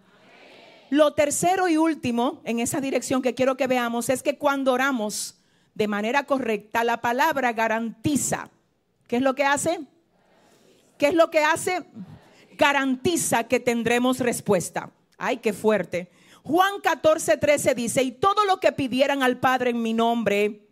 [0.90, 5.38] Lo tercero y último en esa dirección que quiero que veamos es que cuando oramos
[5.74, 8.50] de manera correcta, la palabra garantiza.
[9.08, 9.82] ¿Qué es lo que hace?
[10.98, 11.84] ¿Qué es lo que hace?
[12.58, 14.92] Garantiza que tendremos respuesta.
[15.18, 16.12] Ay, qué fuerte.
[16.44, 20.68] Juan 14, 13 dice, y todo lo que pidieran al Padre en mi nombre,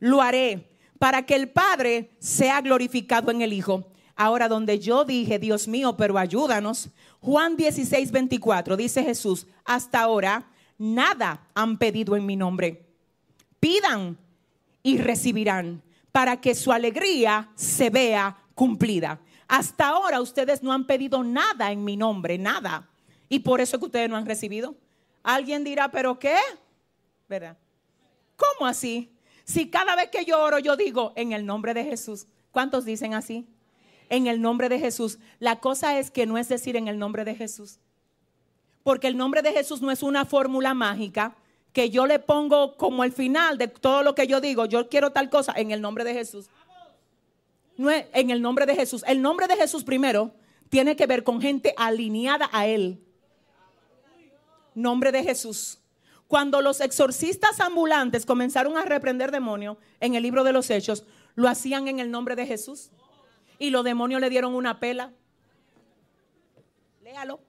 [0.00, 0.68] lo haré
[0.98, 3.86] para que el Padre sea glorificado en el Hijo.
[4.16, 6.90] Ahora donde yo dije, Dios mío, pero ayúdanos.
[7.20, 12.84] Juan 16, 24 dice Jesús, hasta ahora nada han pedido en mi nombre.
[13.60, 14.18] Pidan
[14.82, 15.82] y recibirán
[16.12, 19.20] para que su alegría se vea cumplida.
[19.48, 22.88] Hasta ahora ustedes no han pedido nada en mi nombre, nada.
[23.28, 24.74] Y por eso es que ustedes no han recibido.
[25.22, 26.36] Alguien dirá, pero ¿qué?
[27.28, 27.56] ¿Verdad?
[28.36, 29.10] ¿Cómo así?
[29.50, 33.14] Si cada vez que yo oro yo digo en el nombre de Jesús, ¿cuántos dicen
[33.14, 33.48] así?
[34.08, 35.18] En el nombre de Jesús.
[35.40, 37.80] La cosa es que no es decir en el nombre de Jesús.
[38.84, 41.34] Porque el nombre de Jesús no es una fórmula mágica
[41.72, 44.66] que yo le pongo como el final de todo lo que yo digo.
[44.66, 46.48] Yo quiero tal cosa en el nombre de Jesús.
[47.76, 49.04] No es en el nombre de Jesús.
[49.08, 50.30] El nombre de Jesús primero
[50.68, 53.02] tiene que ver con gente alineada a Él.
[54.76, 55.80] Nombre de Jesús.
[56.30, 61.04] Cuando los exorcistas ambulantes comenzaron a reprender demonios en el libro de los Hechos,
[61.34, 62.92] lo hacían en el nombre de Jesús.
[63.58, 65.12] Y los demonios le dieron una pela.
[67.02, 67.40] Léalo,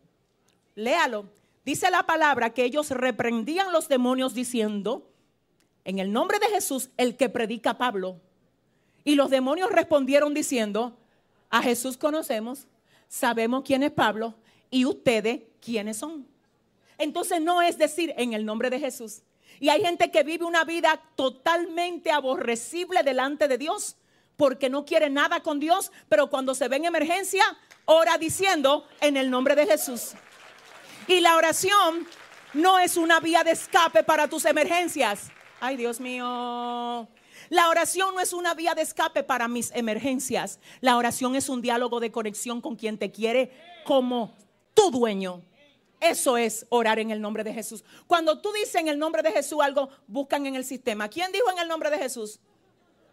[0.73, 1.29] léalo.
[1.63, 5.11] Dice la palabra que ellos reprendían los demonios diciendo,
[5.85, 8.19] en el nombre de Jesús, el que predica Pablo.
[9.03, 10.97] Y los demonios respondieron diciendo,
[11.51, 12.65] a Jesús conocemos,
[13.07, 14.33] sabemos quién es Pablo
[14.71, 16.25] y ustedes quiénes son.
[17.01, 19.23] Entonces no es decir en el nombre de Jesús.
[19.59, 23.97] Y hay gente que vive una vida totalmente aborrecible delante de Dios
[24.37, 27.43] porque no quiere nada con Dios, pero cuando se ve en emergencia,
[27.85, 30.13] ora diciendo en el nombre de Jesús.
[31.07, 32.07] Y la oración
[32.53, 35.29] no es una vía de escape para tus emergencias.
[35.59, 37.07] Ay, Dios mío.
[37.49, 40.59] La oración no es una vía de escape para mis emergencias.
[40.79, 43.51] La oración es un diálogo de conexión con quien te quiere
[43.85, 44.33] como
[44.73, 45.43] tu dueño.
[46.01, 47.83] Eso es orar en el nombre de Jesús.
[48.07, 51.07] Cuando tú dices en el nombre de Jesús algo, buscan en el sistema.
[51.07, 52.39] ¿Quién dijo en el nombre de Jesús?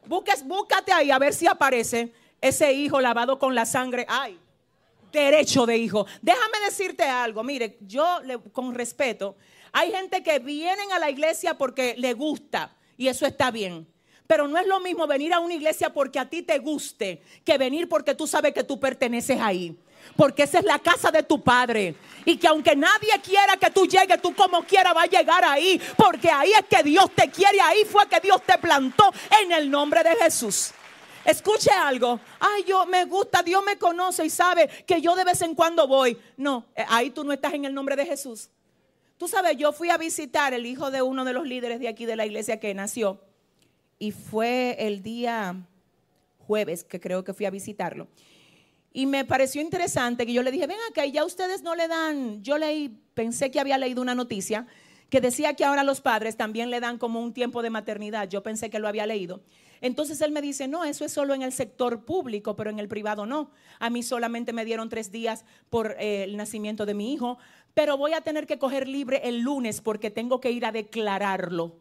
[0.06, 4.06] Busques, búscate ahí a ver si aparece ese hijo lavado con la sangre.
[4.09, 4.39] Ay,
[5.12, 6.06] derecho de hijo.
[6.23, 7.43] Déjame decirte algo.
[7.44, 9.36] Mire, yo le- con respeto,
[9.70, 13.86] hay gente que vienen a la iglesia porque le gusta y eso está bien.
[14.27, 17.59] Pero no es lo mismo venir a una iglesia porque a ti te guste que
[17.59, 19.78] venir porque tú sabes que tú perteneces ahí.
[20.17, 21.95] Porque esa es la casa de tu padre.
[22.25, 25.81] Y que aunque nadie quiera que tú llegues, tú como quiera vas a llegar ahí.
[25.97, 27.61] Porque ahí es que Dios te quiere.
[27.61, 29.13] Ahí fue que Dios te plantó
[29.43, 30.73] en el nombre de Jesús.
[31.25, 32.19] Escuche algo.
[32.41, 35.87] Ay, yo me gusta, Dios me conoce y sabe que yo de vez en cuando
[35.87, 36.19] voy.
[36.37, 38.49] No, eh, ahí tú no estás en el nombre de Jesús.
[39.19, 42.07] Tú sabes, yo fui a visitar el hijo de uno de los líderes de aquí
[42.07, 43.21] de la iglesia que nació.
[43.99, 45.57] Y fue el día
[46.47, 48.09] jueves que creo que fui a visitarlo.
[48.99, 51.87] Y me pareció interesante que yo le dije, ven acá, y ya ustedes no le
[51.87, 54.66] dan, yo leí, pensé que había leído una noticia
[55.09, 58.29] que decía que ahora los padres también le dan como un tiempo de maternidad.
[58.29, 59.41] Yo pensé que lo había leído.
[59.81, 62.89] Entonces él me dice, no, eso es solo en el sector público, pero en el
[62.89, 63.53] privado no.
[63.79, 67.39] A mí solamente me dieron tres días por eh, el nacimiento de mi hijo,
[67.75, 71.77] pero voy a tener que coger libre el lunes porque tengo que ir a declararlo.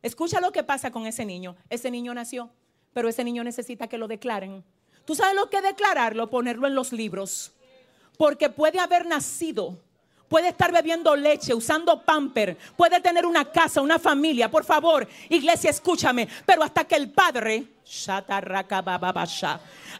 [0.00, 1.56] Escucha lo que pasa con ese niño.
[1.70, 2.50] Ese niño nació,
[2.92, 4.62] pero ese niño necesita que lo declaren.
[5.06, 6.28] ¿Tú sabes lo que declararlo?
[6.28, 7.52] Ponerlo en los libros.
[8.18, 9.78] Porque puede haber nacido
[10.28, 14.50] puede estar bebiendo leche, usando pamper, puede tener una casa, una familia.
[14.50, 16.28] Por favor, iglesia, escúchame.
[16.44, 17.64] Pero hasta que el padre,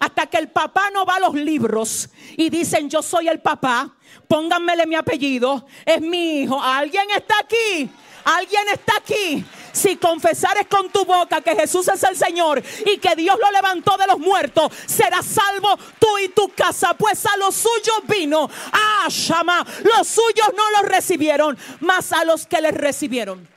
[0.00, 3.94] hasta que el papá no va a los libros y dicen yo soy el papá,
[4.26, 6.60] pónganmele mi apellido, es mi hijo.
[6.60, 7.88] ¿Alguien está aquí?
[8.26, 9.44] ¿Alguien está aquí?
[9.72, 13.96] Si confesares con tu boca que Jesús es el Señor y que Dios lo levantó
[13.96, 16.94] de los muertos, serás salvo tú y tu casa.
[16.94, 18.50] Pues a los suyos vino.
[18.72, 19.64] Ah, Shama.
[19.84, 23.48] Los suyos no los recibieron, mas a los que les recibieron.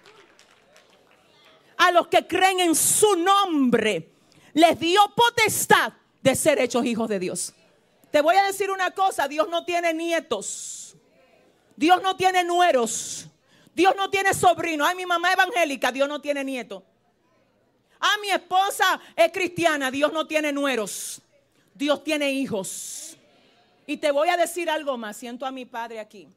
[1.77, 4.11] A los que creen en su nombre,
[4.53, 7.53] les dio potestad de ser hechos hijos de Dios.
[8.11, 10.95] Te voy a decir una cosa, Dios no tiene nietos.
[11.75, 13.28] Dios no tiene nueros.
[13.79, 14.85] Dios no tiene sobrino.
[14.85, 16.83] Ay, mi mamá evangélica, Dios no tiene nieto.
[17.97, 21.21] Ah, mi esposa es cristiana, Dios no tiene nueros.
[21.73, 23.15] Dios tiene hijos.
[23.87, 26.27] Y te voy a decir algo más, siento a mi padre aquí.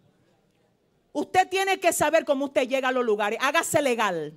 [1.12, 3.40] Usted tiene que saber cómo usted llega a los lugares.
[3.42, 4.32] Hágase legal.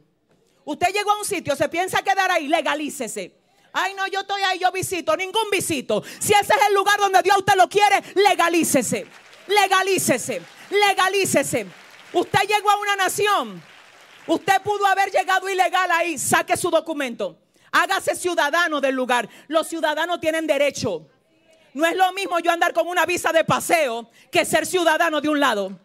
[0.63, 3.35] Usted llegó a un sitio, se piensa quedar ahí, legalícese.
[3.71, 6.03] Ay, no, yo estoy ahí, yo visito, ningún visito.
[6.17, 9.05] Si ese es el lugar donde Dios usted lo quiere, legalícese.
[9.45, 10.41] Legalícese.
[10.71, 11.84] Legalícese.
[12.15, 13.61] Usted llegó a una nación.
[14.25, 16.17] Usted pudo haber llegado ilegal ahí.
[16.17, 17.37] Saque su documento.
[17.73, 19.27] Hágase ciudadano del lugar.
[19.49, 21.05] Los ciudadanos tienen derecho.
[21.73, 25.27] No es lo mismo yo andar con una visa de paseo que ser ciudadano de
[25.27, 25.77] un lado.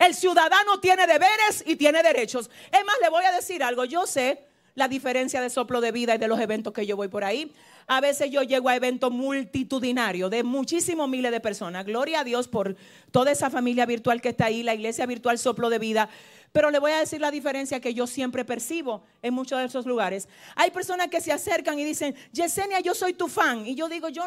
[0.00, 2.50] El ciudadano tiene deberes y tiene derechos.
[2.72, 3.84] Es más, le voy a decir algo.
[3.84, 4.44] Yo sé
[4.74, 7.54] la diferencia de soplo de vida y de los eventos que yo voy por ahí.
[7.86, 11.84] A veces yo llego a eventos multitudinarios de muchísimos miles de personas.
[11.84, 12.76] Gloria a Dios por
[13.10, 16.08] toda esa familia virtual que está ahí, la iglesia virtual soplo de vida.
[16.52, 19.86] Pero le voy a decir la diferencia que yo siempre percibo en muchos de esos
[19.86, 20.28] lugares.
[20.56, 23.66] Hay personas que se acercan y dicen, Yesenia, yo soy tu fan.
[23.66, 24.26] Y yo digo, yo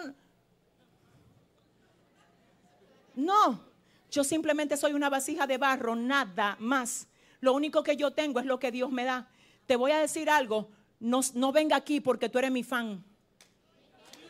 [3.15, 3.64] no,
[4.10, 7.07] yo simplemente soy una vasija de barro, nada más.
[7.41, 9.27] Lo único que yo tengo es lo que Dios me da
[9.69, 10.68] te voy a decir algo,
[10.99, 13.03] no, no venga aquí porque tú eres mi fan.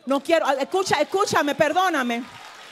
[0.06, 2.22] No quiero, ah, escucha, escúchame, perdóname.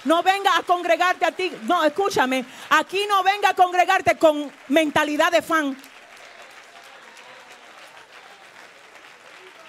[0.05, 1.53] No venga a congregarte a ti.
[1.63, 2.45] No, escúchame.
[2.71, 5.77] Aquí no venga a congregarte con mentalidad de fan.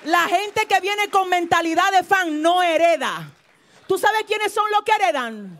[0.06, 3.30] La gente que viene con mentalidad de fan no hereda.
[3.88, 5.60] ¿Tú sabes quiénes son los que heredan?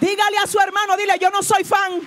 [0.00, 2.00] Dígale a su hermano, dile, yo no soy fan.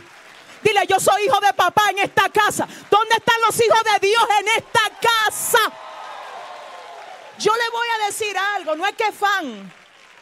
[0.65, 2.67] Dile, yo soy hijo de papá en esta casa.
[2.89, 5.59] ¿Dónde están los hijos de Dios en esta casa?
[7.37, 9.71] Yo le voy a decir algo, no es que fan.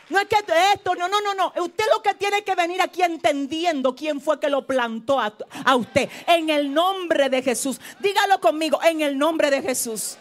[0.10, 0.36] No es que
[0.74, 1.54] esto, no, no, no, no.
[1.64, 5.34] Usted lo que tiene que venir aquí entendiendo quién fue que lo plantó a,
[5.64, 6.10] a, usted.
[6.28, 7.80] En el nombre de Jesús.
[8.02, 10.18] Dígalo conmigo, en el nombre de Jesús.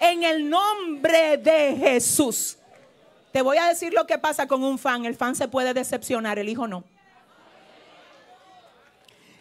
[0.00, 2.58] En el nombre de Jesús.
[3.32, 5.06] Te voy a decir lo que pasa con un fan.
[5.06, 6.84] El fan se puede decepcionar, el hijo no.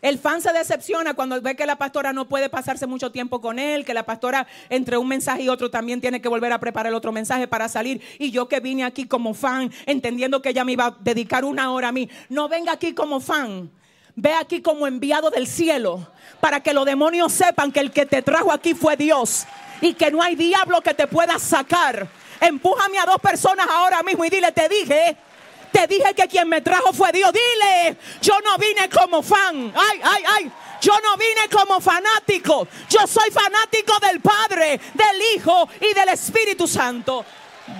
[0.01, 3.59] El fan se decepciona cuando ve que la pastora no puede pasarse mucho tiempo con
[3.59, 6.91] él, que la pastora entre un mensaje y otro también tiene que volver a preparar
[6.93, 8.01] otro mensaje para salir.
[8.17, 11.71] Y yo que vine aquí como fan, entendiendo que ella me iba a dedicar una
[11.71, 13.69] hora a mí, no venga aquí como fan.
[14.15, 16.07] Ve aquí como enviado del cielo
[16.39, 19.45] para que los demonios sepan que el que te trajo aquí fue Dios
[19.81, 22.07] y que no hay diablo que te pueda sacar.
[22.41, 25.15] Empújame a dos personas ahora mismo y dile, te dije
[25.71, 27.31] te dije que quien me trajo fue Dios.
[27.31, 29.73] Dile, yo no vine como fan.
[29.75, 30.51] Ay, ay, ay.
[30.81, 32.67] Yo no vine como fanático.
[32.89, 37.23] Yo soy fanático del Padre, del Hijo y del Espíritu Santo.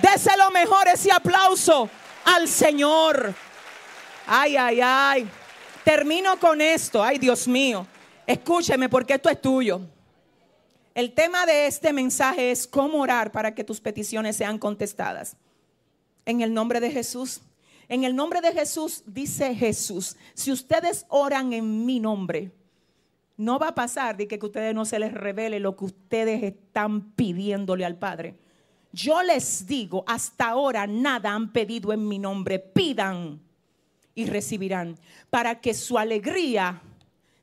[0.00, 1.90] Dese lo mejor ese aplauso
[2.24, 3.34] al Señor.
[4.26, 5.28] Ay, ay, ay.
[5.84, 7.02] Termino con esto.
[7.02, 7.86] Ay, Dios mío.
[8.26, 9.80] Escúcheme porque esto es tuyo.
[10.94, 15.36] El tema de este mensaje es cómo orar para que tus peticiones sean contestadas.
[16.24, 17.40] En el nombre de Jesús.
[17.88, 22.52] En el nombre de Jesús, dice Jesús, si ustedes oran en mi nombre,
[23.36, 27.12] no va a pasar de que, ustedes no se les revele lo que ustedes están
[27.12, 28.36] pidiéndole al Padre.
[28.92, 32.58] Yo les digo, hasta ahora nada han pedido en mi nombre.
[32.58, 33.40] Pidan
[34.14, 34.98] y recibirán
[35.30, 36.82] para que su alegría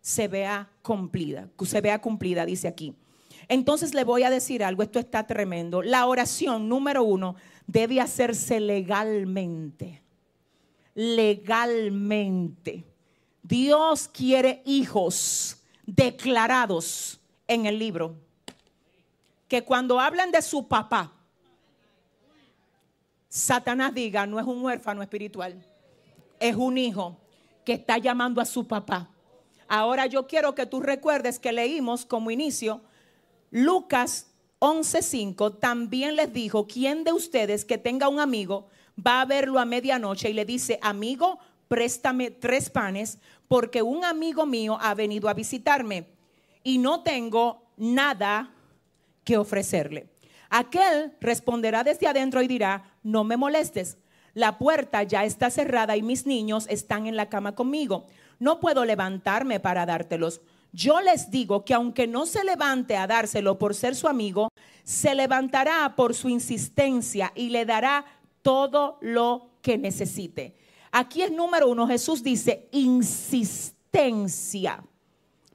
[0.02, 2.96] se vea cumplida, se vea cumplida, dice aquí.
[3.48, 5.82] Entonces le voy a decir algo, esto está tremendo.
[5.82, 7.36] La oración número uno
[7.66, 9.99] debe hacerse legalmente.
[10.94, 12.86] Legalmente.
[13.42, 18.16] Dios quiere hijos declarados en el libro.
[19.48, 21.12] Que cuando hablan de su papá,
[23.28, 25.66] Satanás diga, no es un huérfano espiritual,
[26.40, 27.18] es un hijo
[27.66, 29.10] que está llamando a su papá.
[29.68, 32.82] Ahora yo quiero que tú recuerdes que leímos como inicio
[33.52, 34.28] Lucas
[34.60, 38.68] 11:5 también les dijo, ¿quién de ustedes que tenga un amigo
[39.06, 44.46] va a verlo a medianoche y le dice, amigo, préstame tres panes porque un amigo
[44.46, 46.08] mío ha venido a visitarme
[46.64, 48.52] y no tengo nada
[49.24, 50.10] que ofrecerle?
[50.50, 53.98] Aquel responderá desde adentro y dirá, no me molestes,
[54.34, 58.06] la puerta ya está cerrada y mis niños están en la cama conmigo.
[58.40, 60.42] No puedo levantarme para dártelos.
[60.72, 64.50] Yo les digo que aunque no se levante a dárselo por ser su amigo,
[64.84, 68.06] se levantará por su insistencia y le dará
[68.42, 70.56] todo lo que necesite.
[70.92, 73.80] Aquí es número uno, Jesús dice insistencia.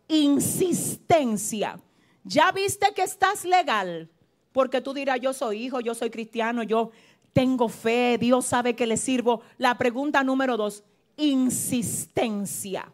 [0.06, 1.80] Insistencia.
[2.22, 4.08] Ya viste que estás legal,
[4.52, 6.90] porque tú dirás, yo soy hijo, yo soy cristiano, yo
[7.32, 9.42] tengo fe, Dios sabe que le sirvo.
[9.58, 10.84] La pregunta número dos,
[11.16, 12.90] insistencia.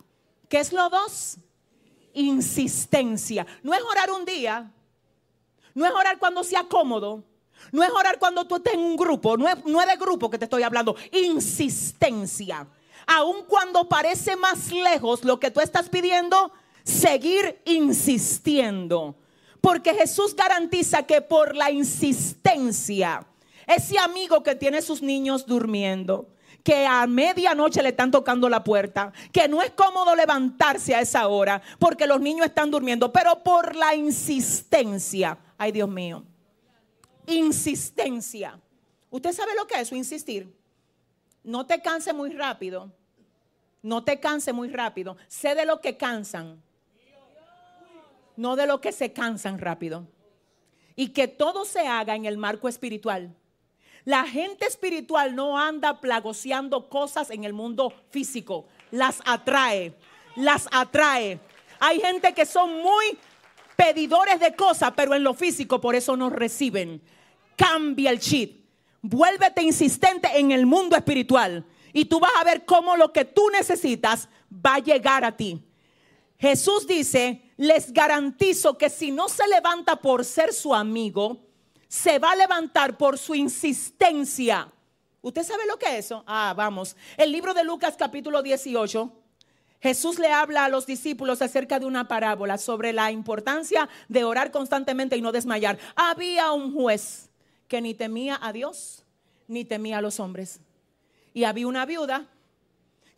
[0.48, 1.36] ¿Qué es lo dos?
[2.14, 3.46] Insistencia.
[3.62, 4.72] No es orar un día,
[5.74, 7.22] no es orar cuando sea cómodo,
[7.72, 10.30] no es orar cuando tú estés en un grupo, no es, no es de grupo
[10.30, 12.66] que te estoy hablando, insistencia.
[13.06, 16.52] Aun cuando parece más lejos lo que tú estás pidiendo,
[16.84, 19.16] seguir insistiendo.
[19.60, 23.26] Porque Jesús garantiza que por la insistencia,
[23.66, 26.28] ese amigo que tiene sus niños durmiendo,
[26.62, 31.28] que a medianoche le están tocando la puerta, que no es cómodo levantarse a esa
[31.28, 36.24] hora porque los niños están durmiendo, pero por la insistencia, ay Dios mío,
[37.30, 38.60] insistencia.
[39.10, 40.52] ¿Usted sabe lo que es insistir?
[41.42, 42.92] No te canse muy rápido,
[43.82, 46.62] no te canse muy rápido, sé de lo que cansan,
[48.36, 50.06] no de lo que se cansan rápido.
[50.96, 53.34] Y que todo se haga en el marco espiritual.
[54.04, 59.94] La gente espiritual no anda plagoseando cosas en el mundo físico, las atrae,
[60.36, 61.38] las atrae.
[61.78, 63.18] Hay gente que son muy
[63.76, 67.00] pedidores de cosas, pero en lo físico por eso no reciben.
[67.60, 68.64] Cambia el chip.
[69.02, 73.50] Vuélvete insistente en el mundo espiritual y tú vas a ver cómo lo que tú
[73.50, 75.62] necesitas va a llegar a ti.
[76.38, 81.48] Jesús dice, les garantizo que si no se levanta por ser su amigo,
[81.86, 84.72] se va a levantar por su insistencia.
[85.20, 86.24] ¿Usted sabe lo que es eso?
[86.26, 86.96] Ah, vamos.
[87.18, 89.12] El libro de Lucas capítulo 18.
[89.82, 94.50] Jesús le habla a los discípulos acerca de una parábola sobre la importancia de orar
[94.50, 95.78] constantemente y no desmayar.
[95.94, 97.29] Había un juez
[97.70, 99.04] que ni temía a Dios
[99.46, 100.60] ni temía a los hombres.
[101.32, 102.26] Y había una viuda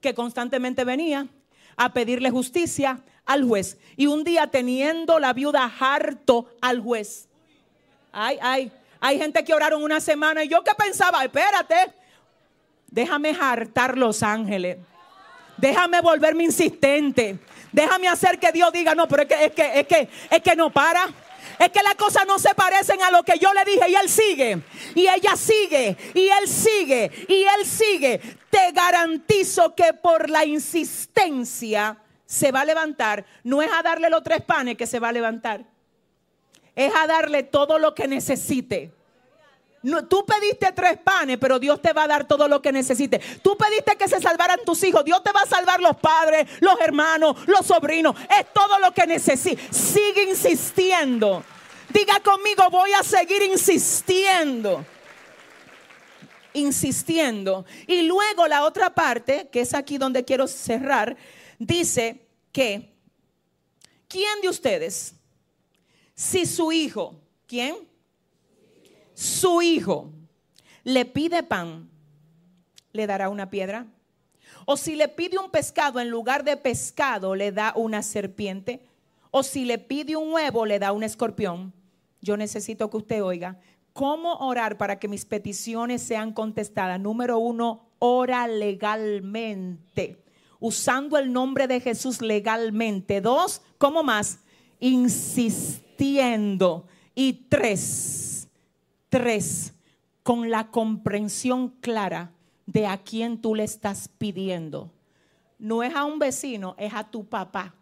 [0.02, 1.26] que constantemente venía
[1.74, 3.78] a pedirle justicia al juez.
[3.96, 7.28] Y un día teniendo la viuda harto al juez.
[8.12, 11.90] Ay, ay, hay gente que oraron una semana y yo que pensaba, espérate,
[12.90, 14.76] déjame hartar los ángeles.
[15.56, 17.38] Déjame volverme insistente.
[17.72, 20.56] Déjame hacer que Dios diga, no, pero es que, es que, es que, es que
[20.56, 21.08] no para.
[21.58, 24.08] Es que las cosas no se parecen a lo que yo le dije y él
[24.08, 24.62] sigue.
[24.94, 25.96] Y ella sigue.
[26.14, 27.10] Y él sigue.
[27.28, 28.18] Y él sigue.
[28.50, 33.24] Te garantizo que por la insistencia se va a levantar.
[33.44, 35.64] No es a darle los tres panes que se va a levantar.
[36.74, 38.92] Es a darle todo lo que necesite.
[39.82, 43.18] No, tú pediste tres panes, pero Dios te va a dar todo lo que necesite.
[43.42, 45.04] Tú pediste que se salvaran tus hijos.
[45.04, 48.14] Dios te va a salvar los padres, los hermanos, los sobrinos.
[48.38, 49.60] Es todo lo que necesita.
[49.72, 51.42] Sigue insistiendo.
[51.88, 54.86] Diga conmigo, voy a seguir insistiendo.
[56.52, 57.64] Insistiendo.
[57.88, 61.16] Y luego la otra parte, que es aquí donde quiero cerrar,
[61.58, 62.94] dice que,
[64.06, 65.14] ¿quién de ustedes,
[66.14, 67.91] si su hijo, ¿quién?
[69.22, 70.10] Su hijo
[70.82, 71.88] le pide pan,
[72.92, 73.86] le dará una piedra.
[74.66, 78.84] O si le pide un pescado, en lugar de pescado, le da una serpiente.
[79.30, 81.72] O si le pide un huevo, le da un escorpión.
[82.20, 83.60] Yo necesito que usted oiga
[83.92, 86.98] cómo orar para que mis peticiones sean contestadas.
[86.98, 90.20] Número uno, ora legalmente.
[90.58, 93.20] usando el nombre de Jesús legalmente.
[93.20, 94.40] Dos, ¿cómo más?
[94.80, 96.88] Insistiendo.
[97.14, 98.31] Y tres,
[99.12, 99.74] tres,
[100.22, 102.32] con la comprensión clara
[102.64, 104.90] de a quién tú le estás pidiendo.
[105.58, 107.74] No es a un vecino, es a tu papá.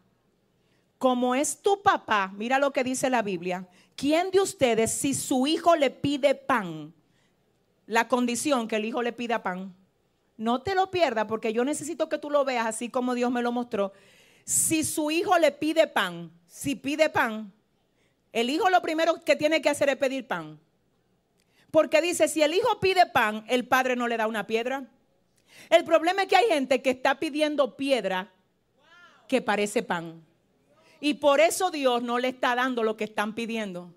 [0.99, 3.69] Como es tu papá, mira lo que dice la Biblia.
[3.95, 6.93] ¿Quién de ustedes, si su hijo le pide pan,
[7.87, 9.73] la condición que el hijo le pida pan,
[10.37, 13.43] no te lo pierdas porque yo necesito que tú lo veas así como Dios me
[13.43, 13.93] lo mostró.
[14.45, 17.53] Si su hijo le pide pan, si pide pan,
[18.33, 20.59] el hijo lo primero que tiene que hacer es pedir pan.
[21.71, 24.85] Porque dice, si el hijo pide pan, el padre no le da una piedra.
[25.69, 28.33] El problema es que hay gente que está pidiendo piedra
[29.29, 30.25] que parece pan.
[31.01, 33.95] Y por eso Dios no le está dando lo que están pidiendo.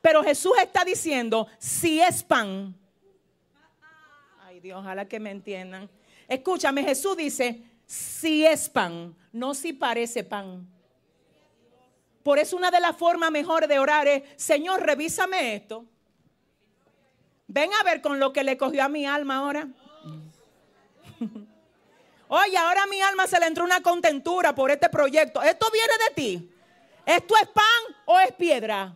[0.00, 2.74] Pero Jesús está diciendo, si es pan,
[4.60, 5.88] Dios, ojalá que me entiendan.
[6.28, 10.68] Escúchame, Jesús dice, si es pan, no si parece pan.
[12.22, 15.86] Por eso una de las formas mejores de orar es, Señor, revísame esto.
[17.52, 19.66] Ven a ver con lo que le cogió a mi alma ahora.
[22.28, 25.42] Oye, ahora a mi alma se le entró una contentura por este proyecto.
[25.42, 26.48] ¿Esto viene de ti?
[27.04, 28.94] ¿Esto es pan o es piedra?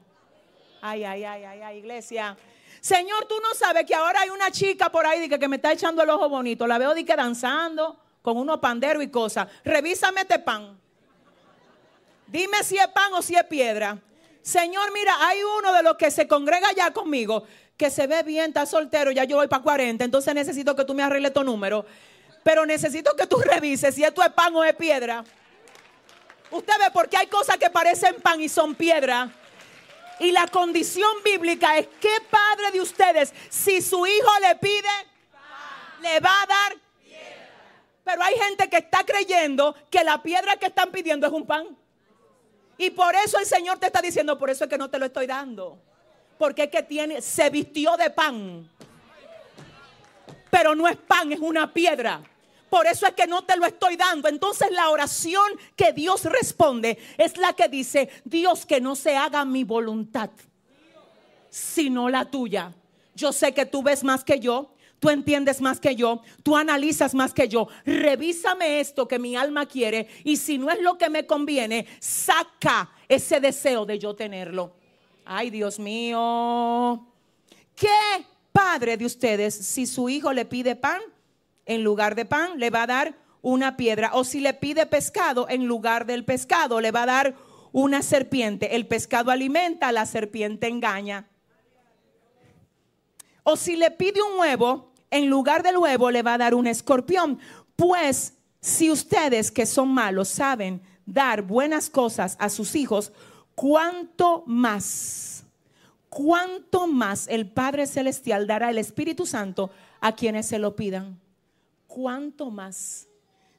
[0.80, 2.36] Ay, ay, ay, ay, ay, iglesia.
[2.80, 5.72] Señor, tú no sabes que ahora hay una chica por ahí que, que me está
[5.72, 6.64] echando el ojo bonito.
[6.68, 9.48] La veo de que danzando con unos panderos y cosas.
[9.64, 10.78] Revísame este pan.
[12.28, 13.98] Dime si es pan o si es piedra.
[14.44, 17.44] Señor, mira, hay uno de los que se congrega ya conmigo,
[17.76, 20.94] que se ve bien, está soltero, ya yo voy para 40, entonces necesito que tú
[20.94, 21.84] me arregles tu número.
[22.42, 25.24] Pero necesito que tú revises si esto es pan o es piedra.
[26.50, 29.30] Usted ve porque hay cosas que parecen pan y son piedra.
[30.20, 34.88] Y la condición bíblica es que padre de ustedes, si su hijo le pide,
[36.02, 36.76] le va a dar.
[38.04, 41.66] Pero hay gente que está creyendo que la piedra que están pidiendo es un pan.
[42.76, 45.06] Y por eso el Señor te está diciendo, por eso es que no te lo
[45.06, 45.78] estoy dando.
[46.38, 48.68] Porque es que tiene, se vistió de pan.
[50.50, 52.22] Pero no es pan, es una piedra.
[52.74, 54.28] Por eso es que no te lo estoy dando.
[54.28, 55.44] Entonces la oración
[55.76, 60.30] que Dios responde es la que dice, Dios que no se haga mi voluntad,
[61.48, 62.72] sino la tuya.
[63.14, 67.14] Yo sé que tú ves más que yo, tú entiendes más que yo, tú analizas
[67.14, 67.68] más que yo.
[67.84, 72.90] Revísame esto que mi alma quiere y si no es lo que me conviene, saca
[73.08, 74.74] ese deseo de yo tenerlo.
[75.24, 77.06] Ay, Dios mío.
[77.74, 77.88] ¿Qué
[78.52, 81.00] padre de ustedes, si su hijo le pide pan,
[81.66, 84.10] en lugar de pan, le va a dar una piedra.
[84.14, 87.34] O si le pide pescado, en lugar del pescado, le va a dar
[87.72, 88.76] una serpiente.
[88.76, 91.26] El pescado alimenta, la serpiente engaña.
[93.42, 96.66] O si le pide un huevo, en lugar del huevo le va a dar un
[96.66, 97.38] escorpión.
[97.76, 103.12] Pues si ustedes que son malos saben dar buenas cosas a sus hijos,
[103.54, 105.44] ¿cuánto más?
[106.08, 111.20] ¿Cuánto más el Padre Celestial dará el Espíritu Santo a quienes se lo pidan?
[111.94, 113.06] ¿cuánto más?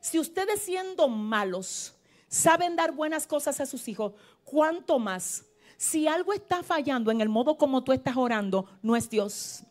[0.02, 1.94] Si ustedes siendo malos
[2.28, 4.12] saben dar buenas cosas a sus hijos,
[4.44, 5.46] ¿cuánto más?
[5.78, 9.64] Si algo está fallando en el modo como tú estás orando, no es Dios.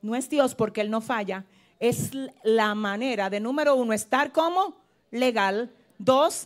[0.00, 1.44] No es Dios porque Él no falla.
[1.78, 2.10] Es
[2.42, 4.76] la manera de, número uno, estar como
[5.10, 5.70] legal.
[5.98, 6.44] Dos,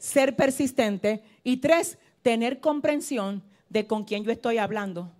[0.00, 1.22] ser persistente.
[1.44, 5.12] Y tres, tener comprensión de con quién yo estoy hablando.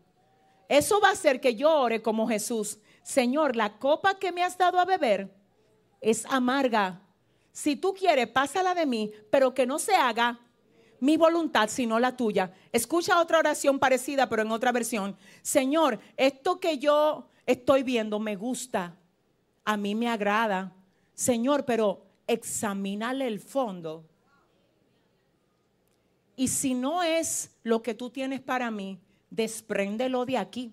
[0.69, 4.57] Eso va a hacer que yo ore como Jesús Señor, la copa que me has
[4.57, 5.35] dado a beber
[6.01, 7.01] es amarga.
[7.53, 10.39] Si tú quieres, pásala de mí, pero que no se haga
[11.01, 12.55] mi voluntad, sino la tuya.
[12.73, 15.17] Escucha otra oración parecida, pero en otra versión.
[15.43, 18.97] Señor, esto que yo estoy viendo me gusta,
[19.65, 20.73] a mí me agrada.
[21.15, 24.05] Señor, pero examínale el fondo.
[26.41, 28.99] Y si no es lo que tú tienes para mí,
[29.31, 30.73] despréndelo de aquí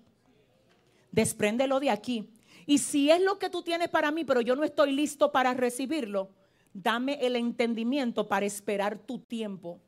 [1.10, 2.28] despréndelo de aquí.
[2.66, 5.54] Y si es lo que tú tienes para mí, pero yo no estoy listo para
[5.54, 6.30] recibirlo,
[6.74, 9.80] dame el entendimiento para esperar tu tiempo,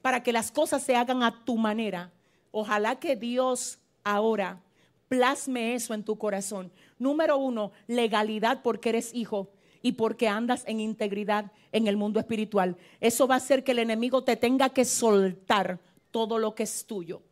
[0.00, 2.12] para que las cosas se hagan a tu manera.
[2.52, 4.60] Ojalá que Dios ahora
[5.08, 6.72] plasme eso en tu corazón.
[6.98, 9.50] Número uno, legalidad porque eres hijo
[9.82, 12.76] y porque andas en integridad en el mundo espiritual.
[13.00, 15.78] Eso va a hacer que el enemigo te tenga que soltar
[16.10, 17.22] todo lo que es tuyo.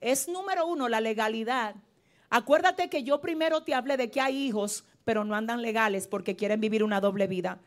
[0.00, 1.74] Es número uno la legalidad.
[2.28, 6.36] Acuérdate que yo primero te hablé de que hay hijos, pero no andan legales porque
[6.36, 7.58] quieren vivir una doble vida.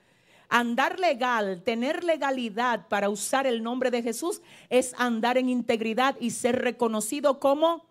[0.50, 6.32] Andar legal, tener legalidad para usar el nombre de Jesús es andar en integridad y
[6.32, 7.86] ser reconocido como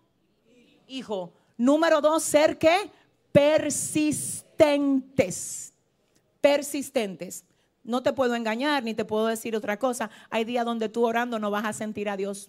[0.86, 1.32] hijo.
[1.58, 2.90] Número dos, ser que
[3.32, 5.75] persistentes.
[6.40, 7.44] Persistentes.
[7.82, 10.10] No te puedo engañar ni te puedo decir otra cosa.
[10.30, 12.48] Hay días donde tú orando no vas a sentir a Dios.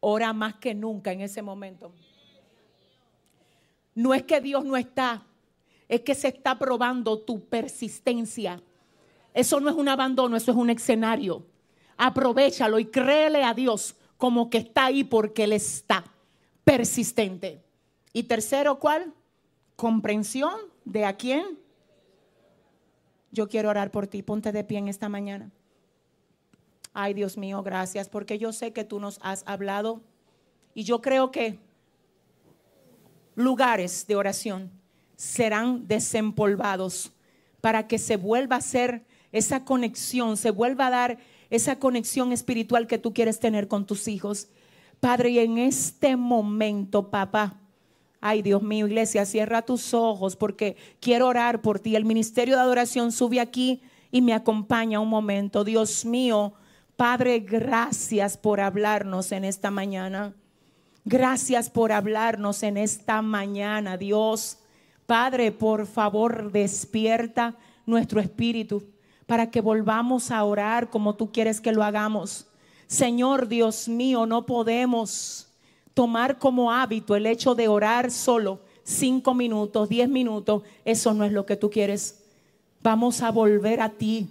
[0.00, 1.92] Ora más que nunca en ese momento.
[3.94, 5.26] No es que Dios no está,
[5.88, 8.62] es que se está probando tu persistencia.
[9.34, 11.44] Eso no es un abandono, eso es un escenario.
[11.96, 16.04] Aprovechalo y créele a Dios como que está ahí porque Él está
[16.62, 17.60] persistente.
[18.12, 19.12] Y tercero, ¿cuál?
[19.74, 20.54] Comprensión
[20.84, 21.58] de a quién.
[23.30, 24.22] Yo quiero orar por ti.
[24.22, 25.50] Ponte de pie en esta mañana.
[26.92, 30.00] Ay, Dios mío, gracias, porque yo sé que tú nos has hablado
[30.74, 31.58] y yo creo que
[33.34, 34.70] lugares de oración
[35.16, 37.12] serán desempolvados
[37.60, 41.18] para que se vuelva a hacer esa conexión, se vuelva a dar
[41.50, 44.48] esa conexión espiritual que tú quieres tener con tus hijos.
[45.00, 47.60] Padre, y en este momento, papá,
[48.20, 51.96] ay Dios mío, iglesia, cierra tus ojos porque quiero orar por ti.
[51.96, 55.64] El ministerio de adoración sube aquí y me acompaña un momento.
[55.64, 56.54] Dios mío,
[56.96, 60.34] Padre, gracias por hablarnos en esta mañana.
[61.04, 64.58] Gracias por hablarnos en esta mañana, Dios.
[65.06, 67.56] Padre, por favor, despierta
[67.86, 68.82] nuestro espíritu
[69.26, 72.46] para que volvamos a orar como tú quieres que lo hagamos.
[72.86, 75.47] Señor Dios mío, no podemos
[75.98, 80.62] tomar como hábito el hecho de orar solo cinco minutos, diez minutos.
[80.84, 82.22] Eso no es lo que tú quieres.
[82.84, 84.28] Vamos a volver a ti.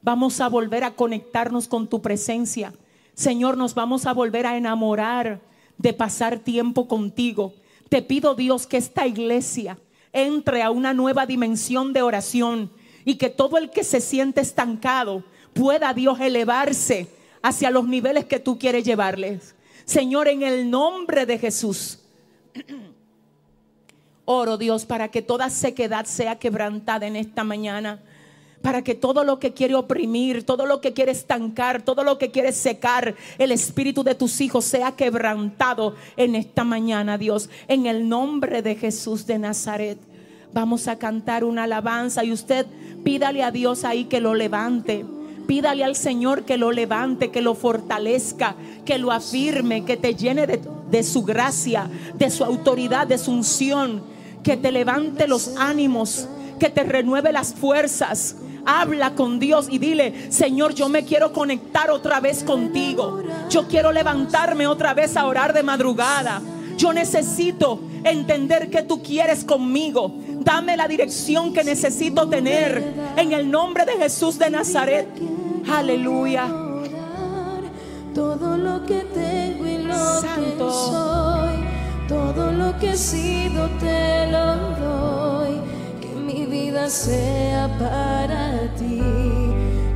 [0.00, 2.72] Vamos a volver a conectarnos con tu presencia.
[3.12, 5.42] Señor, nos vamos a volver a enamorar
[5.76, 7.52] de pasar tiempo contigo.
[7.90, 9.76] Te pido Dios que esta iglesia
[10.14, 12.70] entre a una nueva dimensión de oración
[13.04, 17.08] y que todo el que se siente estancado pueda Dios elevarse
[17.42, 19.54] hacia los niveles que tú quieres llevarles.
[19.90, 21.98] Señor, en el nombre de Jesús,
[24.24, 28.00] oro Dios para que toda sequedad sea quebrantada en esta mañana.
[28.62, 32.30] Para que todo lo que quiere oprimir, todo lo que quiere estancar, todo lo que
[32.30, 37.50] quiere secar el espíritu de tus hijos sea quebrantado en esta mañana, Dios.
[37.66, 39.98] En el nombre de Jesús de Nazaret.
[40.52, 42.64] Vamos a cantar una alabanza y usted
[43.02, 45.04] pídale a Dios ahí que lo levante.
[45.50, 48.54] Pídale al Señor que lo levante, que lo fortalezca,
[48.84, 54.00] que lo afirme, que te llene de, su gracia, de su autoridad, de su unción,
[54.44, 56.28] que te levante los ánimos,
[56.60, 58.36] que te renueve las fuerzas.
[58.64, 63.20] Habla con Dios y dile, Señor, yo me quiero conectar otra vez contigo.
[63.48, 66.40] Yo quiero levantarme otra vez a orar de madrugada.
[66.76, 70.14] Yo necesito entender que tú quieres conmigo.
[70.28, 72.94] Dame la dirección que necesito tener.
[73.16, 75.08] En el nombre de Jesús de Nazaret.
[75.68, 76.46] Aleluya.
[78.14, 81.54] Todo lo que tengo y lo que soy,
[82.08, 85.60] todo lo que he sido te lo doy.
[86.00, 89.00] Que mi vida sea para ti,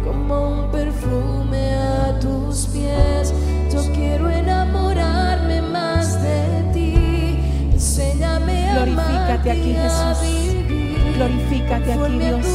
[0.04, 3.34] como un perfume a tus pies.
[3.72, 7.40] Yo quiero enamorarme más de ti.
[7.72, 10.73] Enséñame a aquí, amarte y a Jesús.
[11.14, 12.46] Glorifícate aquí, Dios.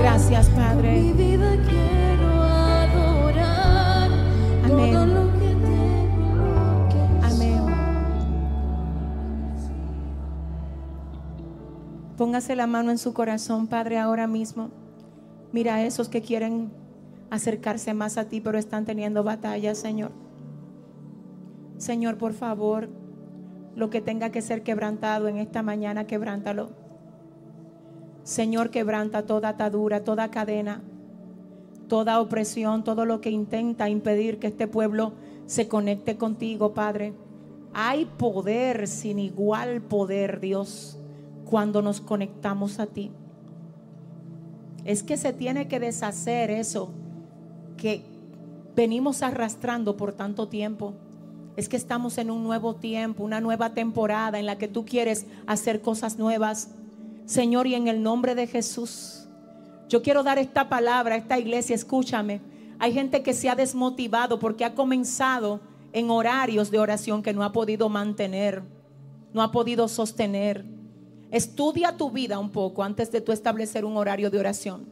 [0.00, 0.94] Gracias, Padre.
[0.94, 4.10] Con mi vida quiero adorar
[4.64, 4.92] Amén.
[4.92, 7.66] todo lo que tengo, lo que Amén.
[12.16, 14.70] Póngase la mano en su corazón, Padre, ahora mismo.
[15.52, 16.70] Mira a esos que quieren
[17.30, 20.12] acercarse más a ti, pero están teniendo batalla, Señor.
[21.78, 22.88] Señor, por favor,
[23.76, 26.70] lo que tenga que ser quebrantado en esta mañana, quebrántalo.
[28.22, 30.82] Señor, quebranta toda atadura, toda cadena,
[31.88, 35.12] toda opresión, todo lo que intenta impedir que este pueblo
[35.46, 37.12] se conecte contigo, Padre.
[37.72, 40.98] Hay poder sin igual poder, Dios,
[41.44, 43.10] cuando nos conectamos a ti.
[44.84, 46.90] Es que se tiene que deshacer eso
[47.76, 48.02] que
[48.76, 50.94] venimos arrastrando por tanto tiempo.
[51.60, 55.26] Es que estamos en un nuevo tiempo, una nueva temporada en la que tú quieres
[55.46, 56.70] hacer cosas nuevas.
[57.26, 59.28] Señor, y en el nombre de Jesús,
[59.86, 62.40] yo quiero dar esta palabra a esta iglesia, escúchame.
[62.78, 65.60] Hay gente que se ha desmotivado porque ha comenzado
[65.92, 68.62] en horarios de oración que no ha podido mantener,
[69.34, 70.64] no ha podido sostener.
[71.30, 74.86] Estudia tu vida un poco antes de tú establecer un horario de oración.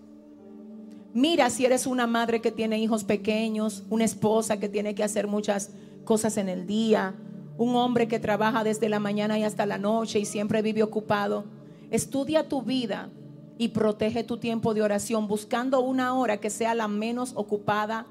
[1.14, 5.28] Mira si eres una madre que tiene hijos pequeños, una esposa que tiene que hacer
[5.28, 5.70] muchas
[6.08, 7.14] cosas en el día,
[7.58, 11.44] un hombre que trabaja desde la mañana y hasta la noche y siempre vive ocupado.
[11.90, 13.10] Estudia tu vida
[13.58, 18.06] y protege tu tiempo de oración buscando una hora que sea la menos ocupada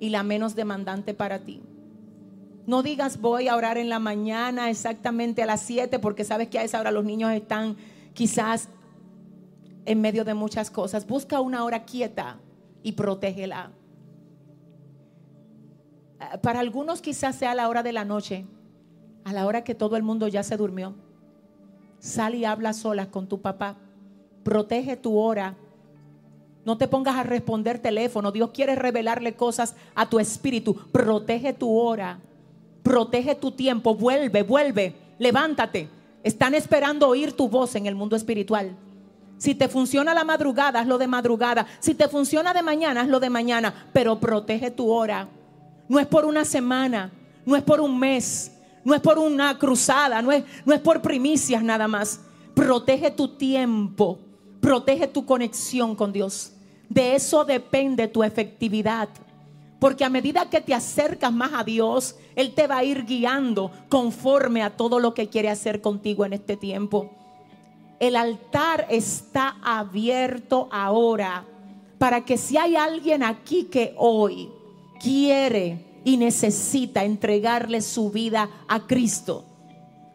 [0.00, 1.60] y la menos demandante para ti.
[2.66, 6.58] No digas voy a orar en la mañana exactamente a las 7 porque sabes que
[6.58, 7.76] a esa hora los niños están
[8.14, 8.70] quizás
[9.84, 11.06] en medio de muchas cosas.
[11.06, 12.38] Busca una hora quieta
[12.82, 13.72] y protégela.
[16.20, 18.46] Eh, Para algunos quizás sea la hora de la noche,
[19.24, 20.94] a la hora que todo el mundo ya se durmió.
[21.98, 23.76] Sal y habla solas con tu papá.
[24.44, 25.56] Protege tu hora.
[26.64, 28.32] No te pongas a responder teléfono.
[28.32, 30.74] Dios quiere revelarle cosas a tu espíritu.
[30.92, 32.18] Protege tu hora.
[32.82, 33.94] Protege tu tiempo.
[33.94, 34.94] Vuelve, vuelve.
[35.18, 35.88] Levántate.
[36.22, 38.76] Están esperando oír tu voz en el mundo espiritual.
[39.38, 41.66] Si te funciona la madrugada, hazlo de madrugada.
[41.78, 43.88] Si te funciona de mañana, hazlo de mañana.
[43.92, 45.28] Pero protege tu hora.
[45.88, 47.12] No es por una semana,
[47.44, 48.52] no es por un mes,
[48.84, 52.20] no es por una cruzada, no es, no es por primicias nada más.
[52.54, 54.18] Protege tu tiempo,
[54.60, 56.52] protege tu conexión con Dios.
[56.88, 59.08] De eso depende tu efectividad.
[59.78, 63.70] Porque a medida que te acercas más a Dios, Él te va a ir guiando
[63.88, 67.10] conforme a todo lo que quiere hacer contigo en este tiempo.
[68.00, 71.44] El altar está abierto ahora
[71.98, 74.50] para que si hay alguien aquí que hoy
[74.98, 79.44] quiere y necesita entregarle su vida a Cristo,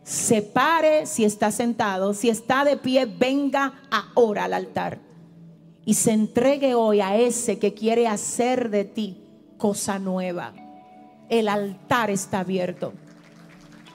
[0.03, 5.11] se pare si está sentado, si está de pie, venga ahora al altar
[5.85, 9.23] y se entregue hoy a ese que quiere hacer de ti
[9.57, 10.53] cosa nueva.
[11.29, 12.93] El altar está abierto.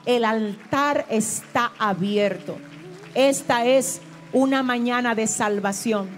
[0.05, 2.57] El altar está abierto.
[3.13, 4.01] Esta es
[4.33, 6.09] una mañana de salvación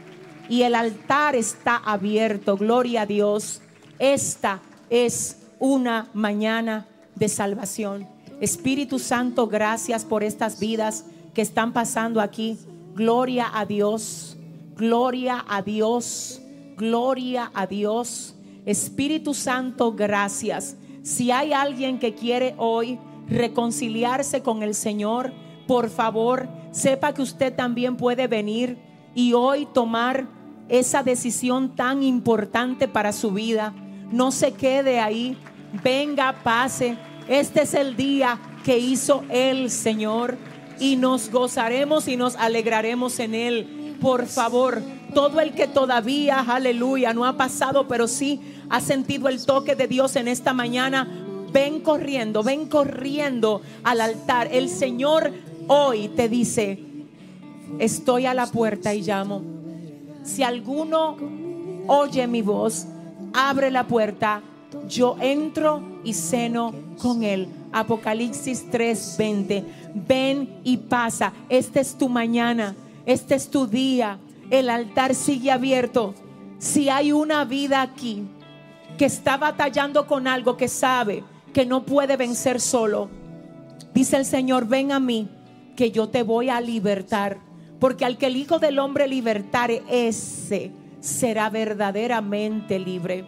[0.48, 2.58] y el altar está abierto.
[2.58, 3.62] Gloria a Dios.
[4.00, 8.08] Esta es una mañana de salvación.
[8.40, 12.58] Espíritu Santo, gracias por estas vidas que están pasando aquí.
[12.96, 14.38] Gloria a Dios.
[14.78, 16.42] Gloria a Dios.
[16.78, 18.36] Gloria a Dios.
[18.66, 20.78] Espíritu Santo, gracias.
[21.04, 22.98] Si hay alguien que quiere hoy
[23.28, 25.34] reconciliarse con el Señor,
[25.68, 28.78] por favor, sepa que usted también puede venir
[29.14, 30.28] y hoy tomar
[30.70, 33.74] esa decisión tan importante para su vida.
[34.12, 35.38] No se quede ahí.
[35.84, 36.98] Venga, pase.
[37.28, 40.38] Este es el día que hizo el Señor
[40.80, 43.98] y nos gozaremos y nos alegraremos en él.
[44.02, 44.82] Por favor,
[45.14, 48.40] todo el que todavía, aleluya, no ha pasado, pero sí
[48.70, 51.08] ha sentido el toque de Dios en esta mañana,
[51.52, 54.50] ven corriendo, ven corriendo al altar.
[54.52, 55.32] El Señor
[55.68, 56.80] hoy te dice,
[57.80, 59.42] estoy a la puerta y llamo.
[60.24, 61.18] Si alguno
[61.88, 62.86] oye mi voz,
[63.34, 64.42] abre la puerta,
[64.88, 67.48] yo entro y ceno con él.
[67.72, 69.64] Apocalipsis 3:20.
[69.94, 71.34] Ven y pasa.
[71.50, 72.76] Esta es tu mañana.
[73.06, 74.20] Este es tu día.
[74.50, 76.14] El altar sigue abierto.
[76.60, 78.24] Si hay una vida aquí
[78.98, 83.10] que está batallando con algo que sabe que no puede vencer solo,
[83.94, 85.30] dice el Señor, ven a mí,
[85.76, 87.40] que yo te voy a libertar.
[87.80, 93.26] Porque al que el Hijo del Hombre libertare, ese será verdaderamente libre.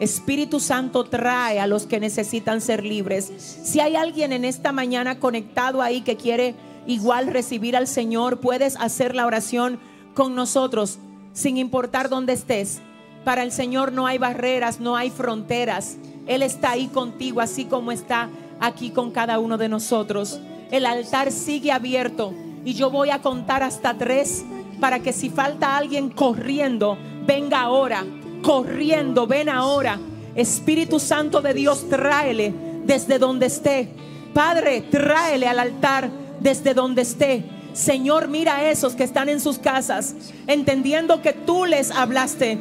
[0.00, 3.32] Espíritu Santo trae a los que necesitan ser libres.
[3.64, 6.54] Si hay alguien en esta mañana conectado ahí que quiere
[6.86, 9.78] igual recibir al Señor, puedes hacer la oración
[10.14, 10.98] con nosotros,
[11.32, 12.80] sin importar dónde estés.
[13.24, 15.96] Para el Señor no hay barreras, no hay fronteras.
[16.26, 18.28] Él está ahí contigo, así como está
[18.60, 20.40] aquí con cada uno de nosotros.
[20.70, 22.34] El altar sigue abierto
[22.64, 24.44] y yo voy a contar hasta tres
[24.74, 28.04] para que si falta alguien corriendo, venga ahora,
[28.42, 29.98] corriendo, ven ahora.
[30.34, 32.52] Espíritu Santo de Dios, tráele
[32.84, 33.88] desde donde esté.
[34.32, 37.44] Padre, tráele al altar desde donde esté.
[37.72, 40.14] Señor, mira a esos que están en sus casas,
[40.46, 42.58] entendiendo que tú les hablaste.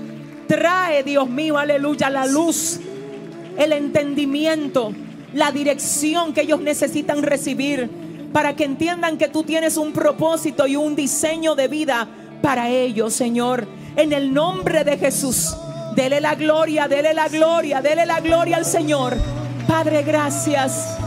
[0.48, 2.80] Trae, Dios mío, aleluya, la luz,
[3.58, 4.92] el entendimiento,
[5.34, 7.90] la dirección que ellos necesitan recibir
[8.34, 12.08] para que entiendan que tú tienes un propósito y un diseño de vida
[12.42, 13.68] para ellos, Señor.
[13.96, 15.56] En el nombre de Jesús,
[15.96, 19.16] dele la gloria, dele la gloria, dele la gloria al Señor.
[19.68, 20.98] Padre, gracias.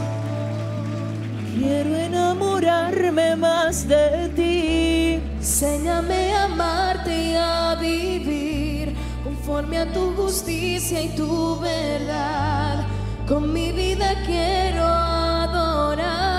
[1.53, 5.21] Quiero enamorarme más de ti.
[5.37, 12.85] Enséñame a amarte y a vivir conforme a tu justicia y tu verdad.
[13.27, 16.36] Con mi vida quiero adorar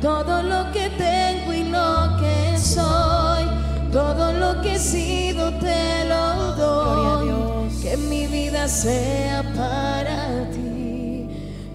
[0.00, 3.44] todo lo que tengo y lo que soy.
[3.92, 7.70] Todo lo que he sido te lo doy.
[7.82, 11.28] Que mi vida sea para ti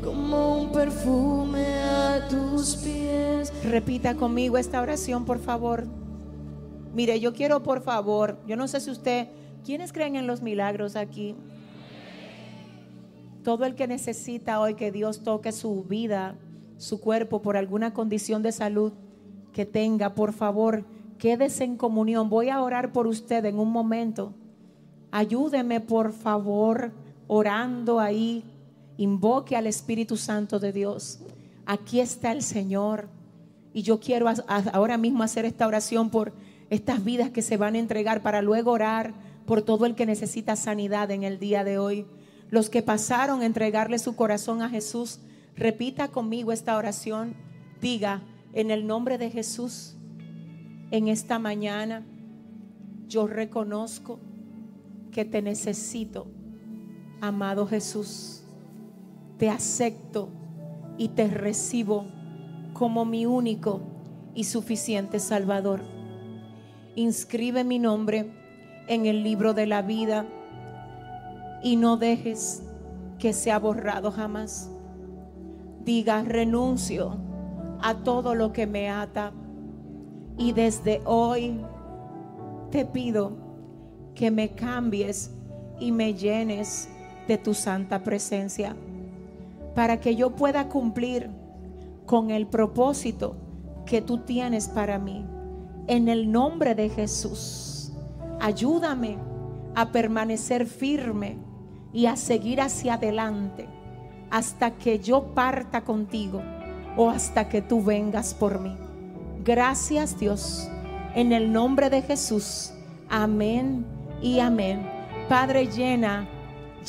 [0.03, 3.51] como un perfume a tus pies.
[3.63, 5.85] Repita conmigo esta oración, por favor.
[6.93, 9.27] Mire, yo quiero, por favor, yo no sé si usted,
[9.65, 11.35] ¿quiénes creen en los milagros aquí?
[13.43, 16.37] Todo el que necesita hoy que Dios toque su vida,
[16.77, 18.93] su cuerpo por alguna condición de salud
[19.53, 20.85] que tenga, por favor,
[21.17, 22.29] quédese en comunión.
[22.29, 24.33] Voy a orar por usted en un momento.
[25.11, 26.91] Ayúdeme, por favor,
[27.27, 28.43] orando ahí.
[28.97, 31.19] Invoque al Espíritu Santo de Dios.
[31.65, 33.07] Aquí está el Señor.
[33.73, 34.27] Y yo quiero
[34.73, 36.33] ahora mismo hacer esta oración por
[36.69, 39.13] estas vidas que se van a entregar para luego orar
[39.45, 42.05] por todo el que necesita sanidad en el día de hoy.
[42.49, 45.19] Los que pasaron a entregarle su corazón a Jesús,
[45.55, 47.35] repita conmigo esta oración.
[47.81, 48.21] Diga,
[48.53, 49.95] en el nombre de Jesús,
[50.91, 52.05] en esta mañana,
[53.07, 54.19] yo reconozco
[55.11, 56.27] que te necesito,
[57.21, 58.43] amado Jesús.
[59.37, 60.29] Te acepto
[60.97, 62.05] y te recibo
[62.73, 63.81] como mi único
[64.33, 65.81] y suficiente Salvador.
[66.95, 68.31] Inscribe mi nombre
[68.87, 70.25] en el libro de la vida
[71.63, 72.63] y no dejes
[73.19, 74.69] que sea borrado jamás.
[75.85, 77.15] Diga, renuncio
[77.79, 79.33] a todo lo que me ata
[80.35, 81.61] y desde hoy
[82.71, 83.33] te pido
[84.15, 85.31] que me cambies
[85.79, 86.89] y me llenes
[87.27, 88.75] de tu santa presencia
[89.75, 91.29] para que yo pueda cumplir
[92.07, 93.35] con el propósito
[93.85, 95.23] que tú tienes para mí.
[95.85, 97.93] En el nombre de Jesús,
[98.39, 99.17] ayúdame
[99.75, 101.37] a permanecer firme
[101.93, 103.74] y a seguir hacia adelante
[104.29, 106.41] hasta que yo parta contigo
[106.97, 108.75] o hasta que tú vengas por mí.
[109.43, 110.69] Gracias Dios,
[111.13, 112.71] en el nombre de Jesús.
[113.09, 113.85] Amén
[114.21, 114.89] y amén.
[115.29, 116.27] Padre, llena,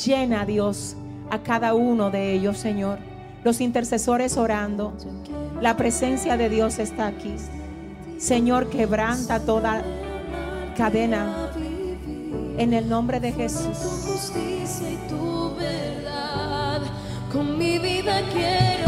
[0.03, 0.95] llena Dios
[1.29, 2.99] a cada uno de ellos, Señor.
[3.43, 4.93] Los intercesores orando.
[5.61, 7.35] La presencia de Dios está aquí.
[8.17, 9.83] Señor, quebranta toda
[10.75, 11.51] cadena
[12.57, 14.31] en el nombre de Jesús.
[17.37, 18.86] Con mi vida quiero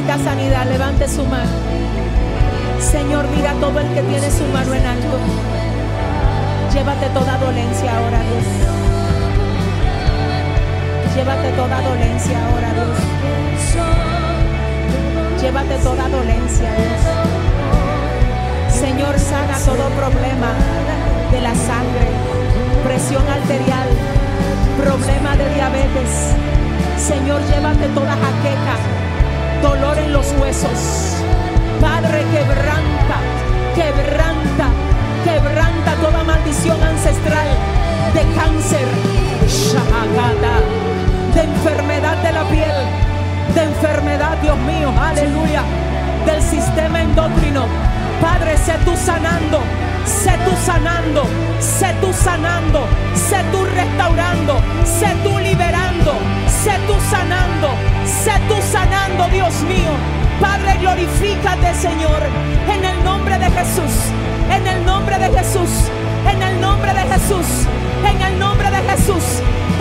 [0.00, 1.50] necesita sanidad, levante su mano.
[2.80, 5.18] Señor, mira todo el que tiene su mano en alto.
[6.72, 8.44] Llévate toda dolencia ahora, Dios.
[11.14, 12.98] Llévate toda dolencia ahora, Dios.
[15.42, 17.00] Llévate toda dolencia, Dios.
[18.74, 20.54] Señor, sana todo problema
[21.30, 22.08] de la sangre,
[22.84, 23.88] presión arterial,
[24.82, 26.34] problema de diabetes.
[26.96, 28.76] Señor, llévate toda jaqueca,
[29.62, 31.16] dolor en los huesos.
[31.80, 33.16] Padre, quebranta,
[33.74, 34.68] quebranta,
[35.24, 37.48] quebranta toda maldición ancestral
[38.14, 38.86] de cáncer,
[41.34, 42.74] de enfermedad de la piel,
[43.54, 45.62] de enfermedad, Dios mío, aleluya,
[46.26, 47.66] del sistema endocrino.
[48.20, 49.60] Padre, sé tú sanando,
[50.04, 51.24] sé tú sanando,
[51.60, 56.12] sé tú sanando, sé tú restaurando, sé tú liberando,
[56.46, 57.68] sé tú sanando,
[58.24, 59.92] sé tú sanando, Dios mío.
[60.40, 62.20] Padre, glorifícate, Señor,
[62.72, 63.94] en el nombre de Jesús,
[64.50, 65.70] en el nombre de Jesús,
[66.30, 67.46] en el nombre de Jesús,
[68.04, 69.24] en el nombre de Jesús,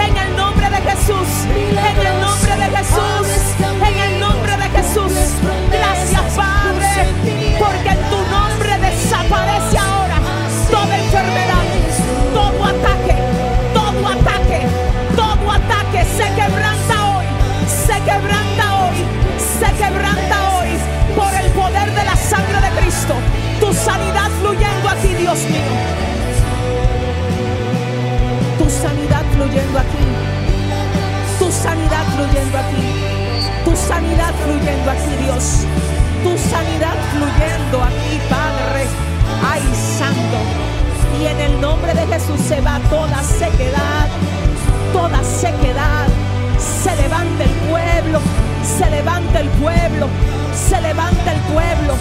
[0.06, 1.30] en el nombre de Jesús,
[1.90, 3.28] en el nombre de Jesús,
[3.88, 5.14] en el nombre de Jesús.
[5.72, 7.08] Gracias, Padre,
[7.60, 9.79] porque tu nombre desaparece
[25.30, 25.62] Dios mío.
[28.58, 30.06] Tu sanidad fluyendo aquí.
[31.38, 33.64] Tu sanidad fluyendo aquí.
[33.64, 35.44] Tu sanidad fluyendo aquí, Dios.
[36.24, 38.88] Tu sanidad fluyendo aquí, Padre.
[39.48, 39.62] Ay,
[40.00, 40.40] Santo.
[41.22, 44.08] Y en el nombre de Jesús se va toda sequedad,
[44.94, 46.08] toda sequedad.
[46.58, 48.20] Se levanta el pueblo,
[48.64, 50.08] se levanta el pueblo,
[50.70, 51.94] se levanta el pueblo.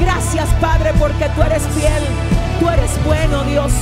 [0.00, 2.29] Gracias, Padre, porque tú eres fiel,
[2.60, 3.72] tú eres bueno, Dios.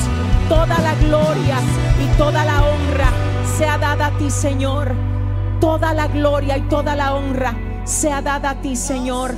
[0.49, 1.59] Toda la gloria
[2.03, 3.11] y toda la honra
[3.59, 4.95] sea dada a ti, Señor.
[5.61, 9.35] toda la gloria y toda la honra sea dada a ti, Señor.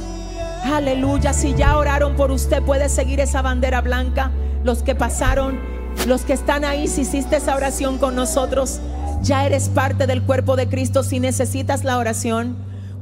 [0.62, 1.32] Aleluya.
[1.32, 4.30] Si ya oraron por usted, puede seguir esa bandera blanca.
[4.62, 5.58] Los que pasaron,
[6.06, 8.80] los que están ahí, si hiciste esa oración con nosotros,
[9.22, 11.02] ya eres parte del cuerpo de Cristo.
[11.02, 12.56] Si necesitas la oración,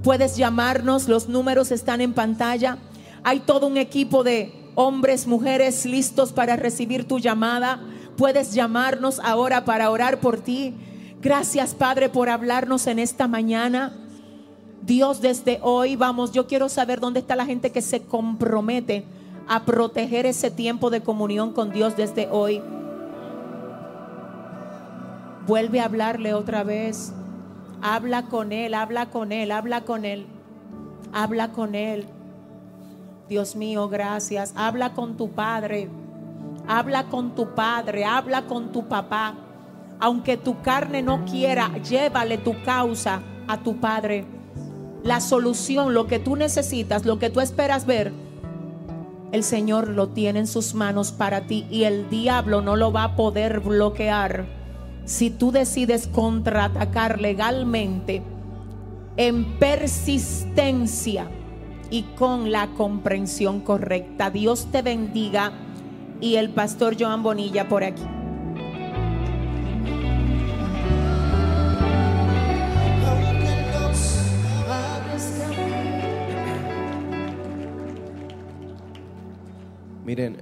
[0.04, 1.08] puedes llamarnos.
[1.08, 2.78] Los números están en pantalla.
[3.24, 7.80] Hay todo un equipo de hombres, mujeres listos para recibir tu llamada.
[8.16, 10.72] Puedes llamarnos ahora para orar por ti.
[11.20, 13.92] Gracias, Padre, por hablarnos en esta mañana.
[14.82, 19.04] Dios, desde hoy vamos, yo quiero saber dónde está la gente que se compromete
[19.48, 22.62] a proteger ese tiempo de comunión con Dios desde hoy.
[25.48, 27.12] Vuelve a hablarle otra vez.
[27.82, 30.26] Habla con Él, habla con Él, habla con Él.
[31.12, 32.06] Habla con Él.
[33.28, 34.54] Dios mío, gracias.
[34.56, 35.90] Habla con tu Padre.
[36.66, 39.34] Habla con tu Padre, habla con tu papá.
[40.00, 44.24] Aunque tu carne no quiera, llévale tu causa a tu Padre.
[45.02, 48.12] La solución, lo que tú necesitas, lo que tú esperas ver,
[49.32, 53.04] el Señor lo tiene en sus manos para ti y el diablo no lo va
[53.04, 54.46] a poder bloquear
[55.04, 58.22] si tú decides contraatacar legalmente
[59.16, 61.28] en persistencia
[61.90, 64.30] y con la comprensión correcta.
[64.30, 65.52] Dios te bendiga
[66.20, 68.04] y el pastor Joan Bonilla por aquí.
[80.04, 80.38] Miren,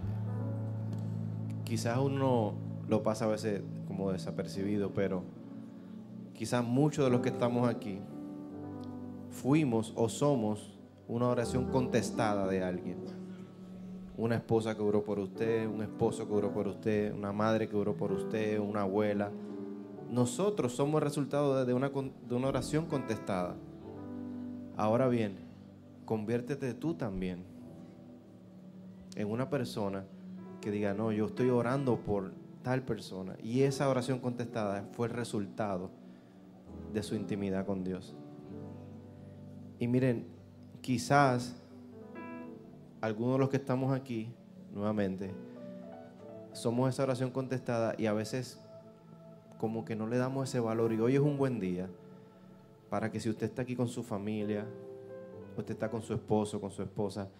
[1.65, 2.55] quizás uno
[2.89, 5.25] lo pasa a veces como desapercibido, pero
[6.35, 7.99] quizás muchos de los que estamos aquí
[9.31, 10.76] fuimos o somos
[11.09, 12.99] una oración contestada de alguien.
[14.17, 17.77] Una esposa que oró por usted, un esposo que oró por usted, una madre que
[17.77, 19.31] oró por usted, una abuela.
[20.11, 23.57] Nosotros somos el resultado de una, de una oración contestada.
[24.77, 25.37] Ahora bien,
[26.05, 27.45] conviértete tú también
[29.17, 30.05] en una persona
[30.61, 33.37] que diga, no, yo estoy orando por tal persona.
[33.43, 35.91] Y esa oración contestada fue el resultado
[36.93, 38.17] de su intimidad con Dios.
[39.79, 40.36] Y miren,
[40.87, 41.57] quizás
[43.01, 44.33] algunos de los que estamos aquí,
[44.73, 45.35] nuevamente,
[46.53, 48.61] somos esa oración contestada y a veces
[49.59, 50.93] como que no le damos ese valor.
[50.93, 51.89] Y hoy es un buen día
[52.89, 54.65] para que si usted está aquí con su familia,
[55.57, 57.31] usted está con su esposo, con su esposa,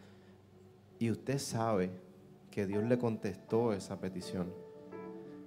[0.99, 1.93] y usted sabe
[2.51, 4.53] que Dios le contestó esa petición,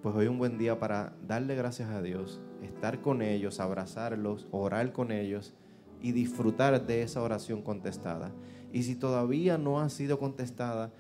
[0.02, 4.48] pues hoy es un buen día para darle gracias a Dios, estar con ellos, abrazarlos,
[4.52, 5.54] orar con ellos
[6.02, 8.32] y disfrutar de esa oración contestada.
[8.72, 10.92] Y si todavía no ha sido contestada,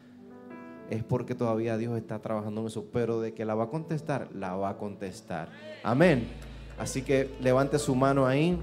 [0.90, 4.30] es porque todavía Dios está trabajando en eso, pero de que la va a contestar,
[4.34, 5.50] la va a contestar.
[5.84, 6.28] Amén.
[6.78, 8.58] Así que levante su mano ahí.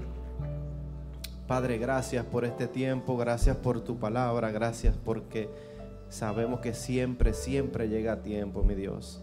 [1.47, 5.49] Padre, gracias por este tiempo, gracias por tu palabra, gracias porque
[6.09, 9.21] sabemos que siempre, siempre llega tiempo, mi Dios.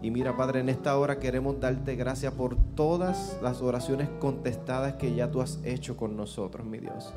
[0.00, 5.14] Y mira, Padre, en esta hora queremos darte gracias por todas las oraciones contestadas que
[5.14, 7.12] ya tú has hecho con nosotros, mi Dios.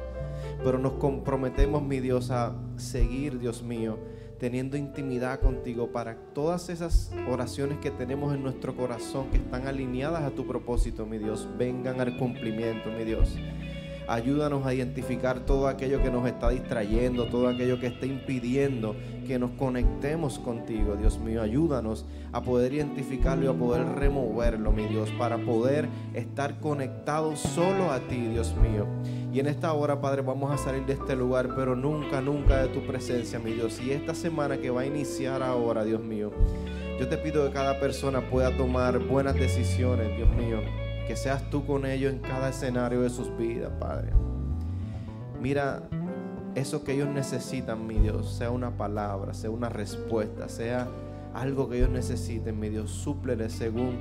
[0.64, 4.00] Pero nos comprometemos, mi Dios, a seguir, Dios mío,
[4.40, 10.24] teniendo intimidad contigo para todas esas oraciones que tenemos en nuestro corazón, que están alineadas
[10.24, 13.38] a tu propósito, mi Dios, vengan al cumplimiento, mi Dios.
[14.08, 18.96] Ayúdanos a identificar todo aquello que nos está distrayendo, todo aquello que está impidiendo
[19.32, 21.42] que nos conectemos contigo, Dios mío.
[21.42, 27.92] Ayúdanos a poder identificarlo y a poder removerlo, mi Dios, para poder estar conectados solo
[27.92, 28.88] a ti, Dios mío.
[29.32, 32.68] Y en esta hora, Padre, vamos a salir de este lugar, pero nunca, nunca de
[32.68, 33.80] tu presencia, mi Dios.
[33.82, 36.34] Y esta semana que va a iniciar ahora, Dios mío,
[37.00, 40.58] yo te pido que cada persona pueda tomar buenas decisiones, Dios mío.
[41.08, 44.12] Que seas tú con ellos en cada escenario de sus vidas, Padre.
[45.42, 45.84] Mira,
[46.56, 50.88] eso que ellos necesitan, mi Dios, sea una palabra, sea una respuesta, sea
[51.34, 53.98] algo que ellos necesiten, mi Dios, súpleles según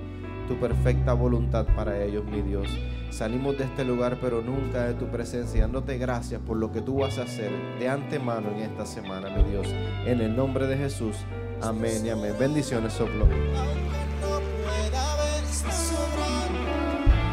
[0.49, 2.69] tu perfecta voluntad para ellos, mi Dios.
[3.11, 6.99] Salimos de este lugar, pero nunca de tu presencia, dándote gracias por lo que tú
[6.99, 9.69] vas a hacer de antemano en esta semana, mi Dios.
[10.07, 11.17] En el nombre de Jesús,
[11.63, 12.35] amén y amén.
[12.39, 13.27] Bendiciones, soplo.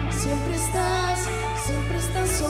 [0.09, 0.55] Siempre
[1.97, 2.43] estás